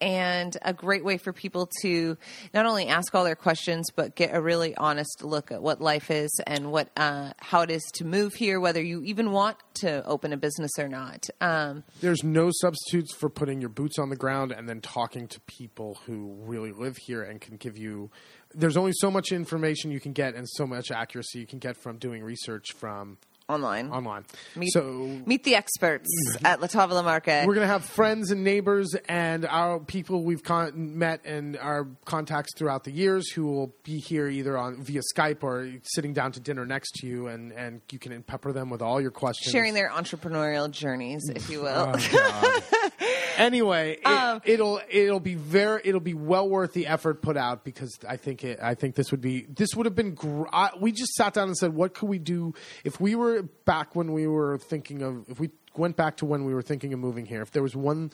and 0.00 0.56
a 0.62 0.72
great 0.72 1.04
way 1.04 1.18
for 1.18 1.32
people 1.32 1.68
to 1.82 2.16
not 2.54 2.66
only 2.66 2.88
ask 2.88 3.14
all 3.14 3.24
their 3.24 3.36
questions, 3.36 3.90
but 3.94 4.14
get 4.14 4.34
a 4.34 4.40
really 4.40 4.74
honest 4.76 5.22
look 5.22 5.52
at 5.52 5.62
what 5.62 5.80
life 5.80 6.10
is 6.10 6.30
and 6.46 6.72
what, 6.72 6.88
uh, 6.96 7.25
how 7.38 7.62
it 7.62 7.70
is 7.70 7.82
to 7.94 8.04
move 8.04 8.34
here, 8.34 8.60
whether 8.60 8.82
you 8.82 9.02
even 9.02 9.32
want 9.32 9.56
to 9.74 10.04
open 10.06 10.32
a 10.32 10.36
business 10.36 10.72
or 10.78 10.88
not. 10.88 11.26
Um, 11.40 11.84
There's 12.00 12.22
no 12.24 12.50
substitutes 12.52 13.14
for 13.14 13.28
putting 13.28 13.60
your 13.60 13.70
boots 13.70 13.98
on 13.98 14.08
the 14.10 14.16
ground 14.16 14.52
and 14.52 14.68
then 14.68 14.80
talking 14.80 15.28
to 15.28 15.40
people 15.40 15.98
who 16.06 16.36
really 16.40 16.72
live 16.72 16.96
here 16.96 17.22
and 17.22 17.40
can 17.40 17.56
give 17.56 17.76
you. 17.78 18.10
There's 18.54 18.76
only 18.76 18.92
so 18.94 19.10
much 19.10 19.32
information 19.32 19.90
you 19.90 20.00
can 20.00 20.12
get 20.12 20.34
and 20.34 20.48
so 20.48 20.66
much 20.66 20.90
accuracy 20.90 21.40
you 21.40 21.46
can 21.46 21.58
get 21.58 21.76
from 21.76 21.98
doing 21.98 22.22
research 22.22 22.72
from 22.72 23.18
online. 23.48 23.90
online. 23.90 24.24
Meet, 24.56 24.72
so 24.72 24.82
meet 25.24 25.44
the 25.44 25.54
experts 25.54 26.08
at 26.44 26.60
La 26.60 26.66
Tavola 26.66 27.04
Marche. 27.04 27.46
We're 27.46 27.54
going 27.54 27.66
to 27.66 27.72
have 27.72 27.84
friends 27.84 28.30
and 28.30 28.42
neighbors 28.42 28.94
and 29.08 29.46
our 29.46 29.78
people 29.78 30.24
we've 30.24 30.42
con- 30.42 30.98
met 30.98 31.20
and 31.24 31.56
our 31.58 31.86
contacts 32.04 32.52
throughout 32.56 32.84
the 32.84 32.90
years 32.90 33.30
who 33.30 33.46
will 33.46 33.74
be 33.84 33.98
here 33.98 34.28
either 34.28 34.58
on 34.58 34.82
via 34.82 35.00
Skype 35.14 35.42
or 35.42 35.70
sitting 35.84 36.12
down 36.12 36.32
to 36.32 36.40
dinner 36.40 36.66
next 36.66 36.92
to 36.96 37.06
you, 37.06 37.28
and, 37.28 37.52
and 37.52 37.80
you 37.92 37.98
can 37.98 38.20
pepper 38.24 38.52
them 38.52 38.68
with 38.70 38.82
all 38.82 39.00
your 39.00 39.10
questions. 39.12 39.52
sharing 39.52 39.74
their 39.74 39.90
entrepreneurial 39.90 40.70
journeys, 40.70 41.22
if 41.34 41.48
you 41.48 41.62
will. 41.62 41.94
Oh, 41.96 42.60
anyway, 43.36 43.92
it, 44.00 44.06
Um, 44.06 44.40
it'll 44.44 44.80
it'll 44.88 45.20
be 45.20 45.34
very 45.34 45.80
it'll 45.84 46.00
be 46.00 46.14
well 46.14 46.48
worth 46.48 46.72
the 46.72 46.86
effort 46.86 47.22
put 47.22 47.36
out 47.36 47.64
because 47.64 47.96
I 48.08 48.16
think 48.16 48.42
it, 48.44 48.58
I 48.62 48.74
think 48.74 48.94
this 48.94 49.10
would 49.10 49.20
be 49.20 49.46
this 49.48 49.74
would 49.76 49.86
have 49.86 49.94
been 49.94 50.14
gr- 50.14 50.46
I, 50.52 50.70
we 50.80 50.92
just 50.92 51.12
sat 51.14 51.34
down 51.34 51.48
and 51.48 51.56
said 51.56 51.74
what 51.74 51.94
could 51.94 52.08
we 52.08 52.18
do 52.18 52.54
if 52.84 53.00
we 53.00 53.14
were 53.14 53.35
back 53.42 53.94
when 53.94 54.12
we 54.12 54.26
were 54.26 54.58
thinking 54.58 55.02
of 55.02 55.28
if 55.28 55.38
we 55.40 55.50
went 55.76 55.96
back 55.96 56.16
to 56.18 56.26
when 56.26 56.44
we 56.44 56.54
were 56.54 56.62
thinking 56.62 56.92
of 56.92 56.98
moving 56.98 57.26
here 57.26 57.42
if 57.42 57.50
there 57.50 57.62
was 57.62 57.76
one 57.76 58.10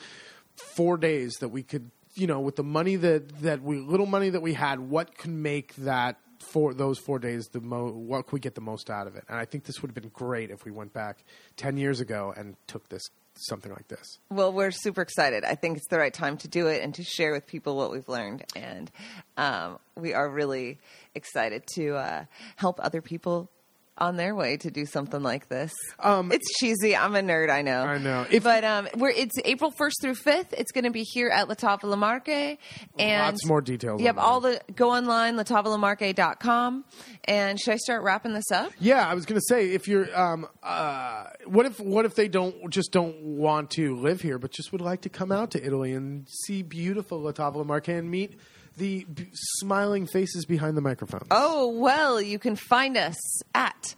four 0.55 0.97
days 0.97 1.33
that 1.39 1.49
we 1.49 1.63
could 1.63 1.89
you 2.15 2.27
know 2.27 2.39
with 2.39 2.55
the 2.55 2.63
money 2.63 2.95
that 2.95 3.41
that 3.41 3.61
we 3.61 3.79
little 3.79 4.05
money 4.05 4.29
that 4.29 4.41
we 4.41 4.53
had 4.53 4.79
what 4.79 5.17
could 5.17 5.31
make 5.31 5.75
that 5.75 6.17
for 6.39 6.73
those 6.73 6.99
four 6.99 7.19
days 7.19 7.47
the 7.53 7.61
mo 7.61 7.89
what 7.89 8.25
could 8.25 8.33
we 8.33 8.39
get 8.39 8.55
the 8.55 8.61
most 8.61 8.89
out 8.89 9.07
of 9.07 9.15
it 9.15 9.23
and 9.29 9.37
I 9.37 9.45
think 9.45 9.63
this 9.63 9.81
would 9.81 9.89
have 9.89 9.95
been 9.95 10.11
great 10.11 10.51
if 10.51 10.65
we 10.65 10.71
went 10.71 10.93
back 10.93 11.23
ten 11.55 11.77
years 11.77 11.99
ago 11.99 12.33
and 12.35 12.55
took 12.67 12.89
this 12.89 13.09
something 13.35 13.71
like 13.71 13.87
this. 13.87 14.19
Well, 14.29 14.51
we're 14.51 14.71
super 14.71 15.01
excited. 15.01 15.43
I 15.43 15.55
think 15.55 15.77
it's 15.77 15.87
the 15.87 15.97
right 15.97 16.13
time 16.13 16.37
to 16.37 16.47
do 16.47 16.67
it 16.67 16.81
and 16.81 16.93
to 16.95 17.03
share 17.03 17.31
with 17.31 17.47
people 17.47 17.75
what 17.75 17.91
we've 17.91 18.07
learned. 18.07 18.43
And 18.55 18.91
um, 19.37 19.79
we 19.95 20.13
are 20.13 20.29
really 20.29 20.79
excited 21.15 21.63
to 21.75 21.95
uh, 21.95 22.25
help 22.55 22.79
other 22.81 23.01
people 23.01 23.49
on 23.97 24.17
their 24.17 24.33
way 24.33 24.57
to 24.57 24.71
do 24.71 24.85
something 24.87 25.21
like 25.21 25.49
this. 25.49 25.71
Um, 25.99 26.31
it's 26.31 26.47
cheesy. 26.59 26.95
I'm 26.95 27.15
a 27.15 27.21
nerd. 27.21 27.51
I 27.51 27.61
know. 27.61 27.83
I 27.83 27.97
know. 27.99 28.25
If- 28.31 28.43
but 28.43 28.63
um, 28.63 28.87
we're 28.97 29.11
it's 29.11 29.35
April 29.45 29.71
1st 29.71 29.91
through 30.01 30.15
5th. 30.15 30.53
It's 30.53 30.71
going 30.71 30.85
to 30.85 30.89
be 30.89 31.03
here 31.03 31.29
at 31.29 31.47
La 31.47 31.53
Tavola 31.55 31.97
Marche. 31.97 32.57
And 32.97 33.33
Lots 33.33 33.45
more 33.45 33.61
details 33.61 34.01
Yep. 34.01 34.17
on 34.17 34.23
All 34.23 34.39
the 34.41 34.59
go 34.75 34.89
online 34.91 35.35
latavolamarche.com. 35.37 36.85
And 37.25 37.59
should 37.59 37.73
I 37.73 37.77
start 37.77 38.03
wrapping 38.03 38.33
this 38.33 38.51
up? 38.51 38.71
Yeah, 38.79 39.07
I 39.07 39.13
was 39.13 39.25
going 39.25 39.39
to 39.39 39.45
say 39.47 39.69
if 39.71 39.87
you're, 39.87 40.13
um, 40.19 40.47
uh, 40.61 41.25
what 41.45 41.65
if 41.65 41.79
what 41.79 42.05
if 42.05 42.15
they 42.15 42.27
don't 42.27 42.69
just 42.69 42.91
don't 42.91 43.21
want 43.21 43.71
to 43.71 43.95
live 43.95 44.21
here, 44.21 44.39
but 44.39 44.51
just 44.51 44.71
would 44.71 44.81
like 44.81 45.01
to 45.01 45.09
come 45.09 45.31
out 45.31 45.51
to 45.51 45.63
Italy 45.65 45.93
and 45.93 46.27
see 46.45 46.63
beautiful 46.63 47.21
La 47.21 47.31
Tavola 47.31 47.65
Marche 47.65 47.89
and 47.89 48.09
meet 48.09 48.37
the 48.77 49.05
b- 49.05 49.27
smiling 49.33 50.07
faces 50.07 50.45
behind 50.45 50.75
the 50.77 50.81
microphone. 50.81 51.27
Oh, 51.31 51.69
well, 51.69 52.21
you 52.21 52.39
can 52.39 52.55
find 52.55 52.97
us 52.97 53.15
at 53.53 53.95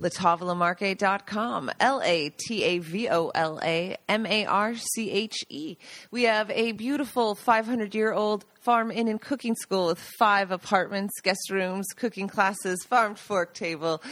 latavolamarche.com. 0.00 1.70
L 1.80 2.00
A 2.04 2.30
T 2.30 2.64
A 2.64 2.78
V 2.78 3.08
O 3.08 3.30
L 3.34 3.60
A 3.62 3.96
M 4.08 4.26
A 4.26 4.46
R 4.46 4.74
C 4.74 5.10
H 5.10 5.36
E. 5.48 5.76
We 6.10 6.24
have 6.24 6.50
a 6.50 6.72
beautiful 6.72 7.34
500 7.34 7.94
year 7.94 8.12
old 8.12 8.44
farm 8.60 8.90
inn 8.90 9.08
and 9.08 9.20
cooking 9.20 9.54
school 9.54 9.86
with 9.86 9.98
five 10.18 10.50
apartments, 10.50 11.20
guest 11.22 11.50
rooms, 11.50 11.86
cooking 11.96 12.28
classes, 12.28 12.84
farm 12.84 13.14
fork 13.14 13.54
table, 13.54 14.02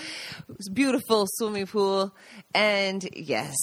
beautiful 0.73 1.27
swimming 1.35 1.67
pool, 1.67 2.15
and 2.55 3.09
yes, 3.15 3.55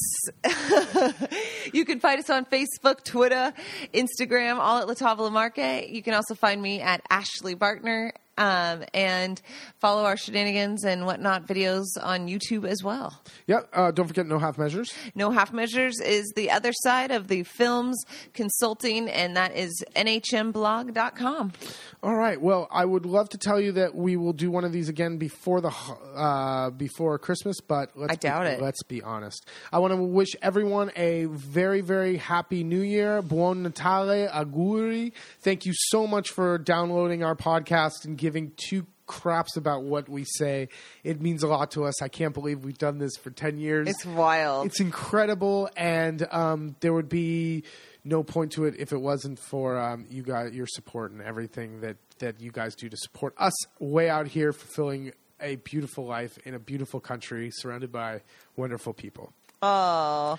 you 1.74 1.86
can 1.86 2.00
find 2.00 2.20
us 2.20 2.30
on 2.30 2.46
Facebook, 2.46 3.04
Twitter, 3.04 3.54
Instagram, 3.94 4.58
all 4.58 4.80
at 4.80 4.88
La 4.88 4.94
Tavola 4.94 5.32
Marche. 5.32 5.90
You 5.90 6.04
can 6.04 6.14
also 6.14 6.36
find 6.36 6.62
me 6.62 6.82
at 6.82 7.02
Ashley 7.10 7.56
Bartner 7.56 8.12
um, 8.38 8.84
and 8.94 9.42
follow 9.80 10.04
our 10.04 10.18
shenanigans 10.18 10.84
and 10.84 11.06
whatnot 11.06 11.48
videos 11.48 11.86
on 12.02 12.28
YouTube 12.28 12.68
as 12.68 12.84
well. 12.84 13.22
Yeah, 13.48 13.62
uh, 13.74 13.92
don't 13.92 14.08
forget 14.08 14.26
no 14.26 14.40
half 14.40 14.58
measures. 14.58 14.94
No 15.14 15.32
Half 15.32 15.54
Measures 15.54 16.00
is 16.00 16.32
the 16.36 16.52
other 16.52 16.72
side 16.74 17.12
of 17.12 17.28
the 17.28 17.44
films 17.44 18.04
consulting, 18.34 19.10
and 19.10 19.36
that 19.38 19.56
is 19.56 19.84
nhmblog.com. 19.96 21.54
All 22.02 22.16
right. 22.16 22.40
Well, 22.40 22.68
I 22.72 22.86
would 22.86 23.06
love 23.06 23.30
to 23.30 23.38
tell 23.38 23.60
you 23.60 23.74
that 23.74 23.96
we 23.96 24.16
will 24.16 24.34
do 24.34 24.50
one 24.52 24.64
of 24.64 24.72
these 24.72 24.90
again 24.90 25.18
before 25.18 25.62
the 25.62 25.72
uh, 26.16 26.70
before 26.72 27.18
Christmas, 27.20 27.60
but 27.62 27.92
let's 27.96 28.14
I 28.14 28.16
doubt 28.16 28.44
be, 28.44 28.50
it. 28.50 28.62
Let's 28.62 28.84
be 28.84 29.02
honest. 29.02 29.48
I 29.72 29.80
want 29.80 29.94
to 29.94 30.02
wish 30.02 30.36
everyone 30.42 30.92
a 30.96 31.26
very 31.26 31.82
very 31.82 32.18
happy 32.18 32.64
New 32.64 32.82
Year. 32.82 33.22
Buon 33.22 33.64
Natale, 33.64 34.28
auguri. 34.28 35.12
Thank 35.42 35.66
you 35.66 35.74
so 35.76 36.08
much 36.08 36.30
for 36.30 36.58
downloading 36.58 37.24
our 37.24 37.36
podcast 37.36 38.06
and 38.06 38.18
giving 38.26 38.52
two 38.58 38.88
craps 39.06 39.56
about 39.56 39.84
what 39.84 40.10
we 40.10 40.24
say. 40.26 40.68
It 41.04 41.22
means 41.22 41.44
a 41.44 41.48
lot 41.48 41.70
to 41.72 41.86
us. 41.86 42.02
I 42.02 42.08
can't 42.08 42.34
believe 42.34 42.66
we've 42.66 42.76
done 42.76 42.98
this 42.98 43.16
for 43.18 43.30
ten 43.30 43.60
years. 43.60 43.88
It's 43.88 44.04
wild. 44.04 44.66
It's 44.66 44.80
incredible, 44.80 45.70
and 45.78 46.28
um, 46.32 46.76
there 46.80 46.92
would 46.92 47.08
be 47.08 47.66
no 48.04 48.24
point 48.24 48.54
to 48.54 48.66
it 48.66 48.74
if 48.80 48.92
it 48.92 48.98
wasn't 48.98 49.38
for 49.38 49.80
um, 49.80 50.08
you 50.10 50.24
guys, 50.24 50.54
your 50.54 50.66
support, 50.66 51.12
and 51.12 51.22
everything 51.22 51.82
that 51.82 51.98
that 52.18 52.42
you 52.42 52.52
guys 52.52 52.74
do 52.76 52.90
to 52.90 52.98
support 52.98 53.36
us 53.38 53.54
way 53.80 54.10
out 54.10 54.26
here, 54.26 54.52
fulfilling 54.52 55.12
a 55.40 55.58
beautiful 55.58 56.06
life 56.06 56.40
in 56.46 56.56
a 56.56 56.60
beautiful 56.60 57.00
country, 57.00 57.52
surrounded 57.52 57.92
by 57.92 58.22
wonderful 58.56 58.94
people. 58.94 59.34
Oh, 59.68 60.38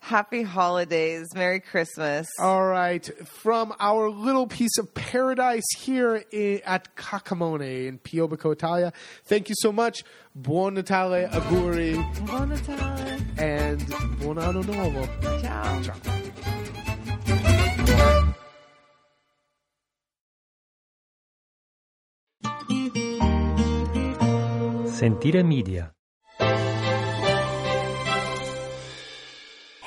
happy 0.00 0.42
holidays. 0.42 1.26
Merry 1.34 1.60
Christmas. 1.60 2.26
All 2.40 2.64
right, 2.66 3.04
from 3.26 3.74
our 3.78 4.08
little 4.10 4.46
piece 4.46 4.76
of 4.78 4.92
paradise 4.94 5.64
here 5.78 6.24
i- 6.32 6.62
at 6.64 6.94
Cacamone 6.96 7.86
in 7.88 7.98
Piobico, 7.98 8.52
Italia. 8.52 8.92
Thank 9.24 9.48
you 9.48 9.54
so 9.58 9.72
much. 9.72 10.02
Buon 10.34 10.74
Natale, 10.74 11.28
auguri, 11.30 11.94
Buon 12.26 12.48
Natale. 12.48 13.20
and 13.38 13.80
buon 14.20 14.38
anno 14.38 14.62
nuovo. 14.62 15.06
Ciao. 15.42 15.82
Ciao. 15.82 15.96
Sentire 24.86 25.42
Media. 25.42 25.92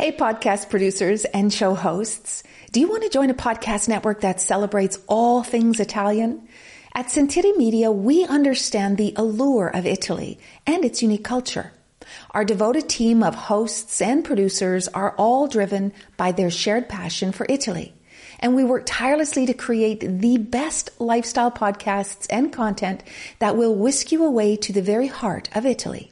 Hey, 0.06 0.12
podcast 0.12 0.70
producers 0.70 1.26
and 1.26 1.52
show 1.52 1.74
hosts. 1.74 2.44
Do 2.72 2.80
you 2.80 2.88
want 2.88 3.02
to 3.02 3.10
join 3.10 3.32
a 3.32 3.34
podcast 3.34 3.88
network 3.88 4.22
that 4.22 4.40
celebrates 4.40 5.00
all 5.08 5.42
things 5.42 5.80
Italian? 5.80 6.48
At 6.94 7.10
Sentire 7.10 7.58
Media, 7.58 7.92
we 7.92 8.24
understand 8.24 9.00
the 9.00 9.16
allure 9.16 9.68
of 9.68 9.88
Italy 9.88 10.38
and 10.68 10.86
its 10.86 11.02
unique 11.02 11.24
culture. 11.24 11.74
Our 12.30 12.46
devoted 12.46 12.88
team 12.88 13.24
of 13.24 13.34
hosts 13.34 14.00
and 14.00 14.24
producers 14.24 14.88
are 14.90 15.16
all 15.18 15.48
driven 15.48 15.92
by 16.18 16.34
their 16.34 16.52
shared 16.52 16.88
passion 16.88 17.32
for 17.32 17.48
Italy. 17.50 17.96
And 18.40 18.56
we 18.56 18.64
work 18.64 18.84
tirelessly 18.86 19.48
to 19.48 19.56
create 19.56 20.02
the 20.02 20.38
best 20.38 20.92
lifestyle 21.02 21.50
podcasts 21.50 22.28
and 22.30 22.54
content 22.54 23.02
that 23.40 23.58
will 23.58 23.74
whisk 23.74 24.12
you 24.12 24.24
away 24.24 24.56
to 24.58 24.72
the 24.72 24.84
very 24.84 25.08
heart 25.08 25.50
of 25.56 25.66
Italy. 25.66 26.12